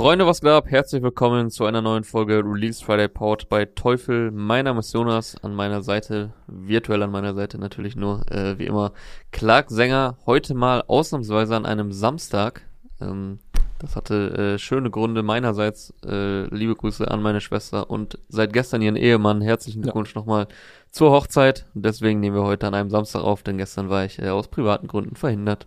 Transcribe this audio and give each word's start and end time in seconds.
Freunde, 0.00 0.26
was 0.26 0.40
geht 0.40 0.48
ab? 0.48 0.64
Herzlich 0.66 1.02
willkommen 1.02 1.50
zu 1.50 1.66
einer 1.66 1.82
neuen 1.82 2.04
Folge 2.04 2.42
Release 2.42 2.82
Friday 2.82 3.06
Powered 3.06 3.50
bei 3.50 3.66
Teufel. 3.66 4.30
Mein 4.30 4.64
Name 4.64 4.80
ist 4.80 4.94
Jonas, 4.94 5.36
an 5.44 5.54
meiner 5.54 5.82
Seite, 5.82 6.32
virtuell 6.46 7.02
an 7.02 7.10
meiner 7.10 7.34
Seite 7.34 7.58
natürlich 7.58 7.96
nur, 7.96 8.22
äh, 8.32 8.58
wie 8.58 8.64
immer, 8.64 8.94
Clark 9.30 9.68
Sänger. 9.68 10.16
Heute 10.24 10.54
mal 10.54 10.82
ausnahmsweise 10.86 11.54
an 11.54 11.66
einem 11.66 11.92
Samstag. 11.92 12.62
Ähm, 12.98 13.40
das 13.78 13.94
hatte 13.94 14.54
äh, 14.54 14.58
schöne 14.58 14.90
Gründe 14.90 15.22
meinerseits. 15.22 15.92
Äh, 16.02 16.44
liebe 16.44 16.76
Grüße 16.76 17.10
an 17.10 17.20
meine 17.20 17.42
Schwester 17.42 17.90
und 17.90 18.18
seit 18.30 18.54
gestern 18.54 18.80
ihren 18.80 18.96
Ehemann. 18.96 19.42
Herzlichen 19.42 19.82
Glückwunsch 19.82 20.14
ja. 20.14 20.20
nochmal 20.22 20.48
zur 20.90 21.10
Hochzeit. 21.10 21.66
Deswegen 21.74 22.20
nehmen 22.20 22.36
wir 22.36 22.44
heute 22.44 22.66
an 22.66 22.72
einem 22.72 22.88
Samstag 22.88 23.22
auf, 23.22 23.42
denn 23.42 23.58
gestern 23.58 23.90
war 23.90 24.06
ich 24.06 24.18
äh, 24.18 24.30
aus 24.30 24.48
privaten 24.48 24.86
Gründen 24.86 25.16
verhindert. 25.16 25.66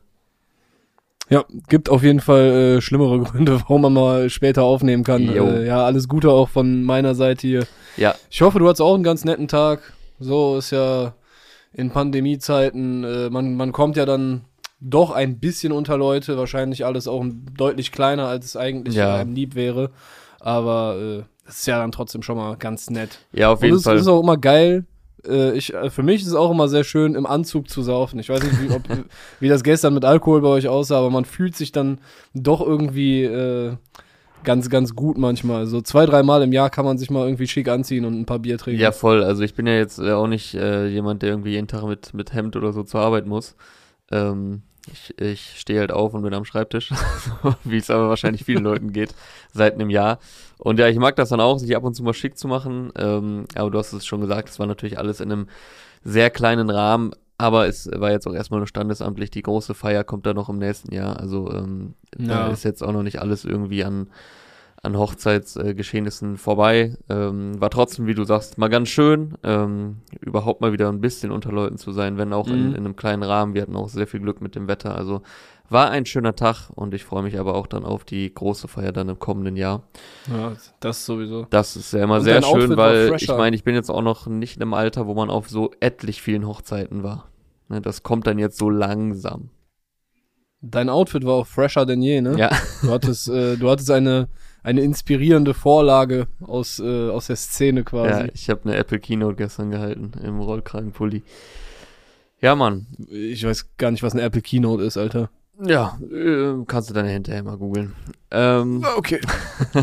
Ja, 1.33 1.45
gibt 1.67 1.89
auf 1.89 2.03
jeden 2.03 2.19
Fall 2.19 2.77
äh, 2.77 2.81
schlimmere 2.81 3.19
Gründe, 3.23 3.59
warum 3.61 3.81
man 3.81 3.93
mal 3.93 4.29
später 4.29 4.63
aufnehmen 4.63 5.03
kann. 5.03 5.27
Äh, 5.27 5.65
ja, 5.65 5.83
alles 5.83 6.07
Gute 6.07 6.29
auch 6.29 6.49
von 6.49 6.83
meiner 6.83 7.15
Seite 7.15 7.47
hier. 7.47 7.67
Ja. 7.97 8.15
Ich 8.29 8.41
hoffe, 8.41 8.59
du 8.59 8.67
hattest 8.67 8.81
auch 8.81 8.93
einen 8.93 9.03
ganz 9.03 9.25
netten 9.25 9.47
Tag. 9.47 9.93
So 10.19 10.57
ist 10.57 10.71
ja 10.71 11.13
in 11.73 11.89
Pandemiezeiten, 11.89 13.03
äh, 13.03 13.29
man, 13.29 13.55
man 13.55 13.71
kommt 13.71 13.97
ja 13.97 14.05
dann 14.05 14.45
doch 14.79 15.11
ein 15.11 15.39
bisschen 15.39 15.71
unter 15.71 15.97
Leute, 15.97 16.37
wahrscheinlich 16.37 16.85
alles 16.85 17.07
auch 17.07 17.25
deutlich 17.57 17.91
kleiner, 17.91 18.27
als 18.27 18.45
es 18.45 18.55
eigentlich 18.55 18.95
ja. 18.95 19.15
einem 19.15 19.33
lieb 19.33 19.55
wäre. 19.55 19.89
Aber 20.39 20.97
äh, 20.99 21.23
das 21.45 21.59
ist 21.59 21.67
ja 21.67 21.79
dann 21.79 21.91
trotzdem 21.91 22.21
schon 22.21 22.37
mal 22.37 22.57
ganz 22.57 22.89
nett. 22.89 23.19
Ja, 23.31 23.51
auf 23.51 23.61
jeden 23.61 23.73
Und 23.73 23.79
es 23.79 23.85
Fall. 23.85 23.97
ist 23.97 24.07
auch 24.07 24.21
immer 24.21 24.37
geil, 24.37 24.85
äh, 25.27 25.53
ich, 25.53 25.73
äh, 25.73 25.89
für 25.89 26.03
mich 26.03 26.21
ist 26.21 26.27
es 26.27 26.35
auch 26.35 26.51
immer 26.51 26.67
sehr 26.67 26.83
schön, 26.83 27.15
im 27.15 27.25
Anzug 27.25 27.69
zu 27.69 27.81
saufen. 27.81 28.19
Ich 28.19 28.29
weiß 28.29 28.43
nicht, 28.43 28.61
wie, 28.61 28.73
ob, 28.73 28.83
wie 29.39 29.49
das 29.49 29.63
gestern 29.63 29.93
mit 29.93 30.05
Alkohol 30.05 30.41
bei 30.41 30.49
euch 30.49 30.67
aussah, 30.67 30.97
aber 30.97 31.09
man 31.09 31.25
fühlt 31.25 31.55
sich 31.55 31.71
dann 31.71 31.99
doch 32.33 32.61
irgendwie 32.61 33.23
äh, 33.23 33.75
ganz, 34.43 34.69
ganz 34.69 34.95
gut 34.95 35.17
manchmal. 35.17 35.65
So 35.65 35.81
zwei, 35.81 36.05
dreimal 36.05 36.41
im 36.43 36.51
Jahr 36.51 36.69
kann 36.69 36.85
man 36.85 36.97
sich 36.97 37.09
mal 37.09 37.25
irgendwie 37.25 37.47
schick 37.47 37.67
anziehen 37.67 38.05
und 38.05 38.19
ein 38.19 38.25
paar 38.25 38.39
Bier 38.39 38.57
trinken. 38.57 38.81
Ja, 38.81 38.91
voll. 38.91 39.23
Also 39.23 39.43
ich 39.43 39.55
bin 39.55 39.67
ja 39.67 39.73
jetzt 39.73 39.99
auch 39.99 40.27
nicht 40.27 40.53
äh, 40.55 40.87
jemand, 40.87 41.21
der 41.21 41.29
irgendwie 41.29 41.51
jeden 41.51 41.67
Tag 41.67 41.83
mit, 41.85 42.13
mit 42.13 42.33
Hemd 42.33 42.55
oder 42.55 42.73
so 42.73 42.83
zur 42.83 43.01
Arbeit 43.01 43.25
muss. 43.25 43.55
Ähm, 44.11 44.61
ich, 44.91 45.19
ich 45.19 45.59
stehe 45.59 45.79
halt 45.79 45.91
auf 45.91 46.13
und 46.13 46.23
bin 46.23 46.33
am 46.33 46.45
Schreibtisch, 46.45 46.91
wie 47.63 47.77
es 47.77 47.89
aber 47.89 48.09
wahrscheinlich 48.09 48.43
vielen 48.43 48.63
Leuten 48.63 48.91
geht, 48.91 49.13
seit 49.53 49.75
einem 49.75 49.89
Jahr. 49.89 50.19
Und 50.57 50.79
ja, 50.79 50.87
ich 50.87 50.97
mag 50.97 51.15
das 51.15 51.29
dann 51.29 51.39
auch, 51.39 51.57
sich 51.57 51.75
ab 51.75 51.83
und 51.83 51.93
zu 51.93 52.03
mal 52.03 52.13
schick 52.13 52.37
zu 52.37 52.47
machen. 52.47 52.91
Ähm, 52.97 53.45
aber 53.55 53.71
du 53.71 53.77
hast 53.77 53.93
es 53.93 54.05
schon 54.05 54.21
gesagt, 54.21 54.49
es 54.49 54.59
war 54.59 54.67
natürlich 54.67 54.97
alles 54.97 55.19
in 55.19 55.31
einem 55.31 55.47
sehr 56.03 56.29
kleinen 56.29 56.69
Rahmen. 56.69 57.11
Aber 57.37 57.67
es 57.67 57.89
war 57.91 58.11
jetzt 58.11 58.27
auch 58.27 58.33
erstmal 58.33 58.59
nur 58.59 58.67
standesamtlich. 58.67 59.31
Die 59.31 59.41
große 59.41 59.73
Feier 59.73 60.03
kommt 60.03 60.25
dann 60.25 60.35
noch 60.35 60.49
im 60.49 60.59
nächsten 60.59 60.93
Jahr. 60.93 61.19
Also 61.19 61.51
ähm, 61.51 61.95
ja. 62.17 62.27
da 62.27 62.47
ist 62.49 62.63
jetzt 62.63 62.83
auch 62.83 62.93
noch 62.93 63.03
nicht 63.03 63.19
alles 63.19 63.43
irgendwie 63.43 63.83
an 63.83 64.07
an 64.83 64.97
Hochzeitsgeschehnissen 64.97 66.37
vorbei. 66.37 66.97
Ähm, 67.09 67.59
war 67.59 67.69
trotzdem, 67.69 68.05
wie 68.05 68.13
du 68.13 68.25
sagst, 68.25 68.57
mal 68.57 68.67
ganz 68.67 68.89
schön, 68.89 69.35
ähm, 69.41 70.01
überhaupt 70.19 70.59
mal 70.59 70.73
wieder 70.73 70.89
ein 70.89 70.99
bisschen 70.99 71.31
unter 71.31 71.51
Leuten 71.51 71.77
zu 71.77 71.93
sein, 71.93 72.17
wenn 72.17 72.33
auch 72.33 72.47
mhm. 72.47 72.53
in, 72.53 72.69
in, 72.71 72.77
einem 72.77 72.95
kleinen 72.97 73.23
Rahmen. 73.23 73.53
Wir 73.53 73.61
hatten 73.61 73.77
auch 73.77 73.87
sehr 73.87 74.07
viel 74.07 74.19
Glück 74.19 74.41
mit 74.41 74.55
dem 74.55 74.67
Wetter. 74.67 74.95
Also 74.95 75.21
war 75.69 75.89
ein 75.89 76.05
schöner 76.05 76.35
Tag 76.35 76.69
und 76.75 76.93
ich 76.93 77.05
freue 77.05 77.23
mich 77.23 77.39
aber 77.39 77.55
auch 77.55 77.65
dann 77.65 77.85
auf 77.85 78.03
die 78.03 78.31
große 78.31 78.67
Feier 78.67 78.91
dann 78.91 79.07
im 79.07 79.19
kommenden 79.19 79.55
Jahr. 79.55 79.83
Ja, 80.29 80.51
das 80.81 81.05
sowieso. 81.05 81.47
Das 81.49 81.77
ist 81.77 81.93
ja 81.93 82.03
immer 82.03 82.17
und 82.17 82.23
sehr 82.23 82.43
schön, 82.43 82.75
weil 82.75 83.15
ich 83.15 83.29
meine, 83.29 83.55
ich 83.55 83.63
bin 83.63 83.75
jetzt 83.75 83.89
auch 83.89 84.01
noch 84.01 84.27
nicht 84.27 84.59
im 84.59 84.73
Alter, 84.73 85.07
wo 85.07 85.13
man 85.13 85.29
auf 85.29 85.49
so 85.49 85.71
etlich 85.79 86.21
vielen 86.21 86.45
Hochzeiten 86.45 87.03
war. 87.03 87.29
Ne, 87.69 87.81
das 87.81 88.03
kommt 88.03 88.27
dann 88.27 88.37
jetzt 88.37 88.57
so 88.57 88.69
langsam. 88.69 89.49
Dein 90.59 90.89
Outfit 90.89 91.25
war 91.25 91.35
auch 91.35 91.47
fresher 91.47 91.85
denn 91.85 92.01
je, 92.01 92.21
ne? 92.21 92.37
Ja. 92.37 92.51
Du 92.81 92.89
hattest, 92.91 93.29
äh, 93.29 93.55
du 93.55 93.69
hattest 93.69 93.89
eine 93.91 94.27
eine 94.63 94.81
inspirierende 94.81 95.53
Vorlage 95.53 96.27
aus, 96.41 96.79
äh, 96.79 97.09
aus 97.09 97.27
der 97.27 97.35
Szene 97.35 97.83
quasi. 97.83 98.21
Ja, 98.21 98.29
ich 98.33 98.49
habe 98.49 98.61
eine 98.63 98.77
Apple 98.77 98.99
Keynote 98.99 99.35
gestern 99.35 99.71
gehalten 99.71 100.11
im 100.23 100.39
Rollkragenpulli. 100.39 101.23
Ja, 102.39 102.55
Mann. 102.55 102.87
Ich 103.09 103.45
weiß 103.45 103.77
gar 103.77 103.91
nicht, 103.91 104.03
was 104.03 104.13
eine 104.13 104.21
Apple 104.21 104.41
Keynote 104.41 104.83
ist, 104.83 104.97
Alter. 104.97 105.29
Ja, 105.61 105.99
äh, 106.11 106.63
kannst 106.65 106.89
du 106.89 106.95
dann 106.95 107.05
hinterher 107.05 107.43
mal 107.43 107.57
googeln. 107.57 107.93
Ähm, 108.31 108.83
okay. 108.97 109.21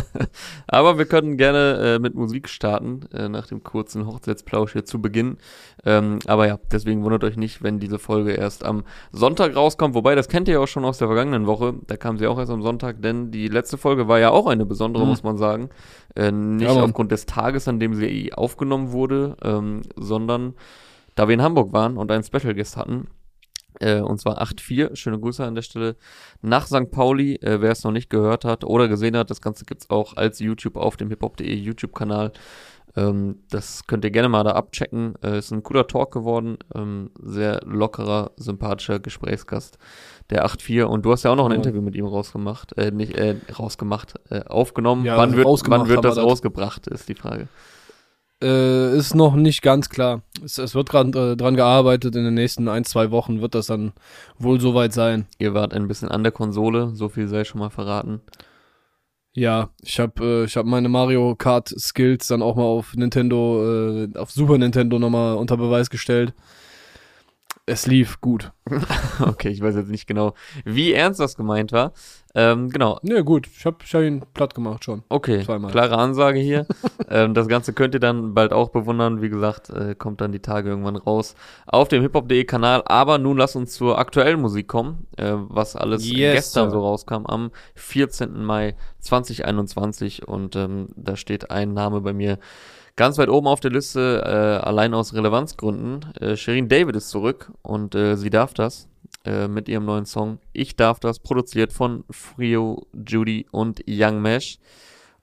aber 0.67 0.99
wir 0.99 1.05
können 1.05 1.37
gerne 1.37 1.95
äh, 1.95 1.99
mit 2.01 2.17
Musik 2.17 2.49
starten, 2.49 3.03
äh, 3.13 3.29
nach 3.29 3.47
dem 3.47 3.63
kurzen 3.63 4.05
Hochzeitsplausch 4.05 4.73
hier 4.73 4.85
zu 4.85 5.01
Beginn. 5.01 5.39
Ähm, 5.85 6.19
aber 6.27 6.49
ja, 6.49 6.59
deswegen 6.73 7.05
wundert 7.05 7.23
euch 7.23 7.37
nicht, 7.37 7.63
wenn 7.63 7.79
diese 7.79 8.01
Folge 8.01 8.33
erst 8.33 8.65
am 8.65 8.83
Sonntag 9.13 9.55
rauskommt. 9.55 9.95
Wobei, 9.95 10.17
das 10.17 10.29
kennt 10.29 10.49
ihr 10.49 10.55
ja 10.55 10.61
auch 10.61 10.67
schon 10.69 10.85
aus 10.85 10.99
der 10.99 11.07
vergangenen 11.07 11.47
Woche. 11.47 11.75
Da 11.87 11.97
kam 11.97 12.19
sie 12.19 12.27
auch 12.27 12.39
erst 12.39 12.51
am 12.51 12.63
Sonntag, 12.63 13.01
denn 13.01 13.31
die 13.31 13.47
letzte 13.47 13.79
Folge 13.79 14.09
war 14.09 14.19
ja 14.19 14.31
auch 14.31 14.49
eine 14.49 14.67
besondere, 14.67 15.05
mhm. 15.05 15.11
muss 15.11 15.23
man 15.23 15.39
sagen. 15.39 15.71
Äh, 16.17 16.33
nicht 16.33 16.75
ja, 16.75 16.83
aufgrund 16.83 17.13
des 17.13 17.27
Tages, 17.27 17.69
an 17.69 17.79
dem 17.79 17.95
sie 17.95 18.33
aufgenommen 18.33 18.91
wurde, 18.91 19.37
ähm, 19.45 19.83
sondern 19.95 20.55
da 21.15 21.29
wir 21.29 21.35
in 21.35 21.43
Hamburg 21.43 21.73
waren 21.73 21.97
und 21.97 22.11
einen 22.11 22.25
Special 22.25 22.55
Guest 22.55 22.77
hatten. 22.77 23.07
Äh, 23.79 24.01
und 24.01 24.21
zwar 24.21 24.43
8-4. 24.43 24.97
Schöne 24.97 25.19
Grüße 25.19 25.45
an 25.45 25.55
der 25.55 25.63
Stelle 25.63 25.97
nach 26.43 26.67
St. 26.67 26.91
Pauli. 26.91 27.37
Äh, 27.37 27.61
wer 27.61 27.71
es 27.71 27.85
noch 27.85 27.93
nicht 27.93 28.11
gehört 28.11 28.45
hat 28.45 28.65
oder 28.65 28.89
gesehen 28.89 29.17
hat, 29.17 29.31
das 29.31 29.41
Ganze 29.41 29.65
gibt's 29.65 29.91
auch 29.91 30.17
als 30.17 30.39
YouTube 30.41 30.77
auf 30.77 30.97
dem 30.97 31.09
hiphop.de 31.09 31.55
YouTube-Kanal. 31.55 32.33
Ähm, 32.97 33.41
das 33.51 33.87
könnt 33.87 34.05
ihr 34.05 34.11
gerne 34.11 34.29
mal 34.29 34.45
da 34.45 34.53
abchecken. 34.53 35.15
Äh, 35.23 35.39
ist 35.39 35.53
ein 35.53 35.63
cooler 35.63 35.87
Talk 35.87 36.13
geworden. 36.13 36.59
Ähm, 36.75 37.11
sehr 37.23 37.61
lockerer, 37.65 38.33
sympathischer 38.37 38.99
Gesprächsgast. 38.99 39.79
Der 40.31 40.47
8-4. 40.47 40.85
Und 40.85 41.05
du 41.05 41.13
hast 41.13 41.23
ja 41.23 41.31
auch 41.31 41.37
noch 41.37 41.47
ein 41.47 41.53
Interview 41.53 41.83
mit 41.83 41.95
ihm 41.95 42.07
rausgemacht. 42.07 42.77
Äh, 42.77 42.91
nicht 42.91 43.17
äh, 43.17 43.37
rausgemacht, 43.59 44.15
äh, 44.31 44.43
aufgenommen. 44.45 45.05
Ja, 45.05 45.17
wann, 45.17 45.37
wird, 45.37 45.47
wann 45.47 45.89
wird 45.89 46.05
das 46.05 46.19
rausgebracht, 46.19 46.87
ist 46.89 47.09
die 47.09 47.15
Frage. 47.15 47.49
Äh, 48.43 48.97
ist 48.97 49.15
noch 49.15 49.35
nicht 49.37 49.61
ganz 49.61 49.91
klar. 49.91 50.23
Es, 50.43 50.57
es 50.57 50.75
wird 50.75 50.89
gerade 50.89 51.33
äh, 51.33 51.37
dran 51.37 51.57
gearbeitet. 51.57 52.17
In 52.17 52.25
den 52.25 52.35
nächsten 52.35 52.69
ein, 52.69 52.85
zwei 52.85 53.11
Wochen 53.11 53.43
wird 53.43 53.55
das 53.55 53.67
dann 53.67 53.93
wohl 54.39 54.61
soweit 54.61 54.93
sein. 54.95 55.27
Ihr 55.39 55.53
wart 55.53 55.75
ein 55.75 55.89
bisschen 55.89 56.09
an 56.09 56.23
der 56.23 56.33
Konsole, 56.33 56.91
so 56.95 57.09
viel 57.11 57.29
sei 57.29 57.45
schon 57.45 57.61
mal 57.61 57.71
verraten. 57.71 58.23
Ja, 59.33 59.71
ich 59.83 60.01
habe 60.01 60.25
äh, 60.25 60.45
ich 60.45 60.57
hab 60.57 60.67
meine 60.67 60.89
Mario 60.89 61.37
Kart 61.37 61.69
Skills 61.69 62.27
dann 62.29 62.43
auch 62.43 62.57
mal 62.57 62.65
auf 62.65 62.95
Nintendo, 62.97 64.05
äh, 64.05 64.19
auf 64.19 64.31
Super 64.31 64.59
Nintendo 64.59 64.99
nochmal 64.99 65.37
unter 65.37 65.57
Beweis 65.57 65.91
gestellt. 65.91 66.35
Es 67.67 67.87
lief 67.87 68.21
gut. 68.21 68.53
okay, 69.21 69.49
ich 69.49 69.61
weiß 69.61 69.77
jetzt 69.77 69.91
nicht 69.91 70.07
genau, 70.07 70.35
wie 70.65 70.93
ernst 70.93 71.21
das 71.21 71.37
gemeint 71.37 71.73
war. 71.73 71.93
Ähm, 72.35 72.69
genau. 72.69 72.99
Ne, 73.03 73.25
gut. 73.25 73.49
Ich 73.49 73.67
habe 73.67 73.79
ich 73.85 73.95
hab 73.95 74.03
ihn 74.03 74.25
platt 74.35 74.55
gemacht 74.55 74.85
schon. 74.85 75.03
Okay, 75.09 75.45
Zweimal. 75.45 75.71
klare 75.71 75.97
Ansage 75.99 76.39
hier. 76.39 76.67
ähm, 77.09 77.35
das 77.35 77.49
Ganze 77.49 77.73
könnt 77.73 77.95
ihr 77.95 78.01
dann 78.01 78.35
bald 78.35 78.53
auch 78.53 78.71
bewundern. 78.71 79.21
Wie 79.21 79.29
gesagt, 79.29 79.71
äh, 79.71 79.95
kommt 79.95 80.21
dann 80.21 80.33
die 80.33 80.41
Tage 80.41 80.71
irgendwann 80.71 80.97
raus 80.97 81.35
auf 81.67 81.89
dem 81.89 82.03
hiphop.de 82.03 82.45
Kanal. 82.45 82.83
Aber 82.87 83.19
nun 83.19 83.37
lass 83.37 83.57
uns 83.57 83.73
zur 83.73 83.99
aktuellen 83.99 84.41
Musik 84.41 84.69
kommen, 84.69 85.07
äh, 85.17 85.33
was 85.35 85.77
alles 85.77 86.09
yes, 86.09 86.35
gestern 86.35 86.71
sir. 86.71 86.79
so 86.79 86.83
rauskam 86.83 87.27
am 87.27 87.51
14. 87.75 88.45
Mai 88.45 88.77
2021. 89.01 90.27
Und 90.29 90.55
ähm, 90.57 90.89
da 90.97 91.17
steht 91.17 91.51
ein 91.51 91.73
Name 91.73 92.01
bei 92.01 92.13
mir 92.13 92.39
ganz 93.01 93.17
weit 93.17 93.31
oben 93.31 93.47
auf 93.47 93.61
der 93.61 93.71
Liste, 93.71 94.23
äh, 94.27 94.67
allein 94.67 94.93
aus 94.93 95.15
Relevanzgründen. 95.15 96.13
Äh, 96.21 96.37
Sherin 96.37 96.69
David 96.69 96.97
ist 96.97 97.09
zurück 97.09 97.51
und 97.63 97.95
äh, 97.95 98.15
sie 98.15 98.29
darf 98.29 98.53
das. 98.53 98.89
Äh, 99.25 99.49
mit 99.49 99.71
ihrem 99.71 99.87
neuen 99.87 100.05
Song 100.05 100.39
Ich 100.53 100.77
darf 100.77 101.01
das, 101.01 101.19
produziert 101.19 101.73
von 101.73 102.05
Frio, 102.11 102.87
Judy 102.93 103.47
und 103.53 103.83
Young 103.89 104.21
Mesh. 104.21 104.59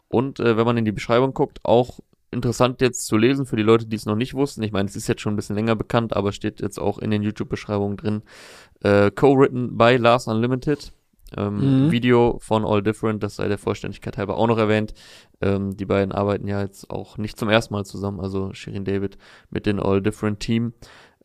Und 0.08 0.40
äh, 0.40 0.58
wenn 0.58 0.66
man 0.66 0.78
in 0.78 0.86
die 0.86 0.92
Beschreibung 0.92 1.36
guckt, 1.36 1.60
auch 1.62 2.00
interessant 2.32 2.82
jetzt 2.82 3.06
zu 3.06 3.16
lesen 3.16 3.46
für 3.46 3.58
die 3.58 3.64
Leute, 3.64 3.86
die 3.86 3.96
es 3.96 4.08
noch 4.08 4.16
nicht 4.16 4.34
wussten. 4.34 4.64
Ich 4.64 4.72
meine, 4.72 4.90
es 4.90 4.96
ist 4.96 5.08
jetzt 5.08 5.22
schon 5.22 5.34
ein 5.34 5.36
bisschen 5.36 5.56
länger 5.56 5.76
bekannt, 5.76 6.16
aber 6.16 6.32
steht 6.32 6.62
jetzt 6.62 6.80
auch 6.80 6.98
in 6.98 7.12
den 7.12 7.22
YouTube-Beschreibungen 7.22 7.98
drin. 7.98 8.24
Äh, 8.82 9.12
Co-written 9.12 9.78
by 9.78 9.98
Lars 9.98 10.26
Unlimited. 10.26 10.94
Ähm, 11.36 11.86
mhm. 11.86 11.92
Video 11.92 12.38
von 12.40 12.64
All 12.64 12.82
Different, 12.82 13.22
das 13.22 13.36
sei 13.36 13.48
der 13.48 13.58
Vollständigkeit 13.58 14.18
halber 14.18 14.38
auch 14.38 14.48
noch 14.48 14.58
erwähnt. 14.58 14.94
Ähm, 15.42 15.76
die 15.76 15.86
beiden 15.86 16.14
arbeiten 16.14 16.48
ja 16.48 16.62
jetzt 16.62 16.90
auch 16.90 17.18
nicht 17.18 17.38
zum 17.38 17.50
ersten 17.50 17.74
Mal 17.74 17.86
zusammen, 17.86 18.20
also 18.20 18.54
Shirin 18.54 18.86
David 18.86 19.18
mit 19.50 19.66
dem 19.66 19.80
All 19.80 20.02
Different 20.02 20.40
Team 20.40 20.74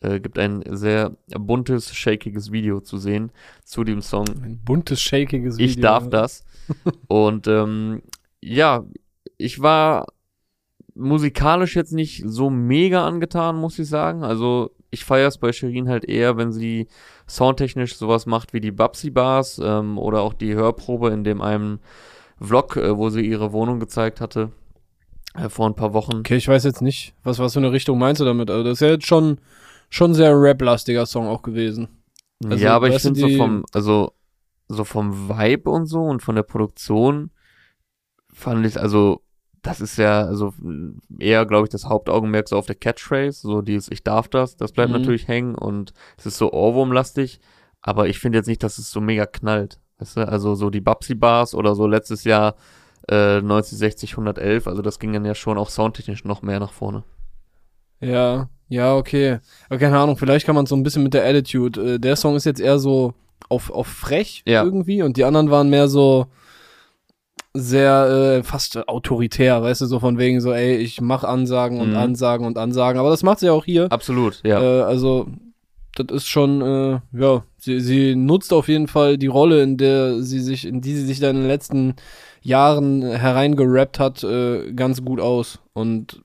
äh, 0.02 0.20
gibt 0.20 0.38
ein 0.38 0.62
sehr 0.66 1.16
buntes, 1.28 1.94
shakiges 1.94 2.52
Video 2.52 2.81
zu 2.81 2.99
sehen 2.99 3.31
zu 3.64 3.84
dem 3.84 4.02
Song. 4.02 4.26
Ein 4.28 4.60
buntes, 4.64 5.00
shakiges 5.00 5.56
Video. 5.56 5.66
Ich 5.66 5.81
darf 5.81 6.08
das. 6.10 6.44
Und 7.08 7.46
ähm, 7.46 8.02
ja, 8.40 8.84
ich 9.38 9.60
war 9.60 10.06
musikalisch 10.94 11.77
jetzt 11.77 11.93
nicht 11.93 12.23
so 12.27 12.50
mega 12.50 13.06
angetan, 13.06 13.56
muss 13.56 13.79
ich 13.79 13.89
sagen. 13.89 14.25
Also 14.25 14.71
ich 14.91 15.05
feiere 15.05 15.29
es 15.29 15.39
bei 15.39 15.53
Shirin 15.53 15.89
halt 15.89 16.05
eher, 16.05 16.37
wenn 16.37 16.53
sie 16.53 16.89
soundtechnisch 17.27 17.97
sowas 17.97 18.27
macht 18.27 18.53
wie 18.53 18.61
die 18.61 18.73
Babsi 18.73 19.11
Bars 19.11 19.61
ähm, 19.62 19.99
oder 19.99 20.21
auch 20.21 20.35
die 20.35 20.55
Hörprobe 20.55 21.11
in 21.11 21.25
dem 21.25 21.41
einem 21.41 21.79
Vlog, 22.41 22.77
äh, 22.77 22.97
wo 22.97 23.09
sie 23.09 23.23
ihre 23.23 23.53
Wohnung 23.53 23.81
gezeigt 23.81 24.21
hatte 24.21 24.50
äh, 25.35 25.49
vor 25.49 25.67
ein 25.67 25.75
paar 25.75 25.94
Wochen. 25.94 26.19
Okay, 26.19 26.37
ich 26.37 26.49
weiß 26.49 26.65
jetzt 26.65 26.83
nicht, 26.83 27.15
was 27.23 27.39
was 27.39 27.55
für 27.55 27.61
eine 27.61 27.73
Richtung 27.73 27.99
meinst 27.99 28.21
du 28.21 28.25
damit? 28.25 28.50
Also 28.50 28.65
das 28.65 28.75
ist 28.75 28.81
ja 28.81 28.89
jetzt 28.89 29.06
schon 29.06 29.39
schon 29.89 30.15
sehr 30.15 30.35
rap-lastiger 30.41 31.06
Song 31.06 31.27
auch 31.27 31.43
gewesen. 31.43 31.89
Also, 32.44 32.65
ja, 32.65 32.75
aber 32.75 32.89
ich 32.89 33.00
finde 33.00 33.21
so 33.21 33.29
vom, 33.29 33.65
also 33.73 34.12
so 34.69 34.85
vom 34.85 35.29
Vibe 35.29 35.71
und 35.71 35.87
so 35.87 36.03
und 36.03 36.23
von 36.23 36.35
der 36.35 36.43
Produktion 36.43 37.31
fand 38.33 38.67
ich, 38.67 38.81
also, 38.81 39.23
das 39.62 39.81
ist 39.81 39.97
ja, 39.97 40.23
also 40.23 40.53
eher, 41.19 41.47
glaube 41.47 41.67
ich, 41.67 41.70
das 41.70 41.87
Hauptaugenmerk 41.87 42.49
so 42.49 42.56
auf 42.56 42.67
der 42.67 42.75
Catchphrase, 42.75 43.41
so 43.41 43.62
dieses 43.62 43.91
Ich 43.91 44.03
darf 44.03 44.29
das, 44.29 44.56
das 44.56 44.73
bleibt 44.73 44.91
mhm. 44.91 44.99
natürlich 44.99 45.29
hängen 45.29 45.55
und 45.55 45.93
es 46.19 46.26
ist 46.26 46.38
so 46.38 46.53
Ohrwurmlastig, 46.53 47.41
aber 47.81 48.09
ich 48.09 48.19
finde 48.19 48.38
jetzt 48.38 48.49
nicht, 48.49 48.62
dass 48.62 48.79
es 48.79 48.91
so 48.91 49.00
mega 49.00 49.25
knallt. 49.25 49.79
Weißt 49.99 50.17
du, 50.17 50.29
also 50.29 50.56
so 50.56 50.69
die 50.69 50.81
Babsi 50.81 51.14
Bars 51.14 51.55
oder 51.55 51.76
so 51.76 51.87
letztes 51.87 52.25
Jahr 52.25 52.56
äh, 53.09 53.41
9060 53.41 54.12
111, 54.12 54.67
also 54.67 54.82
das 54.82 54.99
ging 54.99 55.12
dann 55.12 55.25
ja 55.25 55.35
schon 55.35 55.59
auch 55.59 55.70
soundtechnisch 55.70 56.25
noch 56.25 56.43
mehr 56.43 56.58
nach 56.58 56.73
vorne. 56.73 57.05
Ja, 58.00 58.49
ja, 58.69 58.97
okay. 58.97 59.38
Aber 59.69 59.79
keine 59.79 59.99
Ahnung, 59.99 60.17
vielleicht 60.17 60.44
kann 60.44 60.56
man 60.56 60.67
so 60.67 60.75
ein 60.75 60.82
bisschen 60.82 61.05
mit 61.05 61.15
der 61.15 61.25
Attitude. 61.25 61.94
Äh, 61.94 61.99
der 62.00 62.17
Song 62.17 62.35
ist 62.35 62.47
jetzt 62.47 62.61
eher 62.61 62.81
so 62.81 63.15
auf, 63.49 63.70
auf 63.70 63.87
frech 63.87 64.43
ja. 64.44 64.65
irgendwie 64.65 65.03
und 65.03 65.17
die 65.17 65.25
anderen 65.25 65.50
waren 65.50 65.70
mehr 65.70 65.87
so 65.87 66.26
sehr 67.54 68.38
äh, 68.38 68.43
fast 68.43 68.88
autoritär, 68.88 69.62
weißt 69.62 69.82
du, 69.82 69.87
so 69.87 70.00
von 70.00 70.19
wegen 70.19 70.40
so, 70.40 70.52
ey, 70.52 70.76
ich 70.76 71.00
mach 71.00 71.25
Ansagen 71.25 71.81
und 71.81 71.90
mhm. 71.90 71.96
Ansagen 71.96 72.46
und 72.46 72.56
Ansagen, 72.56 72.99
aber 72.99 73.10
das 73.10 73.22
macht 73.22 73.40
sie 73.40 73.46
ja 73.46 73.52
auch 73.52 73.64
hier. 73.64 73.93
Absolut, 73.93 74.40
ja. 74.44 74.60
Äh, 74.60 74.82
also 74.82 75.28
das 75.94 76.06
ist 76.16 76.28
schon, 76.28 76.62
äh, 76.62 77.00
ja, 77.12 77.44
sie, 77.58 77.81
sie 77.81 78.14
nutzt 78.14 78.52
auf 78.52 78.69
jeden 78.69 78.88
Fall 78.88 79.19
die 79.19 79.26
Rolle, 79.26 79.62
in 79.62 79.76
der 79.76 80.22
sie 80.22 80.40
sich, 80.40 80.66
in 80.66 80.81
die 80.81 80.94
sie 80.94 81.04
sich 81.04 81.20
dann 81.20 81.37
in 81.37 81.43
den 81.43 81.49
letzten 81.49 81.94
Jahren 82.40 83.02
hereingerappt 83.02 83.98
hat, 83.98 84.25
äh, 84.25 84.72
ganz 84.72 85.05
gut 85.05 85.20
aus. 85.20 85.60
Und 85.75 86.22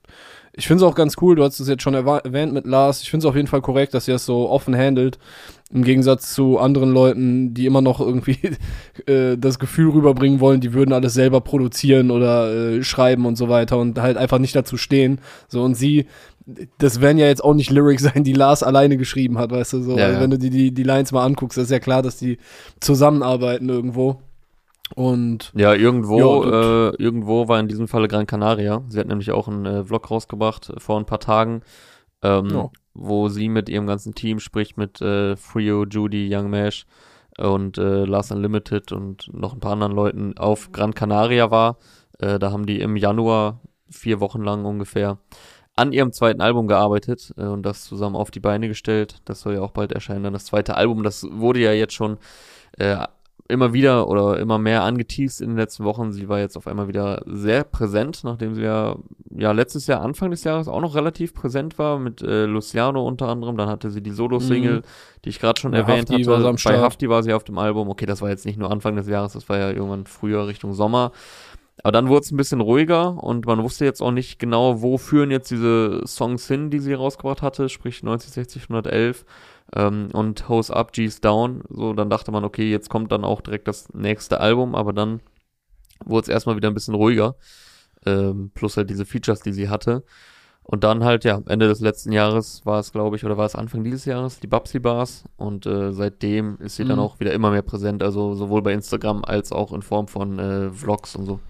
ich 0.52 0.66
finde 0.66 0.82
es 0.84 0.90
auch 0.90 0.94
ganz 0.94 1.16
cool, 1.20 1.36
du 1.36 1.44
hast 1.44 1.60
es 1.60 1.68
jetzt 1.68 1.82
schon 1.82 1.94
erwähnt 1.94 2.52
mit 2.52 2.66
Lars, 2.66 3.02
ich 3.02 3.10
finde 3.10 3.26
es 3.26 3.30
auf 3.30 3.36
jeden 3.36 3.46
Fall 3.46 3.60
korrekt, 3.60 3.94
dass 3.94 4.06
sie 4.06 4.12
das 4.12 4.24
so 4.24 4.48
offen 4.48 4.74
handelt. 4.74 5.18
Im 5.70 5.84
Gegensatz 5.84 6.32
zu 6.34 6.58
anderen 6.58 6.92
Leuten, 6.92 7.52
die 7.52 7.66
immer 7.66 7.82
noch 7.82 8.00
irgendwie 8.00 8.38
äh, 9.06 9.36
das 9.36 9.58
Gefühl 9.58 9.90
rüberbringen 9.90 10.40
wollen, 10.40 10.60
die 10.60 10.72
würden 10.72 10.92
alles 10.92 11.12
selber 11.14 11.42
produzieren 11.42 12.10
oder 12.10 12.52
äh, 12.52 12.82
schreiben 12.82 13.26
und 13.26 13.36
so 13.36 13.48
weiter 13.48 13.76
und 13.78 14.00
halt 14.00 14.16
einfach 14.16 14.38
nicht 14.38 14.56
dazu 14.56 14.78
stehen. 14.78 15.20
So, 15.46 15.62
und 15.62 15.74
sie, 15.74 16.06
das 16.78 17.02
werden 17.02 17.18
ja 17.18 17.26
jetzt 17.26 17.44
auch 17.44 17.54
nicht 17.54 17.70
Lyrics 17.70 18.02
sein, 18.14 18.24
die 18.24 18.32
Lars 18.32 18.62
alleine 18.62 18.96
geschrieben 18.96 19.38
hat, 19.38 19.50
weißt 19.50 19.74
du, 19.74 19.82
so. 19.82 19.98
Ja, 19.98 20.06
also, 20.06 20.20
wenn 20.20 20.30
du 20.30 20.38
die, 20.38 20.50
die, 20.50 20.72
die 20.72 20.82
Lines 20.84 21.12
mal 21.12 21.24
anguckst, 21.24 21.58
ist 21.58 21.70
ja 21.70 21.80
klar, 21.80 22.02
dass 22.02 22.16
die 22.16 22.38
zusammenarbeiten 22.80 23.68
irgendwo. 23.68 24.22
Und 24.94 25.52
ja, 25.54 25.74
irgendwo, 25.74 26.44
ja, 26.44 26.88
äh, 26.88 26.94
irgendwo 26.96 27.46
war 27.48 27.60
in 27.60 27.68
diesem 27.68 27.88
Falle 27.88 28.08
Gran 28.08 28.26
Canaria. 28.26 28.82
Sie 28.88 28.98
hat 28.98 29.06
nämlich 29.06 29.30
auch 29.32 29.48
einen 29.48 29.66
äh, 29.66 29.84
Vlog 29.84 30.10
rausgebracht 30.10 30.72
vor 30.78 30.98
ein 30.98 31.04
paar 31.04 31.20
Tagen, 31.20 31.60
ähm, 32.22 32.48
ja. 32.50 32.70
Wo 32.98 33.28
sie 33.28 33.48
mit 33.48 33.68
ihrem 33.68 33.86
ganzen 33.86 34.14
Team 34.14 34.40
spricht, 34.40 34.76
mit 34.76 35.00
äh, 35.00 35.36
Frio, 35.36 35.84
Judy, 35.84 36.28
Young 36.32 36.50
Mash 36.50 36.86
und 37.38 37.78
äh, 37.78 38.04
Last 38.04 38.32
Unlimited 38.32 38.92
und 38.92 39.32
noch 39.32 39.54
ein 39.54 39.60
paar 39.60 39.72
anderen 39.72 39.92
Leuten 39.92 40.36
auf 40.38 40.72
Gran 40.72 40.94
Canaria 40.94 41.50
war. 41.50 41.78
Äh, 42.18 42.38
da 42.38 42.50
haben 42.50 42.66
die 42.66 42.80
im 42.80 42.96
Januar 42.96 43.60
vier 43.90 44.20
Wochen 44.20 44.42
lang 44.42 44.64
ungefähr 44.64 45.18
an 45.76 45.92
ihrem 45.92 46.12
zweiten 46.12 46.40
Album 46.40 46.66
gearbeitet 46.66 47.32
äh, 47.36 47.44
und 47.44 47.62
das 47.62 47.84
zusammen 47.84 48.16
auf 48.16 48.30
die 48.30 48.40
Beine 48.40 48.68
gestellt. 48.68 49.18
Das 49.24 49.40
soll 49.40 49.54
ja 49.54 49.60
auch 49.60 49.70
bald 49.70 49.92
erscheinen, 49.92 50.24
dann 50.24 50.32
das 50.32 50.46
zweite 50.46 50.76
Album. 50.76 51.04
Das 51.04 51.24
wurde 51.30 51.60
ja 51.60 51.72
jetzt 51.72 51.94
schon 51.94 52.18
äh, 52.78 52.96
immer 53.48 53.72
wieder 53.72 54.08
oder 54.08 54.38
immer 54.38 54.58
mehr 54.58 54.82
angeteased 54.82 55.40
in 55.40 55.48
den 55.50 55.56
letzten 55.56 55.84
Wochen. 55.84 56.12
Sie 56.12 56.28
war 56.28 56.38
jetzt 56.38 56.56
auf 56.56 56.66
einmal 56.66 56.86
wieder 56.86 57.22
sehr 57.26 57.64
präsent, 57.64 58.20
nachdem 58.22 58.54
sie 58.54 58.62
ja, 58.62 58.96
ja 59.30 59.52
letztes 59.52 59.86
Jahr, 59.86 60.02
Anfang 60.02 60.30
des 60.30 60.44
Jahres 60.44 60.68
auch 60.68 60.82
noch 60.82 60.94
relativ 60.94 61.32
präsent 61.32 61.78
war, 61.78 61.98
mit 61.98 62.20
äh, 62.20 62.44
Luciano 62.44 63.06
unter 63.06 63.28
anderem. 63.28 63.56
Dann 63.56 63.68
hatte 63.68 63.90
sie 63.90 64.02
die 64.02 64.10
Solo-Single, 64.10 64.80
mhm. 64.80 64.82
die 65.24 65.30
ich 65.30 65.40
gerade 65.40 65.58
schon 65.58 65.72
Bei 65.72 65.78
erwähnt 65.78 66.10
Hafti 66.10 66.24
hatte. 66.24 66.58
Bei 66.64 66.78
Hafti 66.78 67.08
war 67.08 67.22
sie 67.22 67.32
auf 67.32 67.44
dem 67.44 67.56
Album. 67.56 67.88
Okay, 67.88 68.04
das 68.04 68.20
war 68.20 68.28
jetzt 68.28 68.44
nicht 68.44 68.58
nur 68.58 68.70
Anfang 68.70 68.96
des 68.96 69.08
Jahres, 69.08 69.32
das 69.32 69.48
war 69.48 69.58
ja 69.58 69.70
irgendwann 69.70 70.04
früher 70.04 70.46
Richtung 70.46 70.74
Sommer. 70.74 71.12
Aber 71.82 71.92
dann 71.92 72.08
wurde 72.08 72.22
es 72.22 72.32
ein 72.32 72.36
bisschen 72.36 72.60
ruhiger 72.60 73.22
und 73.22 73.46
man 73.46 73.62
wusste 73.62 73.84
jetzt 73.84 74.02
auch 74.02 74.10
nicht 74.10 74.38
genau, 74.38 74.82
wo 74.82 74.98
führen 74.98 75.30
jetzt 75.30 75.50
diese 75.50 76.02
Songs 76.06 76.46
hin, 76.48 76.70
die 76.70 76.80
sie 76.80 76.92
rausgebracht 76.92 77.40
hatte, 77.40 77.68
sprich 77.68 78.02
90, 78.02 78.32
60, 78.32 78.62
111 78.64 79.24
ähm, 79.74 80.08
und 80.12 80.48
Hose 80.48 80.74
Up, 80.74 80.92
G's 80.92 81.20
Down. 81.20 81.62
So, 81.68 81.92
dann 81.92 82.10
dachte 82.10 82.32
man, 82.32 82.44
okay, 82.44 82.70
jetzt 82.70 82.88
kommt 82.88 83.12
dann 83.12 83.24
auch 83.24 83.40
direkt 83.40 83.68
das 83.68 83.92
nächste 83.92 84.40
Album, 84.40 84.74
aber 84.74 84.92
dann 84.92 85.20
wurde 86.04 86.22
es 86.22 86.28
erstmal 86.28 86.56
wieder 86.56 86.68
ein 86.68 86.74
bisschen 86.74 86.94
ruhiger. 86.94 87.36
Ähm, 88.06 88.50
plus 88.54 88.76
halt 88.76 88.90
diese 88.90 89.04
Features, 89.04 89.40
die 89.40 89.52
sie 89.52 89.68
hatte. 89.68 90.04
Und 90.62 90.84
dann 90.84 91.02
halt, 91.02 91.24
ja, 91.24 91.40
Ende 91.46 91.66
des 91.66 91.80
letzten 91.80 92.12
Jahres 92.12 92.66
war 92.66 92.78
es, 92.78 92.92
glaube 92.92 93.16
ich, 93.16 93.24
oder 93.24 93.38
war 93.38 93.46
es 93.46 93.54
Anfang 93.54 93.84
dieses 93.84 94.04
Jahres, 94.04 94.38
die 94.38 94.46
Babsy 94.46 94.78
Bars. 94.78 95.24
Und 95.36 95.64
äh, 95.64 95.92
seitdem 95.92 96.58
ist 96.58 96.76
sie 96.76 96.84
mhm. 96.84 96.88
dann 96.88 96.98
auch 96.98 97.20
wieder 97.20 97.32
immer 97.32 97.50
mehr 97.50 97.62
präsent, 97.62 98.02
also 98.02 98.34
sowohl 98.34 98.60
bei 98.60 98.74
Instagram 98.74 99.24
als 99.24 99.50
auch 99.50 99.72
in 99.72 99.80
Form 99.80 100.08
von 100.08 100.38
äh, 100.38 100.70
Vlogs 100.70 101.16
und 101.16 101.24
so. 101.24 101.40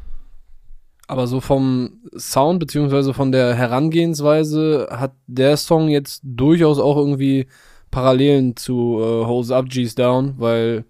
Aber 1.09 1.26
so 1.26 1.41
vom 1.41 2.00
Sound 2.17 2.61
beziehungsweise 2.61 3.12
von 3.12 3.32
der 3.32 3.55
Herangehensweise 3.55 4.88
hat 4.91 5.15
der 5.26 5.56
Song 5.56 5.88
jetzt 5.88 6.20
durchaus 6.23 6.79
auch 6.79 6.97
irgendwie 6.97 7.49
Parallelen 7.90 8.56
zu 8.56 8.99
äh, 9.00 9.26
Hose 9.26 9.55
Up, 9.55 9.69
G's 9.69 9.94
Down, 9.94 10.35
weil 10.38 10.85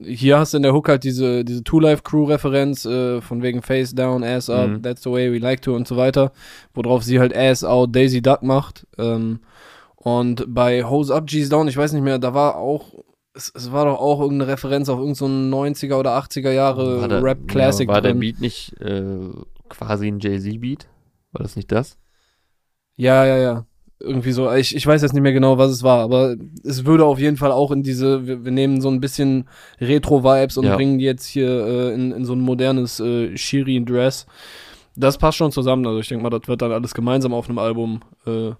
hier 0.00 0.38
hast 0.38 0.52
du 0.52 0.56
in 0.56 0.62
der 0.62 0.72
Hook 0.72 0.88
halt 0.88 1.04
diese, 1.04 1.44
diese 1.44 1.62
Two-Life-Crew-Referenz 1.62 2.84
äh, 2.84 3.20
von 3.20 3.42
wegen 3.42 3.62
Face 3.62 3.94
Down, 3.94 4.24
Ass 4.24 4.50
Up, 4.50 4.68
mhm. 4.68 4.82
That's 4.82 5.02
the 5.02 5.10
way 5.10 5.32
we 5.32 5.38
like 5.38 5.62
to 5.62 5.74
und 5.74 5.86
so 5.86 5.96
weiter, 5.96 6.32
worauf 6.74 7.02
sie 7.02 7.20
halt 7.20 7.36
Ass 7.36 7.64
Out, 7.64 7.94
Daisy 7.94 8.22
Duck 8.22 8.42
macht. 8.42 8.86
Ähm, 8.98 9.40
und 9.96 10.44
bei 10.48 10.84
Hose 10.84 11.14
Up, 11.14 11.26
G's 11.26 11.48
Down, 11.48 11.68
ich 11.68 11.76
weiß 11.76 11.92
nicht 11.92 12.02
mehr, 12.02 12.18
da 12.18 12.34
war 12.34 12.56
auch, 12.56 12.94
es, 13.34 13.52
es 13.54 13.72
war 13.72 13.84
doch 13.84 13.98
auch 13.98 14.20
irgendeine 14.20 14.50
Referenz 14.50 14.88
auf 14.88 14.98
irgendein 14.98 15.14
so 15.14 15.26
90er 15.26 15.96
oder 15.96 16.18
80er 16.18 16.50
Jahre 16.50 17.22
Rap-Classic. 17.22 17.88
Ja, 17.88 17.94
war 17.94 18.02
der 18.02 18.14
Beat 18.14 18.40
nicht 18.40 18.78
äh, 18.80 19.30
quasi 19.68 20.08
ein 20.08 20.18
Jay-Z-Beat? 20.18 20.88
War 21.32 21.42
das 21.42 21.56
nicht 21.56 21.70
das? 21.72 21.96
Ja, 22.96 23.24
ja, 23.24 23.38
ja 23.38 23.66
irgendwie 24.02 24.32
so, 24.32 24.52
ich, 24.52 24.74
ich 24.74 24.86
weiß 24.86 25.02
jetzt 25.02 25.12
nicht 25.12 25.22
mehr 25.22 25.32
genau, 25.32 25.58
was 25.58 25.70
es 25.70 25.82
war, 25.82 26.00
aber 26.00 26.36
es 26.64 26.84
würde 26.84 27.04
auf 27.04 27.18
jeden 27.18 27.36
Fall 27.36 27.52
auch 27.52 27.70
in 27.70 27.82
diese, 27.82 28.26
wir, 28.26 28.44
wir 28.44 28.52
nehmen 28.52 28.80
so 28.80 28.90
ein 28.90 29.00
bisschen 29.00 29.48
Retro-Vibes 29.80 30.56
und 30.58 30.66
ja. 30.66 30.76
bringen 30.76 30.98
die 30.98 31.04
jetzt 31.04 31.26
hier 31.26 31.48
äh, 31.48 31.94
in, 31.94 32.12
in 32.12 32.24
so 32.24 32.34
ein 32.34 32.40
modernes 32.40 33.00
äh, 33.00 33.36
Shirin-Dress. 33.36 34.26
Das 34.96 35.18
passt 35.18 35.38
schon 35.38 35.52
zusammen, 35.52 35.86
also 35.86 36.00
ich 36.00 36.08
denke 36.08 36.22
mal, 36.22 36.30
das 36.30 36.48
wird 36.48 36.62
dann 36.62 36.72
alles 36.72 36.94
gemeinsam 36.94 37.32
auf 37.32 37.48
einem 37.48 37.58
Album 37.58 38.00
äh, 38.26 38.52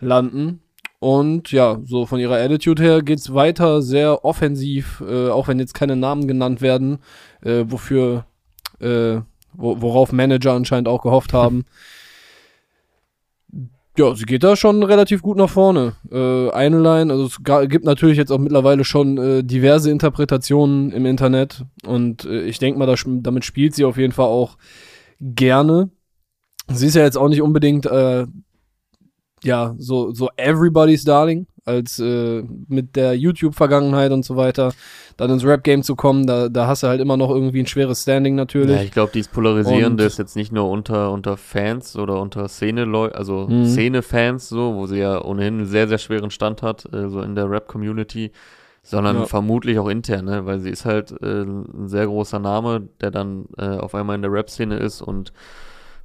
landen. 0.00 0.60
Und 0.98 1.52
ja, 1.52 1.78
so 1.84 2.06
von 2.06 2.18
ihrer 2.18 2.36
Attitude 2.36 2.82
her 2.82 3.02
geht's 3.02 3.32
weiter 3.32 3.82
sehr 3.82 4.24
offensiv, 4.24 5.02
äh, 5.06 5.28
auch 5.28 5.48
wenn 5.48 5.58
jetzt 5.58 5.74
keine 5.74 5.96
Namen 5.96 6.26
genannt 6.26 6.62
werden, 6.62 6.98
äh, 7.42 7.64
wofür, 7.66 8.26
äh, 8.80 9.20
wo, 9.52 9.80
worauf 9.80 10.12
Manager 10.12 10.52
anscheinend 10.52 10.88
auch 10.88 11.02
gehofft 11.02 11.32
haben. 11.32 11.64
Ja, 13.98 14.14
sie 14.14 14.24
geht 14.26 14.44
da 14.44 14.56
schon 14.56 14.82
relativ 14.82 15.22
gut 15.22 15.38
nach 15.38 15.48
vorne. 15.48 15.94
Äh, 16.10 16.50
eine 16.50 16.80
Line, 16.80 17.10
also 17.10 17.26
es 17.26 17.38
gibt 17.68 17.86
natürlich 17.86 18.18
jetzt 18.18 18.30
auch 18.30 18.38
mittlerweile 18.38 18.84
schon 18.84 19.16
äh, 19.16 19.42
diverse 19.42 19.90
Interpretationen 19.90 20.92
im 20.92 21.06
Internet 21.06 21.64
und 21.86 22.26
äh, 22.26 22.42
ich 22.42 22.58
denke 22.58 22.78
mal, 22.78 22.84
das, 22.86 23.04
damit 23.06 23.46
spielt 23.46 23.74
sie 23.74 23.86
auf 23.86 23.96
jeden 23.96 24.12
Fall 24.12 24.26
auch 24.26 24.58
gerne. 25.20 25.90
Sie 26.68 26.88
ist 26.88 26.94
ja 26.96 27.04
jetzt 27.04 27.16
auch 27.16 27.28
nicht 27.28 27.40
unbedingt 27.40 27.86
äh, 27.86 28.26
ja 29.42 29.74
so 29.78 30.12
so 30.12 30.28
everybody's 30.36 31.04
darling 31.04 31.46
als 31.66 31.98
äh, 31.98 32.42
mit 32.68 32.96
der 32.96 33.16
YouTube-Vergangenheit 33.16 34.12
und 34.12 34.24
so 34.24 34.36
weiter 34.36 34.72
dann 35.16 35.30
ins 35.30 35.44
Rap-Game 35.44 35.82
zu 35.82 35.96
kommen, 35.96 36.26
da, 36.26 36.48
da 36.48 36.66
hast 36.66 36.82
du 36.82 36.88
halt 36.88 37.00
immer 37.00 37.16
noch 37.16 37.30
irgendwie 37.30 37.60
ein 37.60 37.66
schweres 37.66 38.02
Standing 38.02 38.34
natürlich. 38.34 38.76
Ja, 38.76 38.82
ich 38.82 38.92
glaube, 38.92 39.12
dieses 39.12 39.28
Polarisierende 39.28 40.04
und 40.04 40.06
ist 40.06 40.18
jetzt 40.18 40.36
nicht 40.36 40.52
nur 40.52 40.68
unter, 40.68 41.10
unter 41.10 41.36
Fans 41.36 41.96
oder 41.96 42.20
unter 42.20 42.48
Szene, 42.48 42.86
also 43.14 43.46
mhm. 43.48 43.66
Szene-Fans, 43.66 44.48
so, 44.48 44.74
wo 44.74 44.86
sie 44.86 44.98
ja 44.98 45.22
ohnehin 45.22 45.54
einen 45.54 45.66
sehr, 45.66 45.88
sehr 45.88 45.98
schweren 45.98 46.30
Stand 46.30 46.62
hat, 46.62 46.84
äh, 46.92 47.08
so 47.08 47.22
in 47.22 47.34
der 47.34 47.50
Rap-Community, 47.50 48.30
sondern 48.82 49.16
ja. 49.16 49.24
vermutlich 49.24 49.78
auch 49.78 49.88
intern, 49.88 50.26
ne? 50.26 50.46
weil 50.46 50.60
sie 50.60 50.70
ist 50.70 50.84
halt 50.84 51.10
äh, 51.22 51.42
ein 51.42 51.88
sehr 51.88 52.06
großer 52.06 52.38
Name, 52.38 52.88
der 53.00 53.10
dann 53.10 53.46
äh, 53.58 53.64
auf 53.64 53.94
einmal 53.94 54.16
in 54.16 54.22
der 54.22 54.32
Rap-Szene 54.32 54.76
ist 54.76 55.02
und 55.02 55.32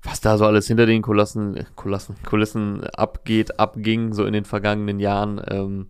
was 0.03 0.21
da 0.21 0.37
so 0.37 0.45
alles 0.45 0.67
hinter 0.67 0.85
den 0.85 1.01
Kulissen, 1.01 1.65
Kulissen, 1.75 2.15
Kulissen 2.23 2.83
abgeht, 2.85 3.59
abging, 3.59 4.13
so 4.13 4.25
in 4.25 4.33
den 4.33 4.45
vergangenen 4.45 4.99
Jahren, 4.99 5.41
ähm, 5.47 5.87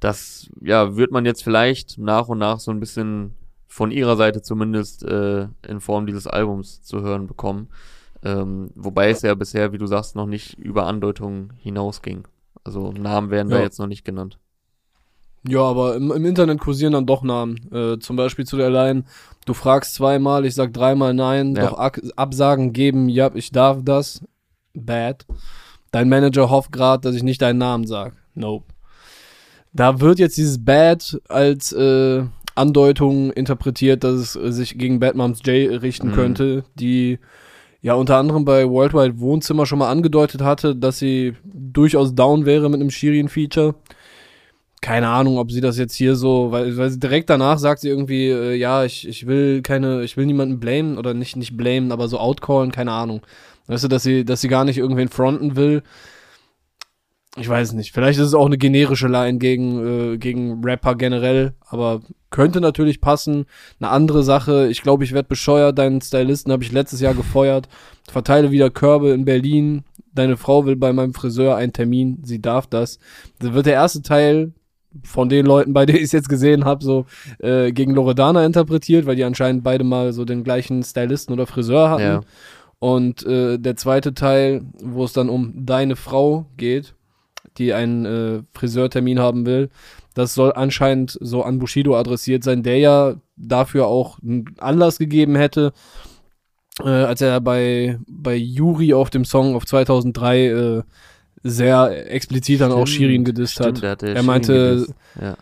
das 0.00 0.50
ja, 0.60 0.96
wird 0.96 1.12
man 1.12 1.24
jetzt 1.24 1.44
vielleicht 1.44 1.96
nach 1.98 2.28
und 2.28 2.38
nach 2.38 2.58
so 2.58 2.70
ein 2.70 2.80
bisschen 2.80 3.34
von 3.68 3.90
ihrer 3.90 4.16
Seite 4.16 4.42
zumindest 4.42 5.04
äh, 5.04 5.46
in 5.66 5.80
Form 5.80 6.06
dieses 6.06 6.26
Albums 6.26 6.82
zu 6.82 7.00
hören 7.00 7.26
bekommen. 7.26 7.68
Ähm, 8.24 8.70
wobei 8.74 9.10
es 9.10 9.22
ja 9.22 9.34
bisher, 9.34 9.72
wie 9.72 9.78
du 9.78 9.86
sagst, 9.86 10.14
noch 10.14 10.26
nicht 10.26 10.58
über 10.58 10.86
Andeutungen 10.86 11.52
hinausging. 11.56 12.26
Also 12.64 12.92
Namen 12.92 13.30
werden 13.30 13.50
ja. 13.50 13.58
da 13.58 13.62
jetzt 13.62 13.78
noch 13.78 13.86
nicht 13.86 14.04
genannt. 14.04 14.38
Ja, 15.48 15.62
aber 15.62 15.96
im, 15.96 16.12
im 16.12 16.24
Internet 16.24 16.60
kursieren 16.60 16.92
dann 16.92 17.06
doch 17.06 17.22
Namen. 17.22 17.72
Äh, 17.72 17.98
zum 17.98 18.16
Beispiel 18.16 18.44
zu 18.44 18.56
der 18.56 18.70
Line, 18.70 19.04
du 19.44 19.54
fragst 19.54 19.94
zweimal, 19.94 20.44
ich 20.44 20.54
sag 20.54 20.72
dreimal 20.72 21.14
nein, 21.14 21.54
ja. 21.54 21.68
doch 21.70 21.78
Absagen 22.16 22.72
geben, 22.72 23.08
ja, 23.08 23.30
ich 23.34 23.50
darf 23.50 23.78
das. 23.82 24.22
Bad. 24.74 25.26
Dein 25.90 26.08
Manager 26.08 26.48
hofft 26.48 26.72
gerade, 26.72 27.02
dass 27.02 27.14
ich 27.14 27.22
nicht 27.22 27.42
deinen 27.42 27.58
Namen 27.58 27.86
sag. 27.86 28.14
Nope. 28.34 28.64
Da 29.74 30.00
wird 30.00 30.18
jetzt 30.18 30.36
dieses 30.36 30.64
Bad 30.64 31.20
als, 31.28 31.72
äh, 31.72 32.24
Andeutungen 32.54 33.30
interpretiert, 33.30 34.04
dass 34.04 34.36
es 34.36 34.56
sich 34.56 34.78
gegen 34.78 35.00
Bad 35.00 35.14
Moms 35.14 35.40
J 35.44 35.80
richten 35.82 36.08
mhm. 36.08 36.14
könnte, 36.14 36.64
die 36.74 37.18
ja 37.80 37.94
unter 37.94 38.16
anderem 38.16 38.44
bei 38.44 38.68
Worldwide 38.68 39.18
Wohnzimmer 39.18 39.66
schon 39.66 39.78
mal 39.78 39.90
angedeutet 39.90 40.42
hatte, 40.42 40.76
dass 40.76 40.98
sie 40.98 41.34
durchaus 41.44 42.14
down 42.14 42.46
wäre 42.46 42.70
mit 42.70 42.80
einem 42.80 42.90
Shirin-Feature. 42.90 43.74
Keine 44.82 45.08
Ahnung, 45.08 45.38
ob 45.38 45.50
sie 45.50 45.62
das 45.62 45.78
jetzt 45.78 45.94
hier 45.94 46.14
so, 46.16 46.52
weil, 46.52 46.76
weil 46.76 46.90
sie 46.90 47.00
direkt 47.00 47.30
danach 47.30 47.58
sagt 47.58 47.80
sie 47.80 47.88
irgendwie, 47.88 48.28
äh, 48.28 48.54
ja, 48.54 48.84
ich, 48.84 49.08
ich 49.08 49.26
will 49.26 49.62
keine, 49.62 50.02
ich 50.02 50.18
will 50.18 50.26
niemanden 50.26 50.60
blamen 50.60 50.98
oder 50.98 51.14
nicht, 51.14 51.36
nicht 51.36 51.56
blamen, 51.56 51.90
aber 51.90 52.08
so 52.08 52.18
outcallen, 52.18 52.72
keine 52.72 52.92
Ahnung. 52.92 53.22
Weißt 53.68 53.84
du, 53.84 53.88
dass 53.88 54.02
sie, 54.02 54.26
dass 54.26 54.42
sie 54.42 54.48
gar 54.48 54.64
nicht 54.66 54.76
irgendwen 54.76 55.08
fronten 55.08 55.56
will 55.56 55.82
ich 57.36 57.48
weiß 57.48 57.72
nicht, 57.72 57.92
vielleicht 57.92 58.18
ist 58.18 58.26
es 58.26 58.34
auch 58.34 58.44
eine 58.44 58.58
generische 58.58 59.08
Line 59.08 59.38
gegen, 59.38 60.14
äh, 60.14 60.18
gegen 60.18 60.62
Rapper 60.62 60.94
generell, 60.96 61.54
aber 61.66 62.02
könnte 62.30 62.60
natürlich 62.60 63.00
passen. 63.00 63.46
Eine 63.80 63.90
andere 63.90 64.22
Sache, 64.22 64.68
ich 64.68 64.82
glaube, 64.82 65.04
ich 65.04 65.12
werde 65.12 65.28
bescheuert, 65.28 65.78
deinen 65.78 66.02
Stylisten 66.02 66.52
habe 66.52 66.62
ich 66.62 66.72
letztes 66.72 67.00
Jahr 67.00 67.14
gefeuert, 67.14 67.68
verteile 68.10 68.50
wieder 68.50 68.68
Körbe 68.68 69.12
in 69.12 69.24
Berlin, 69.24 69.84
deine 70.14 70.36
Frau 70.36 70.66
will 70.66 70.76
bei 70.76 70.92
meinem 70.92 71.14
Friseur 71.14 71.56
einen 71.56 71.72
Termin, 71.72 72.18
sie 72.22 72.42
darf 72.42 72.66
das. 72.66 72.98
Da 73.38 73.54
wird 73.54 73.64
der 73.64 73.74
erste 73.74 74.02
Teil 74.02 74.52
von 75.02 75.28
den 75.28 75.46
Leuten, 75.46 75.72
bei 75.72 75.86
denen 75.86 75.98
ich 75.98 76.04
es 76.04 76.12
jetzt 76.12 76.28
gesehen 76.28 76.64
habe, 76.64 76.84
so 76.84 77.06
äh, 77.38 77.72
gegen 77.72 77.94
Loredana 77.94 78.44
interpretiert, 78.44 79.06
weil 79.06 79.16
die 79.16 79.24
anscheinend 79.24 79.64
beide 79.64 79.84
mal 79.84 80.12
so 80.12 80.24
den 80.24 80.44
gleichen 80.44 80.82
Stylisten 80.82 81.32
oder 81.32 81.46
Friseur 81.46 81.90
hatten. 81.90 82.02
Ja. 82.02 82.20
Und 82.78 83.24
äh, 83.24 83.58
der 83.58 83.76
zweite 83.76 84.12
Teil, 84.12 84.62
wo 84.82 85.04
es 85.04 85.12
dann 85.12 85.28
um 85.28 85.52
deine 85.54 85.96
Frau 85.96 86.46
geht, 86.56 86.94
die 87.58 87.72
einen 87.72 88.04
äh, 88.04 88.42
Friseurtermin 88.54 89.18
haben 89.18 89.46
will. 89.46 89.70
Das 90.14 90.34
soll 90.34 90.52
anscheinend 90.52 91.16
so 91.20 91.42
an 91.42 91.58
Bushido 91.58 91.96
adressiert 91.96 92.44
sein, 92.44 92.62
der 92.62 92.78
ja 92.78 93.14
dafür 93.36 93.86
auch 93.86 94.18
einen 94.20 94.54
Anlass 94.58 94.98
gegeben 94.98 95.36
hätte, 95.36 95.72
äh, 96.80 96.88
als 96.88 97.20
er 97.20 97.40
bei, 97.40 97.98
bei 98.08 98.34
Yuri 98.34 98.94
auf 98.94 99.10
dem 99.10 99.24
Song 99.24 99.54
auf 99.54 99.66
2003 99.66 100.46
äh, 100.46 100.82
sehr 101.42 102.10
explizit 102.10 102.60
dann 102.60 102.72
auch 102.72 102.86
Shirin 102.86 103.24
gedisst 103.24 103.54
stimmt, 103.54 103.82
hat. 103.82 104.02
er 104.02 104.22
meinte, 104.22 104.86
ja. 105.20 105.36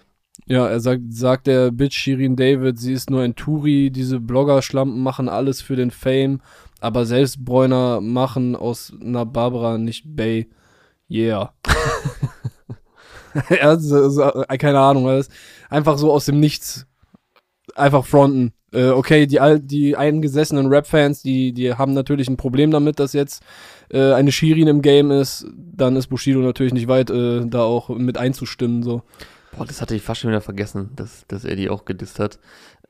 ja. 0.47 0.67
er 0.67 0.81
sagt, 0.81 1.03
sagt 1.13 1.47
der 1.47 1.71
Bitch 1.71 1.97
Shirin 1.97 2.37
David, 2.37 2.79
sie 2.79 2.93
ist 2.93 3.11
nur 3.11 3.23
ein 3.23 3.35
Turi, 3.35 3.91
diese 3.91 4.21
Blogger-Schlampen 4.21 5.03
machen 5.03 5.29
alles 5.29 5.61
für 5.61 5.77
den 5.77 5.91
Fame, 5.91 6.41
aber 6.81 7.05
selbst 7.05 7.45
Bräuner 7.45 8.01
machen 8.01 8.57
aus 8.57 8.93
einer 9.01 9.27
Barbara 9.27 9.79
nicht 9.79 10.05
Bay. 10.17 10.49
Yeah. 11.11 11.53
ja, 13.51 13.79
so, 13.79 14.09
so, 14.09 14.31
keine 14.59 14.81
Ahnung, 14.81 15.09
alles. 15.09 15.29
einfach 15.69 15.99
so 15.99 16.13
aus 16.13 16.27
dem 16.27 16.41
Nichts 16.41 16.87
einfach 17.75 18.05
fronten. 18.05 18.53
Äh, 18.73 18.89
okay, 18.89 19.27
die, 19.27 19.41
die 19.61 19.97
eingesessenen 19.97 20.69
Rap-Fans, 20.69 21.23
die, 21.23 21.53
die 21.53 21.75
haben 21.75 21.93
natürlich 21.93 22.29
ein 22.29 22.37
Problem 22.37 22.71
damit, 22.71 22.99
dass 22.99 23.13
jetzt 23.13 23.43
äh, 23.91 24.13
eine 24.13 24.33
Shirin 24.33 24.69
im 24.69 24.83
Game 24.83 25.11
ist. 25.11 25.47
Dann 25.55 25.97
ist 25.97 26.09
Bushido 26.09 26.41
natürlich 26.41 26.73
nicht 26.73 26.89
weit, 26.89 27.11
äh, 27.11 27.47
da 27.47 27.63
auch 27.63 27.89
mit 27.89 28.19
einzustimmen. 28.19 28.83
So. 28.83 29.03
Boah, 29.57 29.67
das 29.67 29.81
hatte 29.81 29.95
ich 29.95 30.03
fast 30.03 30.21
schon 30.21 30.31
wieder 30.31 30.41
vergessen, 30.41 30.91
dass, 30.97 31.27
dass 31.29 31.45
er 31.45 31.57
die 31.57 31.71
auch 31.71 31.85
gedisst 31.85 32.19
hat. 32.19 32.39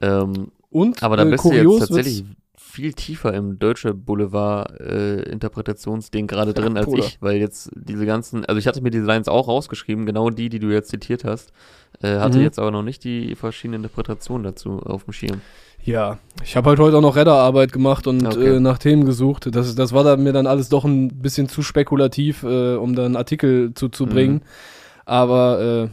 Ähm, 0.00 0.52
und 0.70 1.02
aber 1.02 1.16
da 1.16 1.24
äh, 1.24 1.30
bist 1.30 1.44
du 1.44 1.52
jetzt 1.52 1.78
tatsächlich 1.80 2.24
viel 2.70 2.92
tiefer 2.92 3.34
im 3.34 3.58
deutsche 3.58 3.94
Boulevard-Interpretationsding 3.94 6.24
äh, 6.24 6.28
gerade 6.28 6.54
drin 6.54 6.76
als 6.76 6.92
ich, 6.92 7.18
weil 7.20 7.38
jetzt 7.38 7.70
diese 7.74 8.06
ganzen, 8.06 8.44
also 8.44 8.58
ich 8.58 8.66
hatte 8.66 8.80
mir 8.80 8.90
diese 8.90 9.04
Lines 9.04 9.28
auch 9.28 9.46
rausgeschrieben, 9.48 10.06
genau 10.06 10.30
die, 10.30 10.48
die 10.48 10.60
du 10.60 10.68
jetzt 10.68 10.90
zitiert 10.90 11.24
hast, 11.24 11.52
äh, 12.00 12.18
hatte 12.18 12.38
mhm. 12.38 12.44
jetzt 12.44 12.58
aber 12.58 12.70
noch 12.70 12.82
nicht 12.82 13.04
die 13.04 13.34
verschiedenen 13.34 13.82
Interpretationen 13.82 14.44
dazu 14.44 14.78
auf 14.78 15.04
dem 15.04 15.12
Schirm. 15.12 15.42
Ja, 15.82 16.18
ich 16.44 16.56
habe 16.56 16.70
halt 16.70 16.78
heute 16.78 16.96
auch 16.98 17.02
noch 17.02 17.16
Redderarbeit 17.16 17.72
gemacht 17.72 18.06
und 18.06 18.26
okay. 18.26 18.56
äh, 18.56 18.60
nach 18.60 18.78
Themen 18.78 19.06
gesucht. 19.06 19.54
Das, 19.54 19.74
das 19.74 19.92
war 19.92 20.04
dann 20.04 20.22
mir 20.22 20.32
dann 20.32 20.46
alles 20.46 20.68
doch 20.68 20.84
ein 20.84 21.08
bisschen 21.08 21.48
zu 21.48 21.62
spekulativ, 21.62 22.42
äh, 22.42 22.74
um 22.74 22.94
da 22.94 23.06
einen 23.06 23.16
Artikel 23.16 23.72
zuzubringen. 23.74 24.36
Mhm. 24.36 24.42
Aber 25.06 25.60
äh, 25.60 25.88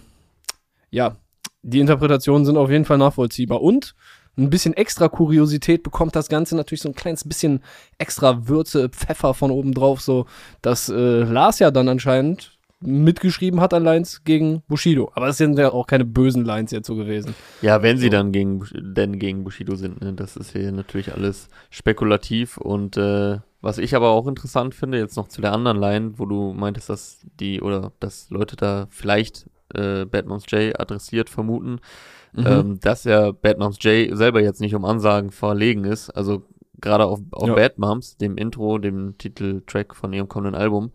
ja, 0.89 1.15
die 1.63 1.79
Interpretationen 1.79 2.45
sind 2.45 2.57
auf 2.57 2.69
jeden 2.69 2.85
Fall 2.85 2.97
nachvollziehbar. 2.97 3.61
Und 3.61 3.95
ein 4.37 4.49
bisschen 4.49 4.73
extra 4.73 5.07
Kuriosität 5.09 5.83
bekommt 5.83 6.15
das 6.15 6.29
Ganze 6.29 6.55
natürlich 6.55 6.81
so 6.81 6.89
ein 6.89 6.95
kleines 6.95 7.27
bisschen 7.27 7.61
extra 7.97 8.47
Würze, 8.47 8.89
Pfeffer 8.89 9.33
von 9.33 9.51
oben 9.51 9.73
drauf, 9.73 10.01
so 10.01 10.25
dass 10.61 10.89
äh, 10.89 11.23
Lars 11.23 11.59
ja 11.59 11.71
dann 11.71 11.89
anscheinend 11.89 12.57
mitgeschrieben 12.79 13.59
hat 13.59 13.73
an 13.73 13.83
Lines 13.83 14.23
gegen 14.23 14.61
Bushido. 14.67 15.11
Aber 15.15 15.27
das 15.27 15.37
sind 15.37 15.57
ja 15.57 15.71
auch 15.71 15.87
keine 15.87 16.05
bösen 16.05 16.45
Lines 16.45 16.71
jetzt 16.71 16.87
so 16.87 16.95
gewesen. 16.95 17.33
Ja, 17.61 17.81
wenn 17.81 17.97
sie 17.97 18.05
so. 18.05 18.11
dann 18.11 18.31
gegen, 18.31 18.63
denn 18.73 19.17
gegen 19.17 19.43
Bushido 19.43 19.75
sind, 19.75 20.01
ne? 20.01 20.13
das 20.13 20.37
ist 20.37 20.51
hier 20.51 20.71
natürlich 20.71 21.13
alles 21.13 21.49
spekulativ 21.71 22.57
und 22.57 22.97
äh, 22.97 23.39
was 23.61 23.79
ich 23.79 23.95
aber 23.95 24.09
auch 24.09 24.27
interessant 24.27 24.75
finde, 24.75 24.99
jetzt 24.99 25.17
noch 25.17 25.27
zu 25.27 25.41
der 25.41 25.53
anderen 25.53 25.79
Line, 25.79 26.13
wo 26.17 26.25
du 26.27 26.53
meintest, 26.53 26.89
dass 26.89 27.25
die 27.39 27.61
oder 27.61 27.91
dass 27.99 28.29
Leute 28.29 28.55
da 28.55 28.87
vielleicht 28.91 29.47
äh, 29.73 30.05
Bad 30.05 30.27
Moms 30.27 30.45
J 30.47 30.79
adressiert 30.79 31.29
vermuten, 31.29 31.79
mhm. 32.33 32.45
ähm, 32.45 32.79
dass 32.79 33.03
ja 33.03 33.31
Bad 33.31 33.59
Moms 33.59 33.77
J 33.81 34.15
selber 34.15 34.41
jetzt 34.41 34.61
nicht 34.61 34.75
um 34.75 34.85
Ansagen 34.85 35.31
verlegen 35.31 35.83
ist. 35.83 36.09
Also 36.09 36.43
gerade 36.79 37.05
auf, 37.05 37.19
auf 37.31 37.47
ja. 37.47 37.55
Bad 37.55 37.77
Moms, 37.79 38.17
dem 38.17 38.37
Intro, 38.37 38.77
dem 38.77 39.17
Titeltrack 39.17 39.95
von 39.95 40.13
ihrem 40.13 40.27
kommenden 40.27 40.59
Album, 40.59 40.91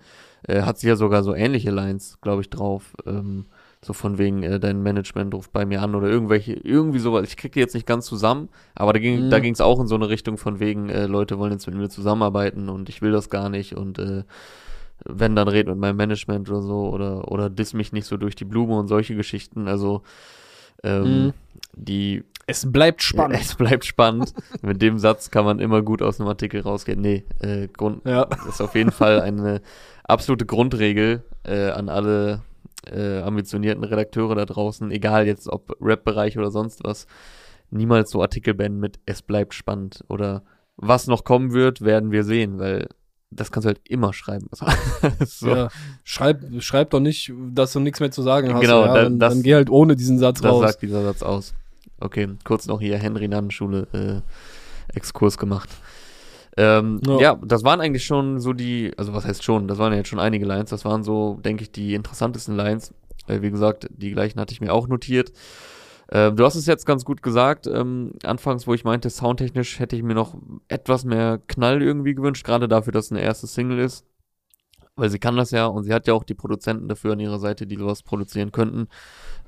äh, 0.47 0.63
hat 0.63 0.79
sie 0.79 0.89
ja 0.89 0.97
sogar 0.97 1.23
so 1.23 1.35
ähnliche 1.35 1.71
Lines, 1.71 2.19
glaube 2.21 2.43
ich, 2.43 2.51
drauf. 2.51 2.95
Ähm, 3.07 3.47
so 3.85 3.93
von 3.93 4.17
wegen, 4.17 4.45
äh, 4.45 4.61
dein 4.61 4.83
Management 4.83 5.35
ruft 5.35 5.53
bei 5.53 5.67
mir 5.67 5.83
an 5.83 5.97
oder 5.97 6.09
irgendwelche, 6.09 6.53
irgendwie 6.53 7.01
sowas. 7.01 7.27
Ich 7.27 7.37
kriege 7.37 7.53
die 7.53 7.59
jetzt 7.59 7.75
nicht 7.75 7.87
ganz 7.87 8.07
zusammen, 8.07 8.49
aber 8.77 8.93
da 8.93 9.01
ging 9.01 9.27
mhm. 9.27 9.31
da 9.31 9.41
ging 9.41 9.53
es 9.53 9.61
auch 9.61 9.81
in 9.81 9.89
so 9.89 9.97
eine 9.97 10.09
Richtung 10.09 10.39
von 10.39 10.61
wegen, 10.61 10.89
äh, 10.89 11.07
Leute 11.07 11.39
wollen 11.39 11.53
jetzt 11.53 11.67
mit 11.67 11.77
mir 11.77 11.89
zusammenarbeiten 11.89 12.69
und 12.69 12.89
ich 12.89 13.03
will 13.03 13.11
das 13.11 13.29
gar 13.29 13.49
nicht 13.49 13.77
und 13.77 13.99
äh, 13.99 14.23
wenn 15.05 15.35
dann 15.35 15.49
red 15.49 15.67
mit 15.67 15.79
meinem 15.79 15.97
Management 15.97 16.49
oder 16.49 16.63
so 16.63 16.91
oder 16.91 17.31
oder 17.33 17.51
diss 17.51 17.75
mich 17.75 17.93
nicht 17.93 18.07
so 18.07 18.17
durch 18.17 18.37
die 18.37 18.45
Blume 18.45 18.79
und 18.79 18.87
solche 18.87 19.17
Geschichten. 19.17 19.67
Also 19.67 20.03
ähm, 20.83 21.03
mhm. 21.27 21.33
die 21.75 22.25
es 22.47 22.71
bleibt 22.71 23.03
spannend. 23.03 23.41
Es 23.41 23.55
bleibt 23.55 23.85
spannend. 23.85 24.35
Mit 24.63 24.83
dem 24.83 24.99
Satz 24.99 25.31
kann 25.31 25.45
man 25.45 25.59
immer 25.59 25.83
gut 25.83 26.03
aus 26.03 26.21
einem 26.21 26.29
Artikel 26.29 26.61
rausgehen. 26.61 27.01
Nee, 27.01 27.25
äh, 27.41 27.69
Grund 27.69 28.05
ja. 28.05 28.25
ist 28.49 28.61
auf 28.61 28.75
jeden 28.75 28.91
Fall 28.91 29.21
eine 29.21 29.61
absolute 30.05 30.45
Grundregel 30.47 31.23
äh, 31.45 31.71
an 31.71 31.89
alle 31.89 32.43
äh, 32.91 33.21
ambitionierten 33.21 33.85
Redakteure 33.85 34.35
da 34.35 34.45
draußen, 34.45 34.91
egal 34.91 35.27
jetzt 35.27 35.49
ob 35.49 35.77
Rap-Bereich 35.81 36.37
oder 36.37 36.51
sonst 36.51 36.83
was, 36.85 37.07
niemals 37.71 38.11
so 38.11 38.21
Artikel 38.21 38.55
beenden 38.55 38.81
mit 38.81 38.99
es 39.07 39.23
bleibt 39.23 39.55
spannend 39.55 40.05
oder 40.09 40.43
was 40.77 41.07
noch 41.07 41.25
kommen 41.25 41.53
wird, 41.53 41.83
werden 41.83 42.11
wir 42.11 42.25
sehen, 42.25 42.59
weil 42.59 42.89
das 43.35 43.51
kannst 43.51 43.65
du 43.65 43.69
halt 43.69 43.81
immer 43.89 44.13
schreiben. 44.13 44.49
so. 45.27 45.49
ja, 45.49 45.69
schreib, 46.05 46.43
schreib 46.61 46.91
doch 46.91 47.01
nicht, 47.01 47.33
dass 47.53 47.73
du 47.73 47.81
nichts 47.81 48.01
mehr 48.01 48.11
zu 48.11 48.23
sagen 48.23 48.53
hast. 48.53 48.61
Genau, 48.61 48.85
ja, 48.85 48.95
dann, 48.95 49.19
das, 49.19 49.35
dann 49.35 49.43
geh 49.43 49.55
halt 49.55 49.71
ohne 49.71 49.97
diesen 49.97 50.19
Satz 50.19 50.41
das 50.41 50.51
raus. 50.51 50.63
Das 50.63 50.71
sagt 50.73 50.83
dieser 50.83 51.03
Satz 51.03 51.23
aus. 51.23 51.55
Okay, 52.01 52.29
kurz 52.45 52.67
noch 52.67 52.81
hier 52.81 52.99
Henry 52.99 53.29
Nann 53.29 53.51
Schule 53.51 53.87
äh, 53.93 54.97
Exkurs 54.97 55.39
gemacht. 55.39 55.69
Ähm, 56.57 57.01
ja. 57.07 57.21
ja. 57.21 57.39
das 57.43 57.65
waren 57.65 57.81
eigentlich 57.81 58.05
schon 58.05 58.41
so 58.41 58.53
die, 58.53 58.93
also 58.97 59.15
was 59.15 59.25
heißt 59.25 59.43
schon, 59.43 59.69
das 59.69 59.79
waren 59.79 59.93
ja 59.93 59.99
jetzt 59.99 60.09
schon 60.09 60.19
einige 60.19 60.45
Lines, 60.45 60.71
das 60.71 60.85
waren 60.85 61.03
so, 61.03 61.39
denke 61.43 61.63
ich, 61.63 61.73
die 61.73 61.95
interessantesten 61.95 62.57
Lines. 62.57 62.93
Äh, 63.27 63.41
wie 63.41 63.51
gesagt, 63.51 63.89
die 63.91 64.13
gleichen 64.13 64.41
hatte 64.41 64.53
ich 64.53 64.61
mir 64.61 64.73
auch 64.73 64.89
notiert. 64.89 65.33
Ähm, 66.15 66.37
du 66.37 66.45
hast 66.45 66.57
es 66.57 66.67
jetzt 66.67 66.85
ganz 66.85 67.05
gut 67.07 67.23
gesagt. 67.23 67.67
Ähm, 67.67 68.13
anfangs, 68.23 68.67
wo 68.67 68.75
ich 68.75 68.85
meinte, 68.85 69.09
soundtechnisch 69.09 69.81
hätte 69.81 69.97
ich 69.97 70.03
mir 70.03 70.15
noch 70.15 70.37
etwas 70.69 71.05
mehr 71.05 71.41
Knall 71.49 71.83
irgendwie 71.83 72.15
gewünscht, 72.15 72.45
gerade 72.45 72.69
dafür, 72.69 72.93
dass 72.93 73.07
es 73.07 73.13
eine 73.13 73.23
erste 73.23 73.47
Single 73.47 73.79
ist. 73.79 74.05
Weil 74.95 75.09
sie 75.09 75.19
kann 75.19 75.37
das 75.37 75.53
ja 75.53 75.67
und 75.67 75.85
sie 75.85 75.95
hat 75.95 76.07
ja 76.07 76.13
auch 76.13 76.25
die 76.25 76.35
Produzenten 76.35 76.87
dafür 76.87 77.15
an 77.15 77.21
ihrer 77.21 77.39
Seite, 77.39 77.67
die 77.67 77.77
sowas 77.77 78.03
produzieren 78.03 78.53
könnten. 78.53 78.89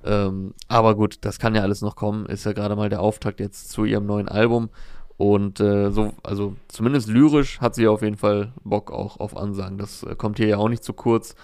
Ähm, 0.03 0.55
aber 0.69 0.95
gut, 0.95 1.19
das 1.21 1.39
kann 1.39 1.55
ja 1.55 1.61
alles 1.61 1.83
noch 1.83 1.97
kommen. 1.97 2.25
Ist 2.27 2.47
ja 2.47 2.55
gerade 2.55 2.77
mal 2.77 2.89
der 2.89 3.03
Auftakt 3.03 3.41
jetzt 3.41 3.71
zu 3.71 3.85
ihrem 3.85 4.07
neuen 4.07 4.29
Album. 4.29 4.71
Und 5.19 5.61
äh, 5.61 5.91
so, 5.91 6.15
also 6.23 6.57
zumindest 6.69 7.09
lyrisch 7.09 7.61
hat 7.61 7.75
sie 7.75 7.87
auf 7.89 8.01
jeden 8.01 8.17
Fall 8.17 8.55
Bock 8.65 8.91
auch 8.91 9.21
auf 9.21 9.37
Ansagen. 9.37 9.77
Das 9.77 10.03
äh, 10.03 10.15
kommt 10.17 10.39
hier 10.39 10.49
ja 10.49 10.57
auch 10.57 10.71
nicht 10.71 10.83
zu 10.83 10.95
kurz. 10.95 11.35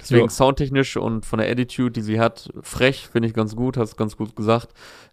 Deswegen 0.00 0.26
ja. 0.26 0.30
soundtechnisch 0.30 0.96
und 0.96 1.26
von 1.26 1.40
der 1.40 1.50
Attitude, 1.50 1.90
die 1.90 2.02
sie 2.02 2.20
hat, 2.20 2.50
frech, 2.62 3.08
finde 3.08 3.28
ich 3.28 3.34
ganz 3.34 3.56
gut, 3.56 3.76
hast 3.76 3.96
ganz 3.96 4.16
gut 4.16 4.36
gesagt. 4.36 4.68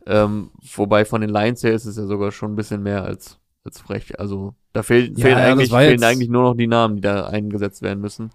Ähm, 0.06 0.52
wobei 0.76 1.06
von 1.06 1.22
den 1.22 1.30
Lines 1.30 1.64
her 1.64 1.74
ist 1.74 1.86
es 1.86 1.98
ja 1.98 2.06
sogar 2.06 2.32
schon 2.32 2.54
ein 2.54 2.56
bisschen 2.56 2.84
mehr 2.84 3.04
als, 3.04 3.40
als 3.64 3.80
frech. 3.80 4.20
Also 4.20 4.54
da 4.74 4.84
fehl, 4.84 5.12
ja, 5.18 5.26
fehlen, 5.26 5.38
ja, 5.40 5.46
eigentlich, 5.46 5.72
fehlen 5.72 6.04
eigentlich 6.04 6.30
nur 6.30 6.44
noch 6.44 6.56
die 6.56 6.68
Namen, 6.68 6.98
die 6.98 7.02
da 7.02 7.26
eingesetzt 7.26 7.82
werden 7.82 8.00
müssen. 8.00 8.30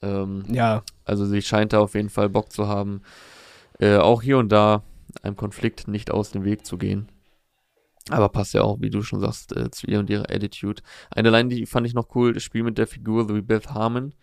Ähm, 0.00 0.44
ja. 0.48 0.82
Also 1.04 1.26
sie 1.26 1.42
scheint 1.42 1.72
da 1.72 1.80
auf 1.80 1.94
jeden 1.94 2.10
Fall 2.10 2.28
Bock 2.28 2.52
zu 2.52 2.68
haben, 2.68 3.02
äh, 3.80 3.96
auch 3.96 4.22
hier 4.22 4.38
und 4.38 4.50
da 4.50 4.84
einem 5.22 5.36
Konflikt 5.36 5.88
nicht 5.88 6.12
aus 6.12 6.30
dem 6.30 6.44
Weg 6.44 6.64
zu 6.64 6.78
gehen. 6.78 7.08
Aber 8.08 8.28
passt 8.28 8.54
ja 8.54 8.62
auch, 8.62 8.80
wie 8.80 8.90
du 8.90 9.02
schon 9.02 9.20
sagst, 9.20 9.56
äh, 9.56 9.70
zu 9.70 9.86
ihr 9.86 9.98
und 9.98 10.08
ihrer 10.08 10.30
Attitude. 10.30 10.82
Eine 11.10 11.30
Line, 11.30 11.48
die 11.48 11.66
fand 11.66 11.86
ich 11.86 11.94
noch 11.94 12.14
cool, 12.14 12.32
das 12.32 12.42
Spiel 12.42 12.62
mit 12.62 12.78
der 12.78 12.86
Figur 12.86 13.26
The 13.28 13.40
Beth 13.40 13.70
Harmon. 13.70 14.14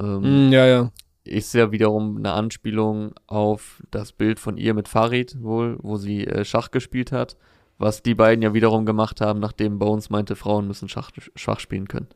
Ähm, 0.00 0.48
mm, 0.48 0.52
ja, 0.52 0.66
ja. 0.66 0.90
ist 1.24 1.54
ja 1.54 1.72
wiederum 1.72 2.16
eine 2.16 2.32
Anspielung 2.32 3.14
auf 3.26 3.82
das 3.90 4.12
Bild 4.12 4.40
von 4.40 4.56
ihr 4.56 4.74
mit 4.74 4.88
Farid 4.88 5.42
wohl, 5.42 5.78
wo 5.82 5.96
sie 5.96 6.26
äh, 6.26 6.44
Schach 6.44 6.70
gespielt 6.70 7.12
hat, 7.12 7.36
was 7.78 8.02
die 8.02 8.14
beiden 8.14 8.42
ja 8.42 8.54
wiederum 8.54 8.86
gemacht 8.86 9.20
haben, 9.20 9.40
nachdem 9.40 9.78
Bones 9.78 10.10
meinte, 10.10 10.36
Frauen 10.36 10.66
müssen 10.66 10.88
Schach, 10.88 11.10
Schach 11.34 11.60
spielen 11.60 11.88
können. 11.88 12.08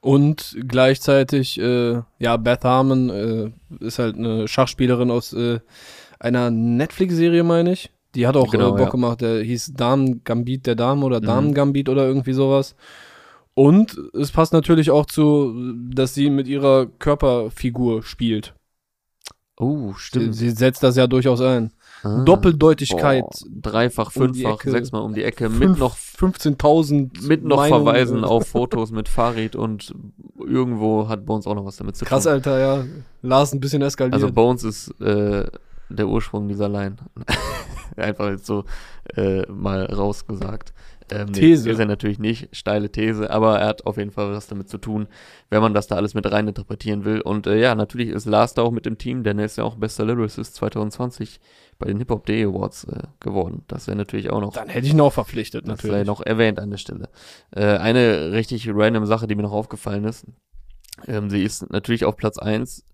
Und 0.00 0.56
gleichzeitig, 0.68 1.58
äh, 1.60 2.00
ja, 2.18 2.36
Beth 2.36 2.64
Harmon 2.64 3.10
äh, 3.10 3.50
ist 3.84 3.98
halt 3.98 4.16
eine 4.16 4.46
Schachspielerin 4.46 5.10
aus 5.10 5.32
äh, 5.32 5.58
einer 6.20 6.50
Netflix-Serie, 6.50 7.42
meine 7.42 7.72
ich. 7.72 7.90
Die 8.14 8.26
hat 8.26 8.36
auch 8.36 8.50
genau, 8.50 8.68
äh, 8.68 8.78
Bock 8.78 8.80
ja. 8.80 8.90
gemacht, 8.90 9.20
der 9.20 9.42
hieß 9.42 9.74
Damen 9.74 10.22
Gambit 10.22 10.66
der 10.66 10.74
Damen 10.74 11.02
oder 11.02 11.20
mhm. 11.20 11.24
Damen 11.24 11.54
Gambit 11.54 11.88
oder 11.88 12.06
irgendwie 12.06 12.34
sowas. 12.34 12.76
Und 13.58 13.98
es 14.12 14.32
passt 14.32 14.52
natürlich 14.52 14.90
auch 14.90 15.06
zu, 15.06 15.72
dass 15.88 16.12
sie 16.12 16.28
mit 16.28 16.46
ihrer 16.46 16.84
Körperfigur 16.84 18.02
spielt. 18.02 18.54
Oh, 19.58 19.94
stimmt. 19.94 20.34
Sie, 20.34 20.50
sie 20.50 20.54
setzt 20.54 20.82
das 20.82 20.96
ja 20.96 21.06
durchaus 21.06 21.40
ein. 21.40 21.72
Ah, 22.02 22.22
Doppeldeutigkeit. 22.24 23.24
Boah, 23.24 23.48
dreifach, 23.62 24.12
fünffach, 24.12 24.62
um 24.62 24.70
sechsmal 24.70 25.00
um 25.00 25.14
die 25.14 25.24
Ecke. 25.24 25.48
Fünf, 25.48 25.58
mit 25.58 25.78
noch 25.78 25.96
15.000. 25.96 27.26
Mit 27.26 27.44
noch 27.44 27.56
Meinungen. 27.56 27.84
Verweisen 27.86 28.24
auf 28.24 28.46
Fotos 28.48 28.90
mit 28.90 29.08
Farid 29.08 29.56
und 29.56 29.94
irgendwo 30.38 31.08
hat 31.08 31.24
Bones 31.24 31.46
auch 31.46 31.54
noch 31.54 31.64
was 31.64 31.76
damit 31.76 31.96
zu 31.96 32.04
tun. 32.04 32.10
Krass, 32.10 32.26
Alter, 32.26 32.58
ja. 32.58 32.84
Lars 33.22 33.54
ein 33.54 33.60
bisschen 33.60 33.80
eskaliert. 33.80 34.12
Also 34.12 34.30
Bones 34.30 34.64
ist 34.64 34.90
äh, 35.00 35.46
der 35.88 36.08
Ursprung 36.08 36.46
dieser 36.46 36.68
Line. 36.68 36.96
Einfach 37.96 38.28
jetzt 38.28 38.44
so 38.44 38.64
äh, 39.14 39.50
mal 39.50 39.86
rausgesagt. 39.86 40.74
Ähm, 41.10 41.32
These. 41.32 41.64
Nee, 41.64 41.72
ist 41.72 41.78
er 41.78 41.86
natürlich 41.86 42.18
nicht, 42.18 42.54
steile 42.54 42.90
These, 42.90 43.30
aber 43.30 43.60
er 43.60 43.68
hat 43.68 43.86
auf 43.86 43.96
jeden 43.96 44.10
Fall 44.10 44.32
was 44.32 44.48
damit 44.48 44.68
zu 44.68 44.78
tun, 44.78 45.06
wenn 45.50 45.62
man 45.62 45.74
das 45.74 45.86
da 45.86 45.96
alles 45.96 46.14
mit 46.14 46.30
rein 46.30 46.48
interpretieren 46.48 47.04
will. 47.04 47.20
Und 47.20 47.46
äh, 47.46 47.60
ja, 47.60 47.74
natürlich 47.74 48.08
ist 48.08 48.26
Lars 48.26 48.54
da 48.54 48.62
auch 48.62 48.70
mit 48.72 48.86
dem 48.86 48.98
Team, 48.98 49.22
denn 49.22 49.38
er 49.38 49.44
ist 49.44 49.56
ja 49.56 49.64
auch 49.64 49.76
bester 49.76 50.04
Lyricist 50.04 50.54
2020 50.56 51.40
bei 51.78 51.86
den 51.86 51.98
Hip-Hop-Day 51.98 52.44
Awards 52.44 52.84
äh, 52.84 53.02
geworden. 53.20 53.62
Das 53.68 53.86
wäre 53.86 53.96
natürlich 53.96 54.30
auch 54.30 54.40
noch. 54.40 54.54
Dann 54.54 54.68
hätte 54.68 54.86
ich 54.86 54.94
noch 54.94 55.12
verpflichtet, 55.12 55.66
natürlich. 55.66 55.92
Das 55.92 55.92
wäre 55.92 56.04
noch 56.04 56.20
erwähnt 56.20 56.58
an 56.58 56.70
der 56.70 56.78
Stelle. 56.78 57.08
Äh, 57.50 57.64
eine 57.64 58.32
richtig 58.32 58.68
random 58.68 59.06
Sache, 59.06 59.26
die 59.26 59.34
mir 59.34 59.42
noch 59.42 59.52
aufgefallen 59.52 60.04
ist. 60.04 60.26
Ähm, 61.06 61.30
sie 61.30 61.42
ist 61.42 61.70
natürlich 61.70 62.04
auf 62.04 62.16
Platz 62.16 62.38
eins. 62.38 62.84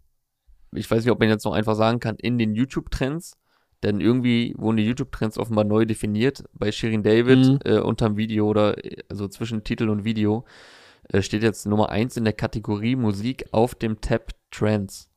Ich 0.74 0.90
weiß 0.90 1.04
nicht, 1.04 1.12
ob 1.12 1.20
man 1.20 1.28
jetzt 1.28 1.44
noch 1.44 1.52
einfach 1.52 1.76
sagen 1.76 2.00
kann, 2.00 2.16
in 2.16 2.38
den 2.38 2.54
YouTube-Trends 2.54 3.36
denn 3.82 4.00
irgendwie 4.00 4.54
wurden 4.56 4.76
die 4.76 4.86
YouTube-Trends 4.86 5.38
offenbar 5.38 5.64
neu 5.64 5.84
definiert. 5.84 6.44
Bei 6.54 6.70
Shirin 6.70 7.02
David 7.02 7.38
mhm. 7.38 7.58
äh, 7.64 7.78
unterm 7.78 8.16
Video 8.16 8.46
oder 8.46 8.76
also 9.08 9.28
zwischen 9.28 9.64
Titel 9.64 9.88
und 9.88 10.04
Video 10.04 10.44
äh, 11.08 11.22
steht 11.22 11.42
jetzt 11.42 11.66
Nummer 11.66 11.88
eins 11.88 12.16
in 12.16 12.24
der 12.24 12.32
Kategorie 12.32 12.96
Musik 12.96 13.46
auf 13.52 13.74
dem 13.74 14.00
Tab 14.00 14.30
Trends. 14.50 15.08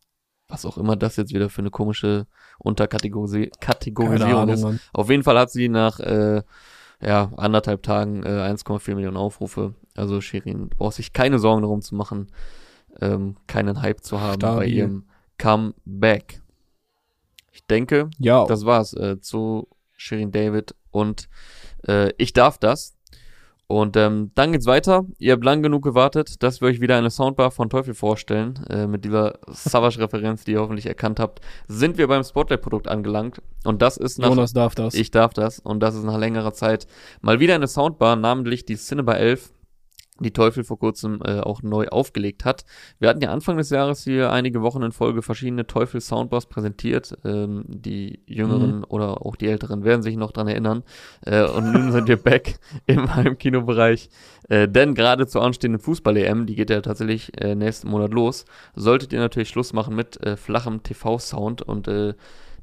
Was 0.48 0.66
auch 0.66 0.78
immer 0.78 0.96
das 0.96 1.16
jetzt 1.16 1.34
wieder 1.34 1.50
für 1.50 1.62
eine 1.62 1.72
komische 1.72 2.28
Unterkategorisierung 2.60 3.52
Kategorisierung 3.60 4.50
ist. 4.50 4.62
Mann. 4.62 4.80
Auf 4.94 5.10
jeden 5.10 5.24
Fall 5.24 5.40
hat 5.40 5.52
sie 5.52 5.70
nach 5.70 6.00
äh, 6.00 6.44
ja, 7.02 7.32
anderthalb 7.36 7.84
Tagen 7.84 8.24
äh, 8.24 8.28
1,4 8.28 8.96
Millionen 8.96 9.18
Aufrufe. 9.18 9.74
Also 9.96 10.22
Shirin 10.22 10.70
braucht 10.70 10.96
sich 10.96 11.14
keine 11.14 11.40
Sorgen 11.40 11.62
darum 11.62 11.82
zu 11.82 11.96
machen, 11.96 12.28
ähm, 13.02 13.38
keinen 13.48 13.82
Hype 13.82 14.04
zu 14.04 14.22
haben 14.22 14.36
Stabil. 14.36 14.58
bei 14.58 14.66
ihrem 14.68 15.06
Comeback. 15.38 16.42
Ich 17.66 17.68
denke, 17.68 18.12
ja. 18.20 18.46
das 18.46 18.64
war's 18.64 18.94
äh, 18.94 19.20
zu 19.20 19.68
Shirin 19.98 20.32
David 20.32 20.76
und 20.92 21.28
äh, 21.88 22.12
ich 22.20 22.32
darf 22.32 22.60
das. 22.60 22.96
Und 23.66 23.98
ähm, 23.98 24.30
dann 24.36 24.52
geht's 24.52 24.68
weiter. 24.68 25.06
Ihr 25.18 25.34
habt 25.34 25.44
lang 25.44 25.64
genug 25.64 25.84
gewartet, 25.84 26.44
dass 26.44 26.62
wir 26.62 26.68
euch 26.68 26.80
wieder 26.80 26.96
eine 26.96 27.10
Soundbar 27.10 27.50
von 27.50 27.72
Teufel 27.72 27.96
vorstellen. 27.96 28.64
Äh, 28.70 28.86
mit 28.86 29.04
dieser 29.04 29.40
Savage-Referenz, 29.48 30.44
die 30.44 30.52
ihr 30.52 30.60
hoffentlich 30.60 30.86
erkannt 30.86 31.20
habt, 31.20 31.42
sind 31.68 31.98
wir 31.98 32.08
beim 32.08 32.24
Spotlight-Produkt 32.24 32.88
angelangt. 32.88 33.42
Und 33.64 33.82
das 33.82 33.98
ist 33.98 34.20
nach. 34.20 34.30
Jonas 34.30 34.54
darf 34.54 34.76
das. 34.76 34.94
Ich 34.94 35.10
darf 35.10 35.34
das. 35.34 35.58
Und 35.58 35.80
das 35.80 35.96
ist 35.96 36.04
nach 36.04 36.20
längerer 36.20 36.54
Zeit 36.54 36.86
mal 37.22 37.40
wieder 37.40 37.56
eine 37.56 37.68
Soundbar, 37.68 38.16
namentlich 38.16 38.66
die 38.66 38.76
Cineba 38.76 39.14
11 39.14 39.52
die 40.20 40.32
Teufel 40.32 40.64
vor 40.64 40.80
kurzem 40.80 41.22
äh, 41.24 41.40
auch 41.40 41.62
neu 41.62 41.88
aufgelegt 41.88 42.46
hat. 42.46 42.66
Wir 43.00 43.10
hatten 43.10 43.22
ja 43.22 43.32
Anfang 43.32 43.58
des 43.58 43.70
Jahres 43.70 44.04
hier 44.04 44.32
einige 44.32 44.62
Wochen 44.62 44.82
in 44.82 44.94
Folge 44.94 45.22
verschiedene 45.22 45.68
Teufel 45.68 46.00
Soundbars 46.00 46.46
präsentiert. 46.46 47.18
Ähm, 47.26 47.66
die 47.68 48.22
Jüngeren 48.26 48.78
mhm. 48.78 48.86
oder 48.88 49.26
auch 49.26 49.36
die 49.36 49.48
Älteren 49.48 49.84
werden 49.84 50.02
sich 50.02 50.16
noch 50.16 50.32
dran 50.32 50.48
erinnern. 50.48 50.84
Äh, 51.26 51.44
und 51.44 51.74
nun 51.74 51.92
sind 51.92 52.08
wir 52.08 52.18
back 52.24 52.60
im 52.86 53.14
Heimkinobereich. 53.14 54.10
Äh, 54.48 54.70
denn 54.70 54.96
gerade 54.96 55.28
zur 55.28 55.44
anstehenden 55.44 55.82
Fußball-EM, 55.82 56.46
die 56.46 56.56
geht 56.56 56.70
ja 56.70 56.80
tatsächlich 56.80 57.32
äh, 57.42 57.56
nächsten 57.56 57.90
Monat 57.90 58.14
los, 58.14 58.46
solltet 58.76 59.12
ihr 59.12 59.20
natürlich 59.20 59.50
Schluss 59.50 59.74
machen 59.74 59.96
mit 59.96 60.22
äh, 60.24 60.38
flachem 60.38 60.82
TV-Sound 60.82 61.62
und 61.62 61.88
äh, 61.90 62.14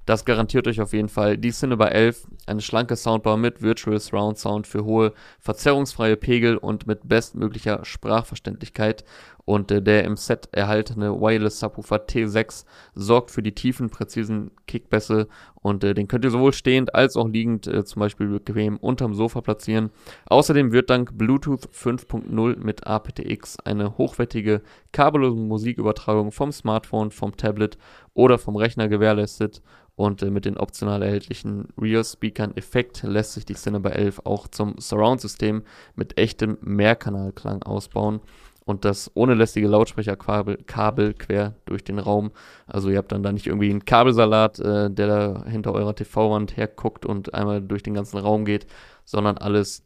das 0.06 0.24
garantiert 0.24 0.66
euch 0.66 0.80
auf 0.80 0.92
jeden 0.92 1.08
Fall 1.08 1.38
die 1.38 1.52
Cineba 1.52 1.88
11, 1.88 2.26
eine 2.46 2.60
schlanke 2.60 2.96
Soundbar 2.96 3.36
mit 3.36 3.62
Virtual 3.62 3.98
Surround 4.00 4.38
Sound 4.38 4.66
für 4.66 4.84
hohe, 4.84 5.12
verzerrungsfreie 5.38 6.16
Pegel 6.16 6.56
und 6.56 6.86
mit 6.86 7.08
bestmöglicher 7.08 7.84
Sprachverständlichkeit. 7.84 9.04
Und 9.44 9.72
äh, 9.72 9.82
der 9.82 10.04
im 10.04 10.16
Set 10.16 10.48
erhaltene 10.52 11.20
Wireless 11.20 11.58
Subwoofer 11.58 12.06
T6 12.06 12.64
sorgt 12.94 13.30
für 13.30 13.42
die 13.42 13.54
tiefen, 13.54 13.90
präzisen 13.90 14.52
Kickbässe. 14.66 15.26
Und 15.54 15.82
äh, 15.82 15.94
den 15.94 16.06
könnt 16.06 16.24
ihr 16.24 16.30
sowohl 16.30 16.52
stehend 16.52 16.94
als 16.94 17.16
auch 17.16 17.28
liegend 17.28 17.66
äh, 17.66 17.84
zum 17.84 18.00
Beispiel 18.00 18.28
bequem 18.28 18.76
unterm 18.76 19.14
Sofa 19.14 19.40
platzieren. 19.40 19.90
Außerdem 20.26 20.72
wird 20.72 20.90
dank 20.90 21.18
Bluetooth 21.18 21.68
5.0 21.68 22.56
mit 22.58 22.86
aptX 22.86 23.58
eine 23.60 23.98
hochwertige 23.98 24.62
kabellose 24.92 25.40
Musikübertragung 25.40 26.30
vom 26.30 26.52
Smartphone, 26.52 27.10
vom 27.10 27.36
Tablet 27.36 27.78
oder 28.14 28.38
vom 28.38 28.54
Rechner 28.54 28.88
gewährleistet. 28.88 29.60
Und 29.96 30.22
äh, 30.22 30.30
mit 30.30 30.44
den 30.44 30.56
optional 30.56 31.02
erhältlichen 31.02 31.68
Rear-Speakern 31.76 32.56
Effekt 32.56 33.02
lässt 33.02 33.32
sich 33.32 33.44
die 33.44 33.54
Cinema 33.54 33.90
11 33.90 34.22
auch 34.24 34.46
zum 34.46 34.76
Surround-System 34.78 35.64
mit 35.96 36.16
echtem 36.16 36.58
Mehrkanalklang 36.60 37.64
ausbauen 37.64 38.20
und 38.64 38.84
das 38.84 39.10
ohne 39.14 39.34
lästige 39.34 39.68
Lautsprecherkabel 39.68 40.58
Kabel 40.66 41.14
quer 41.14 41.56
durch 41.64 41.84
den 41.84 41.98
Raum. 41.98 42.32
Also 42.66 42.90
ihr 42.90 42.98
habt 42.98 43.12
dann 43.12 43.22
da 43.22 43.32
nicht 43.32 43.46
irgendwie 43.46 43.70
einen 43.70 43.84
Kabelsalat, 43.84 44.60
äh, 44.60 44.90
der 44.90 45.06
da 45.06 45.44
hinter 45.46 45.72
eurer 45.72 45.94
TV-Wand 45.94 46.56
herguckt 46.56 47.04
und 47.04 47.34
einmal 47.34 47.60
durch 47.60 47.82
den 47.82 47.94
ganzen 47.94 48.18
Raum 48.18 48.44
geht, 48.44 48.66
sondern 49.04 49.38
alles 49.38 49.84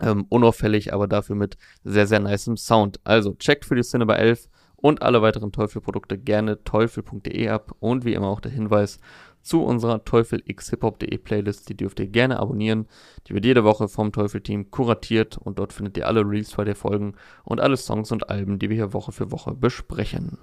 ähm, 0.00 0.26
unauffällig, 0.28 0.92
aber 0.92 1.06
dafür 1.06 1.36
mit 1.36 1.56
sehr, 1.84 2.06
sehr 2.06 2.20
nicem 2.20 2.56
Sound. 2.56 3.00
Also 3.04 3.34
checkt 3.34 3.64
für 3.64 3.76
die 3.76 3.82
Cinema 3.82 4.14
11 4.14 4.48
und 4.76 5.02
alle 5.02 5.22
weiteren 5.22 5.52
Teufel-Produkte 5.52 6.18
gerne 6.18 6.62
teufel.de 6.64 7.48
ab 7.48 7.74
und 7.78 8.04
wie 8.04 8.14
immer 8.14 8.28
auch 8.28 8.40
der 8.40 8.52
Hinweis 8.52 8.98
zu 9.44 9.62
unserer 9.62 10.04
teufelxhiphop.de 10.04 11.18
Playlist, 11.18 11.68
die 11.68 11.76
dürft 11.76 12.00
ihr 12.00 12.06
gerne 12.06 12.38
abonnieren. 12.38 12.86
Die 13.28 13.34
wird 13.34 13.44
jede 13.44 13.64
Woche 13.64 13.88
vom 13.88 14.12
Teufel-Team 14.12 14.70
kuratiert 14.70 15.38
und 15.38 15.58
dort 15.58 15.72
findet 15.72 15.96
ihr 15.96 16.06
alle 16.06 16.20
Release 16.20 16.56
der 16.64 16.74
Folgen 16.74 17.14
und 17.44 17.60
alle 17.60 17.76
Songs 17.76 18.10
und 18.10 18.30
Alben, 18.30 18.58
die 18.58 18.70
wir 18.70 18.76
hier 18.76 18.92
Woche 18.92 19.12
für 19.12 19.30
Woche 19.30 19.54
besprechen. 19.54 20.38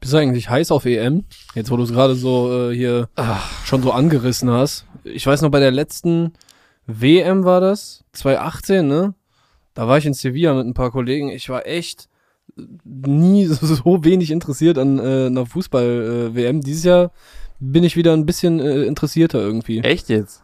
Bist 0.00 0.12
du 0.12 0.18
eigentlich 0.18 0.48
heiß 0.48 0.70
auf 0.70 0.84
EM? 0.84 1.24
Jetzt, 1.54 1.70
wo 1.70 1.76
du 1.76 1.82
es 1.82 1.92
gerade 1.92 2.14
so 2.14 2.70
äh, 2.70 2.74
hier 2.74 3.08
Ach. 3.16 3.64
schon 3.64 3.82
so 3.82 3.92
angerissen 3.92 4.50
hast. 4.50 4.86
Ich 5.04 5.26
weiß 5.26 5.42
noch, 5.42 5.50
bei 5.50 5.60
der 5.60 5.70
letzten 5.70 6.34
WM 6.86 7.44
war 7.44 7.60
das, 7.60 8.04
2018, 8.12 8.86
ne? 8.86 9.14
Da 9.74 9.88
war 9.88 9.98
ich 9.98 10.06
in 10.06 10.14
Sevilla 10.14 10.54
mit 10.54 10.66
ein 10.66 10.74
paar 10.74 10.90
Kollegen. 10.90 11.28
Ich 11.28 11.48
war 11.48 11.66
echt 11.66 12.08
nie 12.84 13.44
so 13.46 14.04
wenig 14.04 14.30
interessiert 14.30 14.78
an 14.78 14.98
äh, 14.98 15.26
einer 15.26 15.46
Fußball-WM. 15.46 16.58
Äh, 16.58 16.60
Dieses 16.60 16.84
Jahr 16.84 17.10
bin 17.60 17.84
ich 17.84 17.96
wieder 17.96 18.12
ein 18.12 18.26
bisschen 18.26 18.60
äh, 18.60 18.84
interessierter 18.84 19.40
irgendwie. 19.40 19.80
Echt 19.80 20.08
jetzt? 20.08 20.42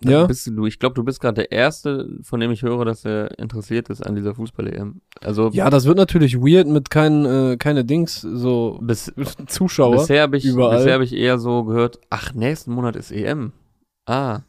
Dann 0.00 0.12
ja. 0.12 0.26
Bist 0.26 0.46
du, 0.46 0.66
ich 0.66 0.78
glaube, 0.78 0.94
du 0.94 1.04
bist 1.04 1.20
gerade 1.20 1.36
der 1.36 1.52
Erste, 1.52 2.08
von 2.22 2.38
dem 2.38 2.50
ich 2.50 2.62
höre, 2.62 2.84
dass 2.84 3.04
er 3.04 3.38
interessiert 3.38 3.88
ist 3.88 4.06
an 4.06 4.14
dieser 4.14 4.34
Fußball-EM. 4.34 5.00
Also 5.22 5.50
ja, 5.52 5.70
das 5.70 5.86
wird 5.86 5.96
natürlich 5.96 6.36
weird 6.36 6.68
mit 6.68 6.90
keinen 6.90 7.24
äh, 7.24 7.56
keine 7.56 7.84
Dings 7.84 8.20
so 8.20 8.78
bis, 8.82 9.12
Zuschauer. 9.46 9.96
Bisher 9.96 10.22
habe 10.22 10.36
ich 10.36 10.44
bisher 10.44 10.92
habe 10.92 11.04
ich 11.04 11.14
eher 11.14 11.38
so 11.38 11.64
gehört. 11.64 11.98
Ach, 12.10 12.34
nächsten 12.34 12.72
Monat 12.72 12.96
ist 12.96 13.10
EM. 13.10 13.52
Ah. 14.04 14.40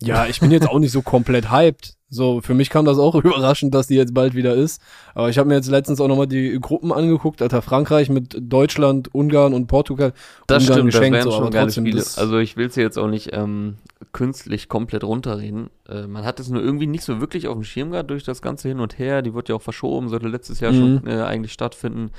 Ja, 0.00 0.26
ich 0.26 0.40
bin 0.40 0.50
jetzt 0.50 0.68
auch 0.68 0.78
nicht 0.78 0.92
so 0.92 1.02
komplett 1.02 1.50
hyped. 1.50 1.97
So, 2.10 2.40
für 2.40 2.54
mich 2.54 2.70
kam 2.70 2.84
das 2.84 2.98
auch 2.98 3.14
überraschend, 3.24 3.74
dass 3.74 3.86
die 3.86 3.94
jetzt 3.94 4.14
bald 4.14 4.34
wieder 4.34 4.54
ist. 4.54 4.80
Aber 5.14 5.28
ich 5.28 5.38
habe 5.38 5.48
mir 5.48 5.56
jetzt 5.56 5.68
letztens 5.68 6.00
auch 6.00 6.08
nochmal 6.08 6.26
die 6.26 6.58
Gruppen 6.60 6.92
angeguckt, 6.92 7.42
Alter, 7.42 7.62
Frankreich 7.62 8.08
mit 8.08 8.36
Deutschland, 8.40 9.14
Ungarn 9.14 9.52
und 9.52 9.66
Portugal. 9.66 10.12
Das 10.46 10.62
Ungarn 10.62 10.78
stimmt, 10.78 10.92
geschenkt, 10.92 11.18
das 11.18 11.24
wären 11.26 11.32
so, 11.32 11.42
schon 11.42 11.50
geile 11.50 11.70
Spiele. 11.70 12.04
Also 12.16 12.38
ich 12.38 12.56
will 12.56 12.66
es 12.66 12.76
jetzt 12.76 12.98
auch 12.98 13.08
nicht 13.08 13.30
ähm, 13.32 13.76
künstlich 14.12 14.68
komplett 14.68 15.04
runterreden. 15.04 15.70
Äh, 15.88 16.06
man 16.06 16.24
hat 16.24 16.40
es 16.40 16.48
nur 16.48 16.62
irgendwie 16.62 16.86
nicht 16.86 17.04
so 17.04 17.20
wirklich 17.20 17.46
auf 17.46 17.54
dem 17.54 17.64
Schirm 17.64 17.90
gehabt 17.90 18.10
durch 18.10 18.24
das 18.24 18.40
ganze 18.40 18.68
Hin 18.68 18.80
und 18.80 18.98
Her. 18.98 19.22
Die 19.22 19.34
wird 19.34 19.48
ja 19.48 19.54
auch 19.54 19.62
verschoben, 19.62 20.08
sollte 20.08 20.28
letztes 20.28 20.60
Jahr 20.60 20.72
mhm. 20.72 21.00
schon 21.02 21.06
äh, 21.06 21.22
eigentlich 21.22 21.52
stattfinden. 21.52 22.10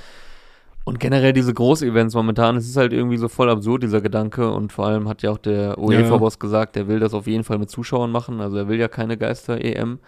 Und 0.84 0.98
generell 0.98 1.32
diese 1.32 1.52
Großevents 1.52 2.14
momentan, 2.14 2.56
es 2.56 2.68
ist 2.68 2.76
halt 2.76 2.92
irgendwie 2.92 3.18
so 3.18 3.28
voll 3.28 3.50
absurd, 3.50 3.82
dieser 3.82 4.00
Gedanke. 4.00 4.50
Und 4.50 4.72
vor 4.72 4.86
allem 4.86 5.08
hat 5.08 5.22
ja 5.22 5.30
auch 5.30 5.38
der 5.38 5.78
UEFA-Boss 5.78 6.34
ja. 6.34 6.38
gesagt, 6.38 6.76
der 6.76 6.88
will 6.88 7.00
das 7.00 7.14
auf 7.14 7.26
jeden 7.26 7.44
Fall 7.44 7.58
mit 7.58 7.70
Zuschauern 7.70 8.10
machen. 8.10 8.40
Also 8.40 8.56
er 8.56 8.68
will 8.68 8.78
ja 8.78 8.88
keine 8.88 9.16
Geister-EM. 9.16 9.98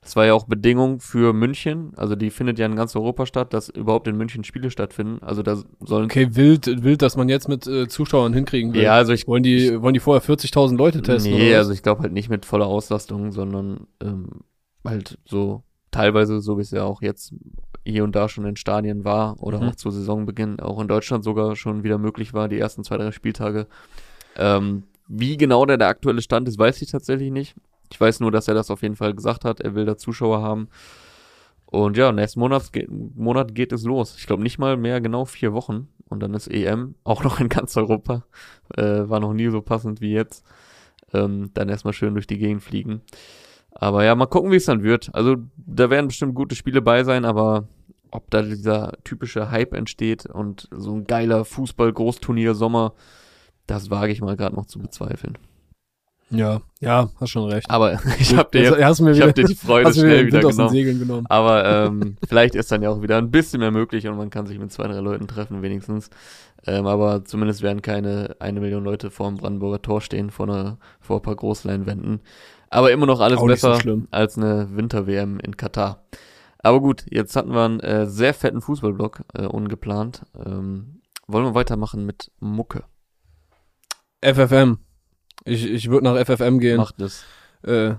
Das 0.00 0.16
war 0.16 0.26
ja 0.26 0.34
auch 0.34 0.44
Bedingung 0.44 0.98
für 0.98 1.32
München. 1.32 1.92
Also 1.96 2.16
die 2.16 2.30
findet 2.30 2.58
ja 2.58 2.66
in 2.66 2.74
ganz 2.74 2.96
Europa 2.96 3.24
statt, 3.24 3.54
dass 3.54 3.68
überhaupt 3.68 4.08
in 4.08 4.16
München 4.16 4.42
Spiele 4.42 4.70
stattfinden. 4.70 5.22
Also 5.22 5.44
da 5.44 5.62
sollen. 5.80 6.06
Okay, 6.06 6.34
wild, 6.34 6.82
wild, 6.82 7.02
dass 7.02 7.16
man 7.16 7.28
jetzt 7.28 7.48
mit 7.48 7.68
äh, 7.68 7.86
Zuschauern 7.86 8.32
hinkriegen 8.32 8.74
will. 8.74 8.82
Ja, 8.82 8.94
also 8.94 9.12
ich. 9.12 9.28
Wollen 9.28 9.44
die, 9.44 9.80
wollen 9.80 9.94
die 9.94 10.00
vorher 10.00 10.20
40.000 10.20 10.76
Leute 10.76 11.02
testen? 11.02 11.32
Nee, 11.32 11.54
also 11.54 11.70
ich 11.70 11.84
glaube 11.84 12.02
halt 12.02 12.12
nicht 12.12 12.28
mit 12.28 12.44
voller 12.44 12.66
Auslastung, 12.66 13.30
sondern 13.30 13.86
ähm, 14.02 14.40
halt 14.84 15.18
so 15.24 15.62
teilweise, 15.92 16.40
so 16.40 16.58
wie 16.58 16.62
es 16.62 16.72
ja 16.72 16.82
auch 16.82 17.00
jetzt 17.00 17.32
hier 17.84 18.04
und 18.04 18.14
da 18.14 18.28
schon 18.28 18.44
in 18.44 18.56
Stadien 18.56 19.04
war 19.04 19.42
oder 19.42 19.60
mhm. 19.60 19.68
auch 19.68 19.74
zu 19.76 19.90
Saisonbeginn, 19.90 20.60
auch 20.60 20.80
in 20.80 20.88
Deutschland 20.88 21.24
sogar 21.24 21.56
schon 21.56 21.82
wieder 21.82 21.98
möglich 21.98 22.32
war, 22.32 22.48
die 22.48 22.58
ersten 22.58 22.84
zwei, 22.84 22.96
drei 22.96 23.12
Spieltage. 23.12 23.66
Ähm, 24.36 24.84
wie 25.08 25.36
genau 25.36 25.66
der, 25.66 25.78
der 25.78 25.88
aktuelle 25.88 26.22
Stand 26.22 26.48
ist, 26.48 26.58
weiß 26.58 26.80
ich 26.82 26.90
tatsächlich 26.90 27.30
nicht. 27.30 27.54
Ich 27.92 28.00
weiß 28.00 28.20
nur, 28.20 28.30
dass 28.30 28.48
er 28.48 28.54
das 28.54 28.70
auf 28.70 28.82
jeden 28.82 28.96
Fall 28.96 29.14
gesagt 29.14 29.44
hat. 29.44 29.60
Er 29.60 29.74
will 29.74 29.84
da 29.84 29.96
Zuschauer 29.96 30.40
haben. 30.40 30.68
Und 31.66 31.96
ja, 31.96 32.12
nächsten 32.12 32.40
Monat, 32.40 32.70
Monat 32.88 33.54
geht 33.54 33.72
es 33.72 33.82
los. 33.84 34.16
Ich 34.18 34.26
glaube 34.26 34.42
nicht 34.42 34.58
mal 34.58 34.76
mehr 34.76 35.00
genau 35.00 35.24
vier 35.24 35.52
Wochen. 35.52 35.88
Und 36.08 36.20
dann 36.20 36.34
ist 36.34 36.48
EM, 36.48 36.94
auch 37.04 37.24
noch 37.24 37.40
in 37.40 37.48
ganz 37.48 37.76
Europa. 37.76 38.24
Äh, 38.76 39.08
war 39.08 39.20
noch 39.20 39.34
nie 39.34 39.48
so 39.50 39.60
passend 39.60 40.00
wie 40.00 40.12
jetzt. 40.12 40.44
Ähm, 41.12 41.50
dann 41.54 41.68
erstmal 41.68 41.92
schön 41.92 42.14
durch 42.14 42.26
die 42.26 42.38
Gegend 42.38 42.62
fliegen. 42.62 43.02
Aber 43.74 44.04
ja, 44.04 44.14
mal 44.14 44.26
gucken, 44.26 44.50
wie 44.52 44.56
es 44.56 44.66
dann 44.66 44.82
wird. 44.82 45.10
Also 45.14 45.36
da 45.56 45.90
werden 45.90 46.08
bestimmt 46.08 46.34
gute 46.34 46.54
Spiele 46.54 46.82
bei 46.82 47.04
sein, 47.04 47.24
aber 47.24 47.68
ob 48.10 48.30
da 48.30 48.42
dieser 48.42 48.92
typische 49.04 49.50
Hype 49.50 49.72
entsteht 49.72 50.26
und 50.26 50.68
so 50.70 50.94
ein 50.94 51.04
geiler 51.04 51.44
Fußball-Großturnier 51.44 52.54
Sommer, 52.54 52.92
das 53.66 53.90
wage 53.90 54.12
ich 54.12 54.20
mal 54.20 54.36
gerade 54.36 54.54
noch 54.54 54.66
zu 54.66 54.78
bezweifeln. 54.78 55.38
Ja, 56.32 56.62
ja, 56.80 57.10
hast 57.20 57.30
schon 57.30 57.50
recht. 57.50 57.70
Aber 57.70 58.00
ich 58.18 58.34
habe 58.34 58.48
dir, 58.50 58.84
also, 58.84 59.08
ich 59.08 59.20
hab 59.20 59.34
dir 59.34 59.44
die 59.44 59.54
Freude 59.54 59.92
schnell 59.92 60.26
wieder 60.26 60.40
genommen. 60.40 60.74
genommen. 60.74 61.26
Aber 61.28 61.64
ähm, 61.64 62.16
vielleicht 62.26 62.54
ist 62.54 62.72
dann 62.72 62.82
ja 62.82 62.88
auch 62.88 63.02
wieder 63.02 63.18
ein 63.18 63.30
bisschen 63.30 63.60
mehr 63.60 63.70
möglich 63.70 64.06
und 64.06 64.16
man 64.16 64.30
kann 64.30 64.46
sich 64.46 64.58
mit 64.58 64.72
zwei, 64.72 64.88
drei 64.88 65.00
Leuten 65.00 65.28
treffen 65.28 65.60
wenigstens. 65.60 66.08
Ähm, 66.66 66.86
aber 66.86 67.24
zumindest 67.24 67.62
werden 67.62 67.82
keine 67.82 68.36
eine 68.38 68.60
Million 68.60 68.84
Leute 68.84 69.10
vor 69.10 69.28
dem 69.28 69.36
Brandenburger 69.36 69.82
Tor 69.82 70.00
stehen, 70.00 70.30
vor, 70.30 70.48
einer, 70.48 70.78
vor 71.00 71.18
ein 71.18 71.22
paar 71.22 71.36
Großleinwänden. 71.36 72.20
Aber 72.72 72.90
immer 72.90 73.04
noch 73.04 73.20
alles 73.20 73.38
auch 73.38 73.46
besser 73.46 73.76
so 73.76 74.02
als 74.10 74.38
eine 74.38 74.74
Winter-WM 74.74 75.38
in 75.40 75.58
Katar. 75.58 76.04
Aber 76.58 76.80
gut, 76.80 77.04
jetzt 77.10 77.36
hatten 77.36 77.52
wir 77.52 77.64
einen 77.64 77.80
äh, 77.80 78.06
sehr 78.06 78.32
fetten 78.32 78.62
Fußballblock, 78.62 79.24
äh, 79.34 79.44
ungeplant. 79.44 80.22
Ähm, 80.34 81.02
wollen 81.26 81.44
wir 81.44 81.54
weitermachen 81.54 82.06
mit 82.06 82.30
Mucke? 82.40 82.84
FFM. 84.22 84.78
Ich, 85.44 85.70
ich 85.70 85.90
würde 85.90 86.04
nach 86.04 86.16
FFM 86.24 86.60
gehen. 86.60 86.78
Macht 86.78 86.98
es. 87.02 87.24
Äh, 87.62 87.96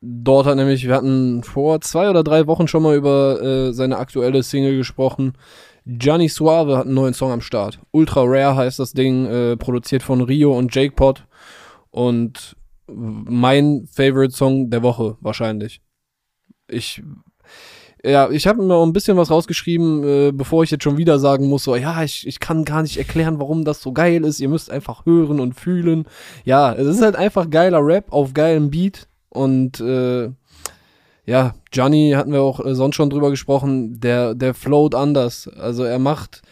dort 0.00 0.46
hat 0.46 0.56
nämlich, 0.56 0.86
wir 0.86 0.94
hatten 0.94 1.42
vor 1.42 1.80
zwei 1.80 2.08
oder 2.08 2.22
drei 2.22 2.46
Wochen 2.46 2.68
schon 2.68 2.84
mal 2.84 2.94
über 2.94 3.42
äh, 3.42 3.72
seine 3.72 3.98
aktuelle 3.98 4.44
Single 4.44 4.76
gesprochen. 4.76 5.32
Gianni 5.86 6.28
Suave 6.28 6.76
hat 6.76 6.86
einen 6.86 6.94
neuen 6.94 7.14
Song 7.14 7.32
am 7.32 7.40
Start. 7.40 7.80
Ultra 7.90 8.22
Rare 8.22 8.54
heißt 8.54 8.78
das 8.78 8.92
Ding, 8.92 9.26
äh, 9.26 9.56
produziert 9.56 10.04
von 10.04 10.20
Rio 10.20 10.56
und 10.56 10.72
Jake 10.72 10.94
Pot. 10.94 11.26
Und 11.90 12.56
mein 12.86 13.86
Favorite 13.90 14.34
Song 14.34 14.70
der 14.70 14.82
Woche 14.82 15.16
wahrscheinlich. 15.20 15.80
Ich 16.68 17.02
ja, 18.06 18.28
ich 18.28 18.46
habe 18.46 18.62
mir 18.62 18.74
auch 18.74 18.84
ein 18.84 18.92
bisschen 18.92 19.16
was 19.16 19.30
rausgeschrieben, 19.30 20.04
äh, 20.04 20.32
bevor 20.32 20.62
ich 20.62 20.70
jetzt 20.70 20.84
schon 20.84 20.98
wieder 20.98 21.18
sagen 21.18 21.48
muss, 21.48 21.64
so, 21.64 21.74
ja, 21.74 22.02
ich, 22.02 22.26
ich 22.26 22.38
kann 22.38 22.66
gar 22.66 22.82
nicht 22.82 22.98
erklären, 22.98 23.38
warum 23.38 23.64
das 23.64 23.80
so 23.80 23.92
geil 23.92 24.24
ist. 24.24 24.40
Ihr 24.40 24.50
müsst 24.50 24.70
einfach 24.70 25.06
hören 25.06 25.40
und 25.40 25.54
fühlen. 25.54 26.04
Ja, 26.44 26.74
es 26.74 26.86
ist 26.86 27.00
halt 27.00 27.16
einfach 27.16 27.48
geiler 27.48 27.80
Rap 27.80 28.12
auf 28.12 28.34
geilem 28.34 28.70
Beat. 28.70 29.08
Und 29.30 29.80
äh, 29.80 30.30
ja, 31.24 31.54
Johnny 31.72 32.12
hatten 32.14 32.32
wir 32.32 32.42
auch 32.42 32.62
äh, 32.62 32.74
sonst 32.74 32.96
schon 32.96 33.08
drüber 33.08 33.30
gesprochen, 33.30 33.98
der, 34.00 34.34
der 34.34 34.52
float 34.52 34.94
anders. 34.94 35.48
Also 35.48 35.84
er 35.84 35.98
macht. 35.98 36.42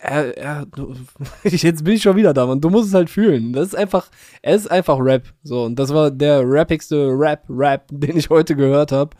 Er, 0.00 0.36
er, 0.36 0.66
jetzt 1.44 1.84
bin 1.84 1.94
ich 1.94 2.02
schon 2.02 2.16
wieder 2.16 2.34
da, 2.34 2.46
man. 2.46 2.60
Du 2.60 2.70
musst 2.70 2.88
es 2.88 2.94
halt 2.94 3.10
fühlen. 3.10 3.52
Das 3.52 3.68
ist 3.68 3.74
einfach, 3.74 4.08
er 4.42 4.54
ist 4.54 4.70
einfach 4.70 4.98
Rap. 5.00 5.24
So, 5.42 5.64
und 5.64 5.78
das 5.78 5.92
war 5.92 6.10
der 6.10 6.42
rappigste 6.44 7.08
Rap-Rap, 7.08 7.86
den 7.90 8.16
ich 8.16 8.30
heute 8.30 8.56
gehört 8.56 8.92
habe. 8.92 9.10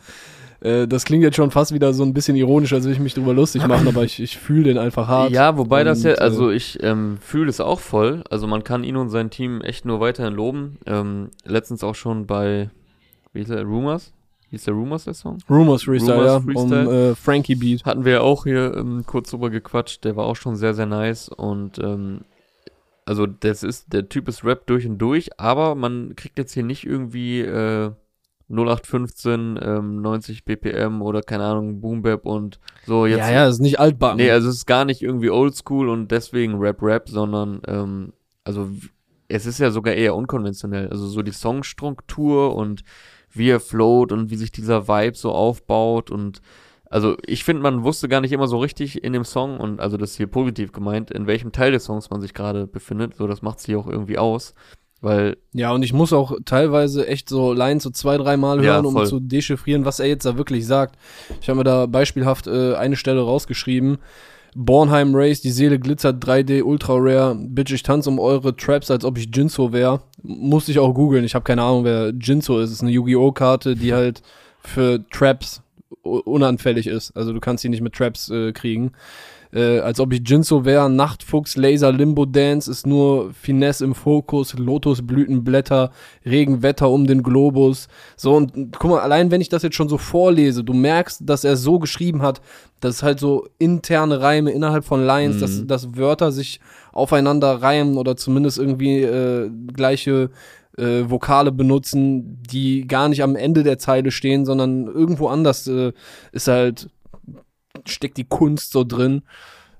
Äh, 0.61 0.87
das 0.87 1.05
klingt 1.05 1.23
jetzt 1.23 1.35
schon 1.35 1.51
fast 1.51 1.73
wieder 1.73 1.93
so 1.93 2.03
ein 2.03 2.13
bisschen 2.13 2.35
ironisch, 2.35 2.73
als 2.73 2.83
würde 2.83 2.93
ich 2.93 2.99
mich 2.99 3.13
drüber 3.13 3.33
lustig 3.33 3.65
machen, 3.65 3.87
aber 3.87 4.03
ich, 4.03 4.19
ich 4.19 4.37
fühle 4.37 4.63
den 4.63 4.77
einfach 4.77 5.07
hart. 5.07 5.31
Ja, 5.31 5.57
wobei 5.57 5.81
und, 5.81 5.85
das 5.85 6.03
ja, 6.03 6.13
also 6.15 6.49
äh, 6.49 6.55
ich 6.55 6.79
ähm, 6.83 7.17
fühle 7.21 7.49
es 7.49 7.61
auch 7.61 7.79
voll. 7.79 8.23
Also 8.29 8.45
man 8.47 8.63
kann 8.63 8.83
ihn 8.83 8.97
und 8.97 9.09
sein 9.09 9.29
Team 9.29 9.61
echt 9.61 9.85
nur 9.85 9.99
weiterhin 9.99 10.33
loben. 10.33 10.77
Ähm, 10.85 11.29
letztens 11.45 11.83
auch 11.83 11.95
schon 11.95 12.27
bei, 12.27 12.69
wie 13.33 13.39
hieß 13.39 13.49
der, 13.49 13.63
Rumors? 13.63 14.13
Hieß 14.49 14.63
der 14.63 14.73
Rumors 14.73 15.05
der 15.05 15.13
Song? 15.13 15.37
Rumors 15.49 15.83
Freestyle, 15.83 16.13
Rumors 16.13 16.31
ja, 16.31 16.39
Freestyle. 16.41 16.87
um 16.87 16.93
äh, 17.11 17.15
Frankie 17.15 17.55
Beat. 17.55 17.85
Hatten 17.85 18.05
wir 18.05 18.23
auch 18.23 18.43
hier 18.43 18.75
ähm, 18.75 19.03
kurz 19.05 19.29
drüber 19.29 19.49
gequatscht, 19.49 20.03
der 20.03 20.15
war 20.15 20.25
auch 20.25 20.35
schon 20.35 20.55
sehr, 20.55 20.73
sehr 20.73 20.87
nice 20.87 21.29
und 21.29 21.77
ähm, 21.79 22.21
also 23.05 23.25
das 23.25 23.63
ist, 23.63 23.91
der 23.93 24.07
Typ 24.07 24.27
ist 24.27 24.43
Rap 24.43 24.67
durch 24.67 24.85
und 24.85 24.99
durch, 24.99 25.29
aber 25.39 25.75
man 25.75 26.15
kriegt 26.15 26.37
jetzt 26.37 26.53
hier 26.53 26.63
nicht 26.63 26.85
irgendwie 26.85 27.41
äh, 27.41 27.91
0815, 28.49 29.59
ähm, 29.61 30.01
90 30.01 30.43
BPM 30.43 31.01
oder 31.01 31.21
keine 31.21 31.43
Ahnung, 31.43 31.81
Boom 31.81 32.01
Bap 32.01 32.25
und 32.25 32.59
so 32.85 33.05
jetzt. 33.05 33.19
Ja, 33.19 33.31
ja, 33.31 33.47
ist 33.47 33.59
nicht 33.59 33.79
altbacken. 33.79 34.17
Nee, 34.17 34.31
also 34.31 34.49
es 34.49 34.55
ist 34.57 34.65
gar 34.65 34.85
nicht 34.85 35.01
irgendwie 35.01 35.29
oldschool 35.29 35.89
und 35.89 36.09
deswegen 36.09 36.57
Rap 36.59 36.81
Rap, 36.81 37.09
sondern 37.09 37.61
ähm, 37.67 38.13
also 38.43 38.69
es 39.27 39.45
ist 39.45 39.59
ja 39.59 39.69
sogar 39.69 39.93
eher 39.93 40.15
unkonventionell. 40.15 40.89
Also 40.89 41.07
so 41.07 41.21
die 41.21 41.31
Songstruktur 41.31 42.55
und 42.55 42.83
wie 43.31 43.49
er 43.49 43.59
float 43.59 44.11
und 44.11 44.29
wie 44.29 44.35
sich 44.35 44.51
dieser 44.51 44.87
Vibe 44.87 45.15
so 45.15 45.31
aufbaut 45.31 46.11
und 46.11 46.41
also 46.89 47.17
ich 47.25 47.43
finde, 47.43 47.61
man 47.61 47.83
wusste 47.83 48.09
gar 48.09 48.19
nicht 48.19 48.31
immer 48.31 48.47
so 48.47 48.57
richtig 48.57 49.03
in 49.03 49.13
dem 49.13 49.23
Song 49.23 49.59
und 49.59 49.79
also 49.79 49.95
das 49.95 50.11
ist 50.11 50.17
hier 50.17 50.27
positiv 50.27 50.71
gemeint, 50.71 51.11
in 51.11 51.27
welchem 51.27 51.51
Teil 51.51 51.71
des 51.71 51.85
Songs 51.85 52.09
man 52.09 52.19
sich 52.19 52.33
gerade 52.33 52.65
befindet. 52.65 53.15
So, 53.15 53.27
das 53.27 53.43
macht 53.43 53.59
es 53.59 53.65
hier 53.65 53.77
auch 53.77 53.87
irgendwie 53.87 54.17
aus. 54.17 54.55
Weil. 55.01 55.37
Ja, 55.53 55.71
und 55.71 55.83
ich 55.83 55.93
muss 55.93 56.11
auch 56.11 56.33
teilweise 56.45 57.07
echt 57.07 57.29
so 57.29 57.53
Lines 57.53 57.83
so 57.83 57.89
zwei, 57.91 58.17
dreimal 58.17 58.59
hören, 58.59 58.85
ja, 58.85 58.89
um 58.89 59.05
zu 59.05 59.19
dechiffrieren, 59.19 59.85
was 59.85 59.99
er 59.99 60.07
jetzt 60.07 60.25
da 60.25 60.37
wirklich 60.37 60.65
sagt. 60.65 60.97
Ich 61.41 61.47
habe 61.47 61.59
mir 61.59 61.63
da 61.63 61.85
beispielhaft 61.85 62.47
äh, 62.47 62.73
eine 62.75 62.95
Stelle 62.95 63.21
rausgeschrieben. 63.21 63.99
Bornheim 64.55 65.15
Race, 65.15 65.41
die 65.41 65.51
Seele 65.51 65.79
glitzert 65.79 66.23
3D 66.23 66.63
Ultra 66.63 66.95
Rare. 66.97 67.35
Bitch, 67.35 67.71
ich 67.71 67.83
tanze 67.83 68.09
um 68.09 68.19
eure 68.19 68.55
Traps, 68.55 68.91
als 68.91 69.05
ob 69.05 69.17
ich 69.17 69.29
Jinso 69.33 69.71
wäre. 69.73 70.01
Musste 70.21 70.71
ich 70.71 70.79
auch 70.79 70.93
googeln. 70.93 71.23
Ich 71.23 71.35
habe 71.35 71.43
keine 71.43 71.63
Ahnung, 71.63 71.83
wer 71.83 72.09
Jinso 72.09 72.59
ist. 72.59 72.69
Es 72.69 72.77
ist 72.77 72.81
eine 72.81 72.91
Yu-Gi-Oh! 72.91 73.31
Karte, 73.31 73.75
die 73.75 73.93
halt 73.93 74.21
für 74.61 75.03
Traps 75.11 75.61
unanfällig 76.03 76.87
ist. 76.87 77.15
Also 77.15 77.33
du 77.33 77.39
kannst 77.39 77.61
sie 77.61 77.69
nicht 77.69 77.81
mit 77.81 77.93
Traps 77.93 78.29
äh, 78.29 78.51
kriegen 78.51 78.91
äh, 79.53 79.79
als 79.79 79.99
ob 79.99 80.13
ich 80.13 80.21
Jinso 80.25 80.65
wäre. 80.65 80.89
Nachtfuchs, 80.89 81.57
Laser, 81.57 81.91
Limbo 81.91 82.25
Dance 82.25 82.69
ist 82.69 82.85
nur 82.85 83.33
Finesse 83.33 83.85
im 83.85 83.95
Fokus, 83.95 84.57
Lotusblütenblätter, 84.57 85.91
Regenwetter 86.25 86.89
um 86.89 87.07
den 87.07 87.23
Globus. 87.23 87.87
So, 88.15 88.35
und 88.35 88.77
guck 88.77 88.91
mal, 88.91 88.99
allein 88.99 89.31
wenn 89.31 89.41
ich 89.41 89.49
das 89.49 89.63
jetzt 89.63 89.75
schon 89.75 89.89
so 89.89 89.97
vorlese, 89.97 90.63
du 90.63 90.73
merkst, 90.73 91.21
dass 91.25 91.43
er 91.43 91.55
so 91.55 91.79
geschrieben 91.79 92.21
hat, 92.21 92.41
dass 92.79 93.03
halt 93.03 93.19
so 93.19 93.47
interne 93.57 94.21
Reime 94.21 94.51
innerhalb 94.51 94.85
von 94.85 95.03
Lines, 95.03 95.37
mhm. 95.37 95.39
dass, 95.41 95.67
dass 95.67 95.97
Wörter 95.97 96.31
sich 96.31 96.59
aufeinander 96.91 97.61
reimen 97.61 97.97
oder 97.97 98.15
zumindest 98.15 98.57
irgendwie 98.57 99.01
äh, 99.01 99.49
gleiche 99.73 100.29
äh, 100.77 101.09
Vokale 101.09 101.51
benutzen, 101.51 102.41
die 102.49 102.87
gar 102.87 103.09
nicht 103.09 103.23
am 103.23 103.35
Ende 103.35 103.63
der 103.63 103.79
Zeile 103.79 104.11
stehen, 104.11 104.45
sondern 104.45 104.87
irgendwo 104.87 105.27
anders 105.27 105.67
äh, 105.67 105.91
ist 106.31 106.47
halt 106.47 106.89
steckt 107.89 108.17
die 108.17 108.25
Kunst 108.25 108.71
so 108.71 108.83
drin. 108.83 109.23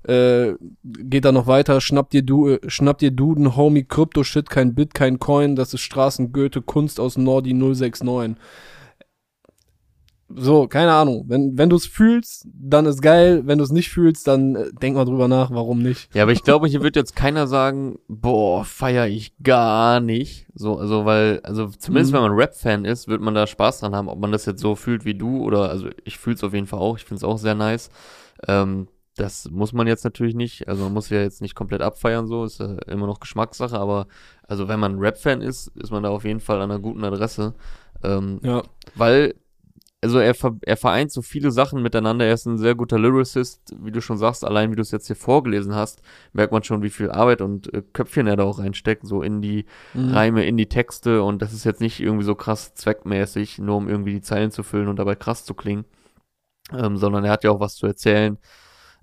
Äh, 0.02 0.54
geht 0.82 1.26
da 1.26 1.32
noch 1.32 1.46
weiter, 1.46 1.80
schnappt 1.80 2.14
dir, 2.14 2.22
du, 2.22 2.48
äh, 2.48 2.60
schnappt 2.66 3.02
dir 3.02 3.10
Duden, 3.10 3.54
Homie, 3.56 3.84
Krypto-Shit, 3.84 4.48
kein 4.48 4.74
Bit, 4.74 4.94
kein 4.94 5.18
Coin, 5.18 5.56
das 5.56 5.74
ist 5.74 5.82
Straßengoethe, 5.82 6.62
Kunst 6.62 6.98
aus 6.98 7.18
Nordi 7.18 7.52
069. 7.52 8.36
So, 10.36 10.68
keine 10.68 10.92
Ahnung. 10.92 11.24
Wenn, 11.26 11.58
wenn 11.58 11.70
du 11.70 11.76
es 11.76 11.86
fühlst, 11.86 12.46
dann 12.52 12.86
ist 12.86 13.02
geil. 13.02 13.42
Wenn 13.46 13.58
du 13.58 13.64
es 13.64 13.72
nicht 13.72 13.88
fühlst, 13.90 14.26
dann 14.28 14.54
äh, 14.54 14.70
denk 14.80 14.96
mal 14.96 15.04
drüber 15.04 15.28
nach, 15.28 15.50
warum 15.50 15.82
nicht. 15.82 16.14
Ja, 16.14 16.22
aber 16.22 16.32
ich 16.32 16.44
glaube, 16.44 16.68
hier 16.68 16.82
wird 16.82 16.96
jetzt 16.96 17.16
keiner 17.16 17.46
sagen, 17.46 17.98
boah, 18.08 18.64
feier 18.64 19.08
ich 19.08 19.34
gar 19.42 20.00
nicht. 20.00 20.46
So, 20.54 20.78
also, 20.78 21.04
weil, 21.04 21.40
also 21.42 21.66
zumindest 21.66 22.12
mhm. 22.12 22.16
wenn 22.16 22.22
man 22.22 22.32
Rap-Fan 22.32 22.84
ist, 22.84 23.08
wird 23.08 23.20
man 23.20 23.34
da 23.34 23.46
Spaß 23.46 23.80
dran 23.80 23.94
haben, 23.94 24.08
ob 24.08 24.20
man 24.20 24.32
das 24.32 24.46
jetzt 24.46 24.60
so 24.60 24.76
fühlt 24.76 25.04
wie 25.04 25.14
du 25.14 25.42
oder, 25.42 25.68
also 25.68 25.88
ich 26.04 26.18
fühle 26.18 26.36
es 26.36 26.44
auf 26.44 26.54
jeden 26.54 26.66
Fall 26.66 26.80
auch. 26.80 26.96
Ich 26.96 27.04
finde 27.04 27.16
es 27.16 27.24
auch 27.24 27.38
sehr 27.38 27.54
nice. 27.54 27.90
Ähm, 28.46 28.88
das 29.16 29.50
muss 29.50 29.72
man 29.72 29.86
jetzt 29.86 30.04
natürlich 30.04 30.34
nicht. 30.34 30.68
Also 30.68 30.84
man 30.84 30.92
muss 30.92 31.10
ja 31.10 31.20
jetzt 31.20 31.42
nicht 31.42 31.54
komplett 31.54 31.82
abfeiern, 31.82 32.26
so 32.26 32.44
ist 32.44 32.60
ja 32.60 32.76
immer 32.86 33.06
noch 33.06 33.20
Geschmackssache, 33.20 33.78
aber 33.78 34.06
also 34.46 34.68
wenn 34.68 34.80
man 34.80 34.98
Rap-Fan 34.98 35.42
ist, 35.42 35.68
ist 35.76 35.90
man 35.90 36.04
da 36.04 36.10
auf 36.10 36.24
jeden 36.24 36.40
Fall 36.40 36.56
an 36.60 36.70
einer 36.70 36.80
guten 36.80 37.04
Adresse. 37.04 37.54
Ähm, 38.02 38.40
ja. 38.42 38.62
Weil 38.94 39.34
also 40.02 40.18
er, 40.18 40.34
er 40.62 40.76
vereint 40.76 41.12
so 41.12 41.20
viele 41.20 41.50
Sachen 41.50 41.82
miteinander. 41.82 42.24
Er 42.24 42.32
ist 42.32 42.46
ein 42.46 42.56
sehr 42.56 42.74
guter 42.74 42.98
Lyricist, 42.98 43.74
wie 43.80 43.90
du 43.90 44.00
schon 44.00 44.16
sagst. 44.16 44.44
Allein 44.44 44.70
wie 44.70 44.76
du 44.76 44.82
es 44.82 44.90
jetzt 44.90 45.08
hier 45.08 45.16
vorgelesen 45.16 45.74
hast, 45.74 46.00
merkt 46.32 46.52
man 46.52 46.62
schon, 46.62 46.82
wie 46.82 46.90
viel 46.90 47.10
Arbeit 47.10 47.42
und 47.42 47.72
äh, 47.74 47.82
Köpfchen 47.92 48.26
er 48.26 48.36
da 48.36 48.44
auch 48.44 48.58
reinsteckt, 48.58 49.06
so 49.06 49.22
in 49.22 49.42
die 49.42 49.66
mhm. 49.92 50.10
Reime, 50.12 50.46
in 50.46 50.56
die 50.56 50.68
Texte. 50.68 51.22
Und 51.22 51.42
das 51.42 51.52
ist 51.52 51.64
jetzt 51.64 51.82
nicht 51.82 52.00
irgendwie 52.00 52.24
so 52.24 52.34
krass 52.34 52.74
zweckmäßig, 52.74 53.58
nur 53.58 53.76
um 53.76 53.88
irgendwie 53.88 54.14
die 54.14 54.22
Zeilen 54.22 54.50
zu 54.50 54.62
füllen 54.62 54.88
und 54.88 54.96
dabei 54.96 55.16
krass 55.16 55.44
zu 55.44 55.52
klingen, 55.52 55.84
ähm, 56.72 56.96
sondern 56.96 57.24
er 57.24 57.32
hat 57.32 57.44
ja 57.44 57.50
auch 57.50 57.60
was 57.60 57.76
zu 57.76 57.86
erzählen. 57.86 58.38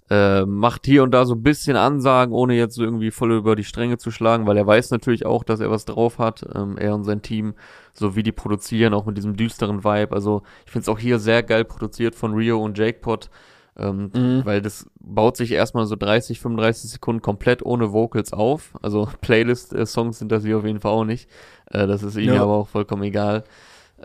Äh, 0.10 0.46
macht 0.46 0.86
hier 0.86 1.04
und 1.04 1.12
da 1.12 1.26
so 1.26 1.34
ein 1.34 1.44
bisschen 1.44 1.76
Ansagen, 1.76 2.34
ohne 2.34 2.56
jetzt 2.56 2.76
so 2.76 2.84
irgendwie 2.84 3.12
voll 3.12 3.34
über 3.34 3.58
die 3.58 3.66
Stränge 3.66 3.98
zu 3.98 4.10
schlagen, 4.10 4.48
weil 4.48 4.56
er 4.56 4.66
weiß 4.66 4.90
natürlich 4.92 5.26
auch, 5.26 5.44
dass 5.44 5.60
er 5.60 5.70
was 5.70 5.84
drauf 5.84 6.18
hat, 6.18 6.46
ähm, 6.56 6.78
er 6.78 6.96
und 6.96 7.04
sein 7.04 7.22
Team, 7.22 7.56
so 7.94 8.16
wie 8.16 8.24
die 8.24 8.32
produzieren, 8.32 8.94
auch 8.94 9.06
mit 9.06 9.18
diesem 9.18 9.36
düsteren 9.36 9.84
Vibe. 9.84 10.16
Also 10.16 10.44
ich 10.66 10.72
finde 10.72 10.84
es 10.84 10.90
auch 10.90 11.00
hier 11.00 11.20
sehr 11.20 11.44
geil 11.44 11.66
produziert 11.66 12.16
von 12.16 12.36
Rio 12.36 12.64
und 12.64 12.78
Jake 12.78 13.00
Pot, 13.00 13.30
ähm, 13.78 14.12
mhm. 14.16 14.46
weil 14.46 14.62
das 14.62 14.90
baut 15.02 15.36
sich 15.36 15.52
erstmal 15.52 15.86
so 15.86 15.98
30, 15.98 16.40
35 16.40 16.90
Sekunden 16.90 17.22
komplett 17.22 17.66
ohne 17.66 17.92
Vocals 17.92 18.32
auf. 18.32 18.76
Also 18.82 19.10
Playlist-Songs 19.22 20.20
sind 20.20 20.32
das 20.32 20.46
hier 20.46 20.58
auf 20.58 20.66
jeden 20.66 20.80
Fall 20.80 20.92
auch 20.92 21.06
nicht. 21.06 21.30
Äh, 21.70 21.86
das 21.86 22.02
ist 22.04 22.16
ihnen 22.16 22.36
ja. 22.36 22.44
aber 22.44 22.54
auch 22.54 22.70
vollkommen 22.70 23.04
egal. 23.04 23.44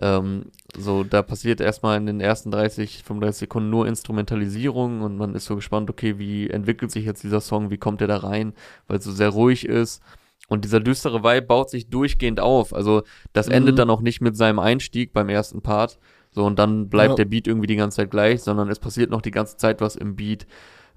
Ähm, 0.00 0.46
so, 0.76 1.04
da 1.04 1.22
passiert 1.22 1.60
erstmal 1.60 1.98
in 1.98 2.06
den 2.06 2.20
ersten 2.20 2.50
30, 2.50 3.02
35 3.04 3.40
Sekunden 3.40 3.70
nur 3.70 3.86
Instrumentalisierung 3.86 5.02
und 5.02 5.16
man 5.16 5.34
ist 5.34 5.44
so 5.44 5.56
gespannt, 5.56 5.90
okay, 5.90 6.18
wie 6.18 6.48
entwickelt 6.48 6.90
sich 6.90 7.04
jetzt 7.04 7.22
dieser 7.22 7.40
Song, 7.40 7.70
wie 7.70 7.78
kommt 7.78 8.00
der 8.00 8.08
da 8.08 8.16
rein, 8.18 8.54
weil 8.86 8.98
es 8.98 9.04
so 9.04 9.12
sehr 9.12 9.28
ruhig 9.28 9.66
ist. 9.66 10.02
Und 10.48 10.64
dieser 10.64 10.80
düstere 10.80 11.22
Vibe 11.22 11.46
baut 11.46 11.70
sich 11.70 11.88
durchgehend 11.88 12.40
auf. 12.40 12.74
Also, 12.74 13.02
das 13.32 13.48
mhm. 13.48 13.54
endet 13.54 13.78
dann 13.78 13.90
auch 13.90 14.00
nicht 14.00 14.20
mit 14.20 14.36
seinem 14.36 14.58
Einstieg 14.58 15.12
beim 15.12 15.28
ersten 15.28 15.62
Part. 15.62 15.98
So, 16.30 16.44
und 16.44 16.58
dann 16.58 16.88
bleibt 16.88 17.10
ja. 17.10 17.16
der 17.16 17.24
Beat 17.26 17.46
irgendwie 17.46 17.66
die 17.66 17.76
ganze 17.76 17.96
Zeit 17.96 18.10
gleich, 18.10 18.42
sondern 18.42 18.70
es 18.70 18.78
passiert 18.78 19.10
noch 19.10 19.22
die 19.22 19.30
ganze 19.30 19.56
Zeit 19.56 19.80
was 19.80 19.96
im 19.96 20.16
Beat. 20.16 20.46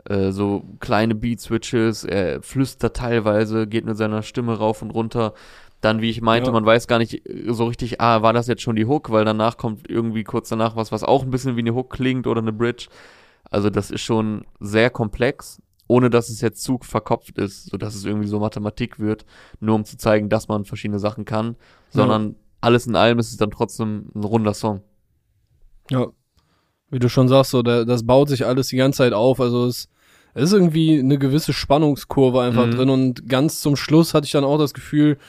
Äh, 0.06 0.32
so 0.32 0.64
kleine 0.80 1.16
Beat-Switches, 1.16 2.04
er 2.04 2.42
flüstert 2.42 2.96
teilweise, 2.96 3.68
geht 3.68 3.86
mit 3.86 3.98
seiner 3.98 4.22
Stimme 4.22 4.58
rauf 4.58 4.82
und 4.82 4.92
runter 4.92 5.34
dann, 5.86 6.02
wie 6.02 6.10
ich 6.10 6.22
meinte, 6.22 6.48
ja. 6.48 6.52
man 6.52 6.66
weiß 6.66 6.88
gar 6.88 6.98
nicht 6.98 7.30
äh, 7.30 7.54
so 7.54 7.66
richtig, 7.66 8.02
ah, 8.02 8.22
war 8.22 8.34
das 8.34 8.48
jetzt 8.48 8.64
schon 8.64 8.76
die 8.76 8.88
Hook, 8.88 9.12
weil 9.12 9.24
danach 9.24 9.58
kommt 9.58 9.90
irgendwie 9.90 10.24
kurz 10.24 10.50
danach 10.50 10.76
was, 10.76 10.92
was 10.92 11.04
auch 11.04 11.24
ein 11.24 11.30
bisschen 11.30 11.56
wie 11.56 11.62
eine 11.62 11.76
Hook 11.76 11.92
klingt 11.92 12.28
oder 12.28 12.42
eine 12.42 12.52
Bridge. 12.52 12.88
Also 13.50 13.70
das 13.70 13.92
ist 13.92 14.02
schon 14.02 14.46
sehr 14.60 14.90
komplex, 14.90 15.62
ohne 15.88 16.10
dass 16.10 16.30
es 16.30 16.42
jetzt 16.42 16.64
zu 16.64 16.80
verkopft 16.82 17.38
ist, 17.38 17.70
so 17.70 17.78
dass 17.78 17.94
es 17.94 18.04
irgendwie 18.04 18.28
so 18.28 18.40
Mathematik 18.40 19.00
wird, 19.00 19.26
nur 19.60 19.76
um 19.76 19.86
zu 19.86 19.98
zeigen, 19.98 20.28
dass 20.28 20.48
man 20.48 20.66
verschiedene 20.66 21.00
Sachen 21.00 21.24
kann, 21.24 21.56
sondern 21.92 22.30
ja. 22.30 22.36
alles 22.62 22.88
in 22.88 22.96
allem 22.96 23.20
ist 23.20 23.30
es 23.30 23.38
dann 23.38 23.52
trotzdem 23.52 24.10
ein 24.16 24.24
runder 24.24 24.56
Song. 24.56 24.82
Ja, 25.92 26.08
wie 26.90 27.00
du 27.00 27.10
schon 27.10 27.28
sagst, 27.28 27.52
so 27.52 27.62
der, 27.62 27.86
das 27.86 28.06
baut 28.06 28.30
sich 28.30 28.46
alles 28.46 28.68
die 28.68 28.78
ganze 28.78 28.98
Zeit 28.98 29.14
auf, 29.14 29.40
also 29.40 29.68
es, 29.68 29.88
es 30.34 30.46
ist 30.46 30.54
irgendwie 30.54 30.98
eine 30.98 31.20
gewisse 31.20 31.54
Spannungskurve 31.54 32.42
einfach 32.42 32.66
mhm. 32.66 32.72
drin 32.72 32.90
und 32.90 33.30
ganz 33.30 33.62
zum 33.62 33.76
Schluss 33.76 34.16
hatte 34.16 34.26
ich 34.26 34.32
dann 34.32 34.44
auch 34.44 34.58
das 34.58 34.74
Gefühl, 34.74 35.20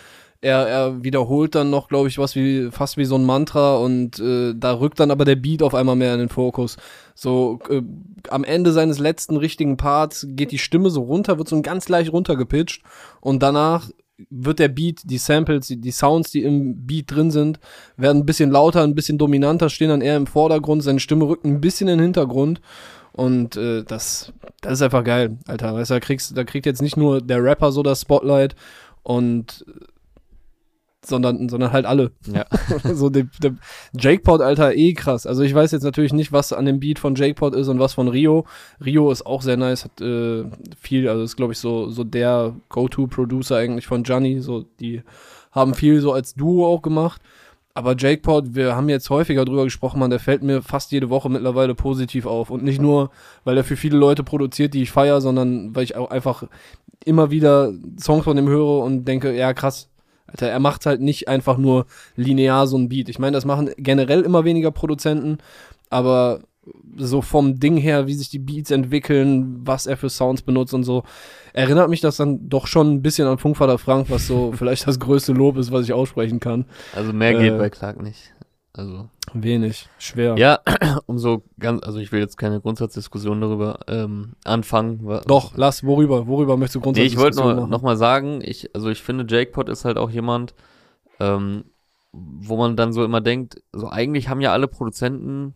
er, 0.47 0.69
er 0.69 1.03
wiederholt 1.03 1.57
dann 1.57 1.71
noch, 1.71 1.89
glaube 1.89 2.09
ich, 2.09 2.19
was 2.19 2.37
wie 2.37 2.71
fast 2.71 2.97
wie 2.97 3.05
so 3.05 3.17
ein 3.17 3.25
Mantra 3.25 3.79
und 3.79 4.21
äh, 4.21 4.55
da 4.57 4.79
rückt 4.79 5.01
dann 5.01 5.11
aber 5.11 5.25
der 5.25 5.35
Beat 5.35 5.61
auf 5.61 5.75
einmal 5.75 5.97
mehr 5.97 6.13
in 6.13 6.21
den 6.21 6.29
Fokus. 6.29 6.77
So 7.17 7.59
äh, 7.69 7.83
am 8.31 8.45
Ende 8.45 8.71
seines 8.71 9.01
letzten 9.01 9.37
richtigen 9.37 9.77
Parts 9.77 10.25
geht 10.31 10.53
die 10.53 10.59
Stimme 10.59 10.91
so 10.91 11.03
runter, 11.03 11.39
wird 11.39 11.49
so 11.49 11.61
ganz 11.63 11.89
leicht 11.89 12.13
runtergepitcht 12.13 12.83
und 13.21 13.43
danach 13.43 13.91
wird 14.31 14.61
der 14.61 14.69
Beat, 14.69 15.03
die 15.05 15.19
Samples, 15.19 15.67
die, 15.67 15.81
die 15.81 15.91
Sounds, 15.91 16.31
die 16.31 16.45
im 16.45 16.87
Beat 16.87 17.11
drin 17.11 17.33
sind, 17.33 17.59
werden 17.97 18.23
ein 18.23 18.27
bisschen 18.27 18.51
lauter, 18.51 18.85
ein 18.85 18.95
bisschen 18.95 19.19
dominanter, 19.19 19.69
stehen 19.69 19.89
dann 19.89 20.01
eher 20.01 20.17
im 20.17 20.29
Vordergrund, 20.29 20.85
seine 20.85 21.01
Stimme 21.01 21.27
rückt 21.27 21.45
ein 21.45 21.61
bisschen 21.61 21.89
in 21.89 21.99
den 21.99 22.05
Hintergrund 22.05 22.61
und 23.13 23.57
äh, 23.57 23.83
das, 23.83 24.33
das 24.61 24.75
ist 24.75 24.83
einfach 24.83 25.03
geil, 25.03 25.39
Alter. 25.49 25.75
Weißt 25.75 25.91
du, 25.91 25.95
da 25.95 26.01
kriegst, 26.01 26.37
da 26.37 26.45
kriegt 26.45 26.67
jetzt 26.67 26.83
nicht 26.83 26.97
nur 26.97 27.21
der 27.21 27.43
Rapper 27.43 27.73
so 27.73 27.83
das 27.83 28.03
Spotlight 28.03 28.55
und 29.03 29.65
sondern, 31.09 31.49
sondern 31.49 31.73
halt 31.73 31.87
alle. 31.87 32.11
Ja. 32.27 32.47
so 32.95 33.11
der, 33.11 33.27
der 33.42 33.55
Jake 33.99 34.23
Alter, 34.31 34.75
eh 34.75 34.92
krass. 34.95 35.27
Also 35.27 35.42
ich 35.42 35.55
weiß 35.55 35.73
jetzt 35.73 35.83
natürlich 35.83 36.12
nicht, 36.12 36.33
was 36.33 36.53
an 36.53 36.66
dem 36.66 36.81
Beat 36.81 36.99
von 36.99 37.14
Jake 37.14 37.45
ist 37.57 37.69
und 37.69 37.79
was 37.79 37.95
von 37.95 38.09
Rio. 38.09 38.47
Rio 38.85 39.11
ist 39.11 39.25
auch 39.25 39.42
sehr 39.42 39.57
nice, 39.57 39.85
hat 39.85 40.01
äh, 40.01 40.45
viel, 40.81 41.09
also 41.09 41.23
ist 41.23 41.37
glaube 41.37 41.53
ich 41.53 41.59
so, 41.59 41.90
so 41.90 42.05
der 42.05 42.55
Go-To-Producer 42.69 43.57
eigentlich 43.57 43.87
von 43.87 44.03
Johnny. 44.03 44.40
So, 44.40 44.64
die 44.81 45.03
haben 45.53 45.75
viel 45.75 46.01
so 46.01 46.12
als 46.12 46.35
Duo 46.35 46.66
auch 46.66 46.83
gemacht. 46.83 47.21
Aber 47.77 47.95
Jake 47.95 48.23
Pod, 48.23 48.55
wir 48.55 48.75
haben 48.75 48.88
jetzt 48.88 49.11
häufiger 49.11 49.45
drüber 49.45 49.64
gesprochen, 49.64 50.01
man, 50.01 50.09
der 50.09 50.19
fällt 50.19 50.42
mir 50.42 50.62
fast 50.62 50.92
jede 50.92 51.11
Woche 51.11 51.29
mittlerweile 51.29 51.75
positiv 51.75 52.25
auf. 52.25 52.49
Und 52.49 52.64
nicht 52.64 52.81
nur, 52.81 53.11
weil 53.45 53.59
er 53.59 53.64
für 53.64 53.77
viele 53.77 53.99
Leute 53.99 54.25
produziert, 54.25 54.73
die 54.73 54.81
ich 54.81 54.90
feiere, 54.90 55.21
sondern 55.21 55.77
weil 55.77 55.85
ich 55.85 55.95
auch 55.95 56.11
einfach 56.11 56.45
immer 57.05 57.31
wieder 57.31 57.75
Songs 58.01 58.25
von 58.25 58.37
dem 58.37 58.49
höre 58.49 58.83
und 58.83 59.05
denke, 59.05 59.37
ja 59.37 59.53
krass, 59.53 59.90
Alter, 60.37 60.53
er 60.53 60.61
macht 60.61 60.85
halt 60.87 61.01
nicht 61.01 61.29
einfach 61.29 61.57
nur 61.57 61.87
linear 62.14 62.66
so 62.66 62.77
ein 62.77 62.88
Beat. 62.88 63.09
Ich 63.09 63.18
meine, 63.18 63.35
das 63.35 63.44
machen 63.44 63.70
generell 63.79 64.20
immer 64.20 64.44
weniger 64.44 64.70
Produzenten, 64.70 65.38
aber 65.88 66.40
so 66.96 67.22
vom 67.22 67.59
Ding 67.59 67.77
her, 67.77 68.07
wie 68.07 68.14
sich 68.14 68.29
die 68.29 68.38
Beats 68.38 68.70
entwickeln, 68.70 69.61
was 69.64 69.87
er 69.87 69.96
für 69.96 70.11
Sounds 70.11 70.42
benutzt 70.42 70.75
und 70.75 70.85
so, 70.85 71.05
erinnert 71.53 71.88
mich 71.88 72.01
das 72.01 72.16
dann 72.16 72.49
doch 72.49 72.66
schon 72.66 72.92
ein 72.92 73.03
bisschen 73.03 73.29
an 73.29 73.38
Funkvater 73.38 73.79
Frank, 73.79 74.11
was 74.11 74.27
so 74.27 74.53
vielleicht 74.57 74.87
das 74.87 74.99
größte 74.99 75.33
Lob 75.33 75.57
ist, 75.57 75.72
was 75.72 75.85
ich 75.85 75.92
aussprechen 75.92 76.40
kann. 76.40 76.66
Also 76.94 77.12
mehr 77.12 77.35
geht 77.35 77.53
äh, 77.53 77.59
bei 77.59 77.70
Clark 77.70 78.03
nicht. 78.03 78.35
Also 78.77 79.09
wenig, 79.33 79.89
schwer. 79.99 80.37
Ja, 80.37 80.61
um 81.07 81.19
so 81.19 81.43
ganz, 81.59 81.83
also 81.83 81.99
ich 81.99 82.12
will 82.12 82.21
jetzt 82.21 82.37
keine 82.37 82.61
Grundsatzdiskussion 82.61 83.41
darüber 83.41 83.81
ähm, 83.89 84.35
anfangen. 84.45 85.01
Doch, 85.27 85.57
lass, 85.57 85.83
worüber, 85.83 86.27
worüber 86.27 86.57
möchtest 86.57 86.77
du 86.77 86.81
Grundsatzdiskussion 86.81 87.33
nee, 87.33 87.33
ich 87.33 87.47
wollte 87.47 87.59
nur 87.61 87.69
noch 87.69 87.83
mal 87.83 87.97
sagen, 87.97 88.41
ich, 88.43 88.75
also 88.75 88.91
ich 88.91 89.03
finde, 89.03 89.25
Jake 89.29 89.53
Pot 89.53 89.71
ist 89.71 89.87
halt 89.87 89.97
auch 89.97 90.11
jemand, 90.11 90.55
ähm, 91.21 91.65
wo 92.12 92.57
man 92.57 92.77
dann 92.77 92.93
so 92.93 93.03
immer 93.03 93.23
denkt, 93.23 93.62
so 93.73 93.89
eigentlich 93.89 94.29
haben 94.29 94.41
ja 94.43 94.53
alle 94.53 94.69
Produzenten, 94.69 95.55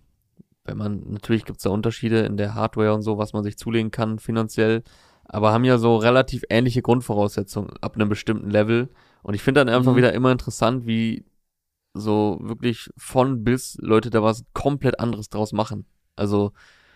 wenn 0.65 0.79
man, 0.79 1.03
natürlich 1.11 1.45
gibt 1.45 1.59
es 1.59 1.65
da 1.65 1.71
Unterschiede 1.71 2.21
in 2.21 2.39
der 2.39 2.55
Hardware 2.55 2.95
und 2.95 3.03
so, 3.03 3.19
was 3.19 3.35
man 3.35 3.45
sich 3.45 3.59
zulegen 3.59 3.91
kann 3.91 4.19
finanziell, 4.19 4.83
aber 5.25 5.53
haben 5.53 5.65
ja 5.65 5.77
so 5.77 5.97
relativ 5.97 6.43
ähnliche 6.49 6.83
Grundvoraussetzungen 6.83 7.71
ab 7.83 7.95
einem 7.95 8.09
bestimmten 8.09 8.51
Level. 8.51 8.89
Und 9.23 9.35
ich 9.35 9.43
finde 9.43 9.61
dann 9.61 9.75
einfach 9.75 9.93
mhm. 9.93 9.97
wieder 9.97 10.13
immer 10.13 10.33
interessant, 10.33 10.87
wie 10.87 11.25
so 11.95 12.39
wirklich 12.43 12.91
von 12.97 13.45
bis 13.45 13.77
Leute 13.81 14.11
da 14.11 14.23
was 14.23 14.45
komplett 14.53 15.01
anderes 15.01 15.29
draus 15.29 15.53
machen. 15.53 15.87
Also 16.17 16.53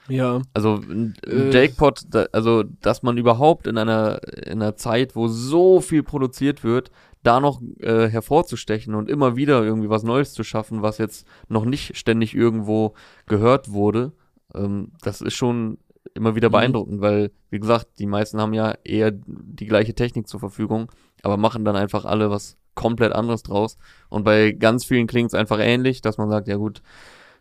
ja. 0.08 0.42
Also 0.52 0.82
äh, 1.26 1.50
Jackpot, 1.50 2.02
da, 2.10 2.26
also 2.32 2.62
dass 2.62 3.02
man 3.02 3.16
überhaupt 3.16 3.66
in 3.66 3.78
einer 3.78 4.20
in 4.46 4.60
einer 4.60 4.76
Zeit, 4.76 5.16
wo 5.16 5.28
so 5.28 5.80
viel 5.80 6.02
produziert 6.02 6.62
wird, 6.62 6.90
da 7.22 7.40
noch 7.40 7.62
äh, 7.80 8.08
hervorzustechen 8.08 8.94
und 8.94 9.08
immer 9.08 9.36
wieder 9.36 9.64
irgendwie 9.64 9.88
was 9.88 10.02
Neues 10.02 10.34
zu 10.34 10.44
schaffen, 10.44 10.82
was 10.82 10.98
jetzt 10.98 11.26
noch 11.48 11.64
nicht 11.64 11.96
ständig 11.96 12.34
irgendwo 12.34 12.94
gehört 13.26 13.72
wurde, 13.72 14.12
ähm, 14.54 14.92
das 15.00 15.22
ist 15.22 15.34
schon 15.34 15.78
immer 16.14 16.34
wieder 16.34 16.48
mhm. 16.48 16.52
beeindruckend, 16.52 17.00
weil 17.00 17.30
wie 17.50 17.58
gesagt, 17.58 17.98
die 17.98 18.06
meisten 18.06 18.40
haben 18.40 18.52
ja 18.52 18.74
eher 18.84 19.10
die 19.10 19.66
gleiche 19.66 19.94
Technik 19.94 20.28
zur 20.28 20.40
Verfügung, 20.40 20.90
aber 21.22 21.38
machen 21.38 21.64
dann 21.64 21.76
einfach 21.76 22.04
alle 22.04 22.30
was 22.30 22.58
komplett 22.74 23.12
anderes 23.12 23.42
draus. 23.42 23.76
Und 24.08 24.24
bei 24.24 24.52
ganz 24.52 24.84
vielen 24.84 25.06
klingt 25.06 25.30
es 25.30 25.34
einfach 25.34 25.58
ähnlich, 25.60 26.00
dass 26.00 26.18
man 26.18 26.28
sagt, 26.28 26.48
ja 26.48 26.56
gut, 26.56 26.82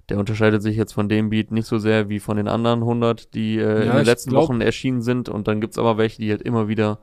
der 0.10 0.20
unterscheidet 0.20 0.62
sich 0.62 0.76
jetzt 0.76 0.94
von 0.94 1.08
dem 1.08 1.30
Beat 1.30 1.52
nicht 1.52 1.68
so 1.68 1.78
sehr 1.78 2.10
wie 2.10 2.20
von 2.20 2.38
den 2.38 2.48
anderen 2.48 2.82
100, 2.82 3.34
die 3.34 3.58
äh, 3.58 3.86
ja, 3.86 3.92
in 3.92 3.98
den 3.98 4.06
letzten 4.06 4.32
glaub... 4.32 4.44
Wochen 4.44 4.62
erschienen 4.62 5.02
sind. 5.02 5.30
Und 5.30 5.48
dann 5.48 5.62
gibt's 5.62 5.78
aber 5.78 5.98
welche, 5.98 6.22
die 6.22 6.30
halt 6.30 6.42
immer 6.42 6.68
wieder 6.68 7.00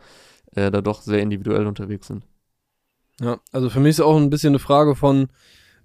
äh, 0.55 0.71
da 0.71 0.81
doch 0.81 1.01
sehr 1.03 1.21
individuell 1.21 1.66
unterwegs 1.66 2.07
sind. 2.09 2.25
Ja, 3.21 3.38
also 3.53 3.71
für 3.71 3.81
mich 3.81 3.90
ist 3.90 4.01
auch 4.01 4.16
ein 4.16 4.31
bisschen 4.31 4.51
eine 4.51 4.59
Frage 4.59 4.95
von, 4.95 5.29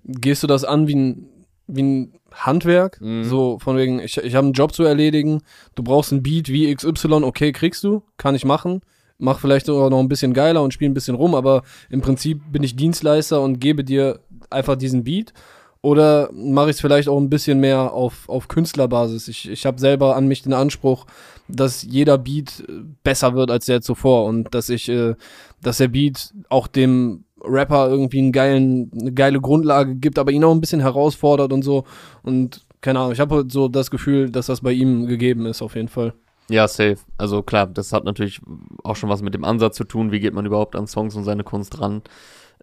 gehst 0.03 0.43
du 0.43 0.47
das 0.47 0.63
an 0.63 0.87
wie 0.87 0.95
ein, 0.95 1.29
wie 1.67 1.83
ein 1.83 2.13
Handwerk? 2.31 2.99
Mhm. 3.01 3.23
So 3.23 3.59
von 3.59 3.77
wegen, 3.77 3.99
ich, 3.99 4.17
ich 4.17 4.35
habe 4.35 4.45
einen 4.45 4.53
Job 4.53 4.73
zu 4.73 4.83
erledigen, 4.83 5.41
du 5.75 5.83
brauchst 5.83 6.11
ein 6.11 6.23
Beat 6.23 6.49
wie 6.49 6.73
XY, 6.73 7.23
okay, 7.23 7.51
kriegst 7.51 7.83
du, 7.83 8.03
kann 8.17 8.35
ich 8.35 8.45
machen 8.45 8.81
mach 9.17 9.39
vielleicht 9.39 9.65
sogar 9.65 9.89
noch 9.89 9.99
ein 9.99 10.09
bisschen 10.09 10.33
geiler 10.33 10.61
und 10.61 10.73
spiele 10.73 10.91
ein 10.91 10.95
bisschen 10.95 11.15
rum, 11.15 11.35
aber 11.35 11.63
im 11.89 12.01
Prinzip 12.01 12.41
bin 12.51 12.63
ich 12.63 12.75
Dienstleister 12.75 13.41
und 13.41 13.59
gebe 13.59 13.83
dir 13.83 14.19
einfach 14.49 14.75
diesen 14.75 15.03
Beat. 15.03 15.33
Oder 15.81 16.31
mache 16.33 16.71
ich 16.71 16.77
es 16.77 16.81
vielleicht 16.81 17.07
auch 17.07 17.19
ein 17.19 17.29
bisschen 17.29 17.59
mehr 17.59 17.93
auf, 17.93 18.27
auf 18.27 18.47
Künstlerbasis? 18.47 19.27
Ich, 19.27 19.47
ich 19.47 19.67
habe 19.67 19.79
selber 19.79 20.15
an 20.15 20.27
mich 20.27 20.41
den 20.41 20.53
Anspruch, 20.53 21.05
dass 21.47 21.83
jeder 21.83 22.17
Beat 22.17 22.63
besser 23.03 23.35
wird 23.35 23.51
als 23.51 23.67
der 23.67 23.81
zuvor 23.81 24.25
und 24.25 24.55
dass 24.55 24.69
ich, 24.69 24.89
äh, 24.89 25.13
dass 25.61 25.77
der 25.77 25.89
Beat 25.89 26.33
auch 26.49 26.65
dem 26.65 27.25
Rapper 27.39 27.87
irgendwie 27.87 28.17
einen 28.17 28.31
geilen, 28.31 28.91
eine 28.99 29.13
geile 29.13 29.39
Grundlage 29.39 29.95
gibt, 29.95 30.17
aber 30.17 30.31
ihn 30.31 30.43
auch 30.43 30.53
ein 30.53 30.61
bisschen 30.61 30.81
herausfordert 30.81 31.53
und 31.53 31.61
so. 31.61 31.83
Und 32.23 32.65
keine 32.81 32.99
Ahnung, 32.99 33.11
ich 33.11 33.19
habe 33.19 33.45
so 33.47 33.67
das 33.67 33.91
Gefühl, 33.91 34.31
dass 34.31 34.47
das 34.47 34.61
bei 34.61 34.71
ihm 34.71 35.05
gegeben 35.05 35.45
ist, 35.45 35.61
auf 35.61 35.75
jeden 35.75 35.89
Fall. 35.89 36.13
Ja, 36.49 36.67
safe. 36.67 36.97
Also 37.17 37.41
klar, 37.41 37.67
das 37.67 37.91
hat 37.91 38.03
natürlich 38.03 38.41
auch 38.83 38.95
schon 38.95 39.09
was 39.09 39.21
mit 39.21 39.33
dem 39.33 39.43
Ansatz 39.43 39.75
zu 39.77 39.83
tun, 39.83 40.11
wie 40.11 40.19
geht 40.19 40.33
man 40.33 40.45
überhaupt 40.45 40.75
an 40.75 40.87
Songs 40.87 41.15
und 41.15 41.23
seine 41.23 41.43
Kunst 41.43 41.79
ran. 41.81 42.03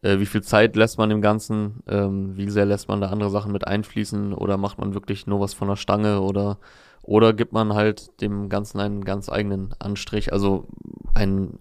äh, 0.03 0.19
wie 0.19 0.27
viel 0.27 0.43
Zeit 0.43 0.77
lässt 0.77 0.99
man 0.99 1.09
dem 1.11 1.23
Ganzen, 1.23 1.83
ähm, 1.89 2.37
wie 2.37 2.51
sehr 2.51 2.67
lässt 2.67 2.89
man 2.89 3.01
da 3.01 3.09
andere 3.09 3.31
Sachen 3.31 3.53
mit 3.53 3.67
einfließen 3.67 4.35
oder 4.35 4.57
macht 4.57 4.79
man 4.79 4.95
wirklich 4.95 5.27
nur 5.27 5.41
was 5.41 5.55
von 5.55 5.69
der 5.69 5.77
Stange 5.77 6.21
oder 6.21 6.59
oder 7.05 7.33
gibt 7.33 7.53
man 7.53 7.75
halt 7.75 8.21
dem 8.21 8.49
Ganzen 8.49 8.79
einen 8.79 9.05
ganz 9.05 9.29
eigenen 9.29 9.75
Anstrich, 9.81 10.33
also 10.33 10.69
ein 11.15 11.59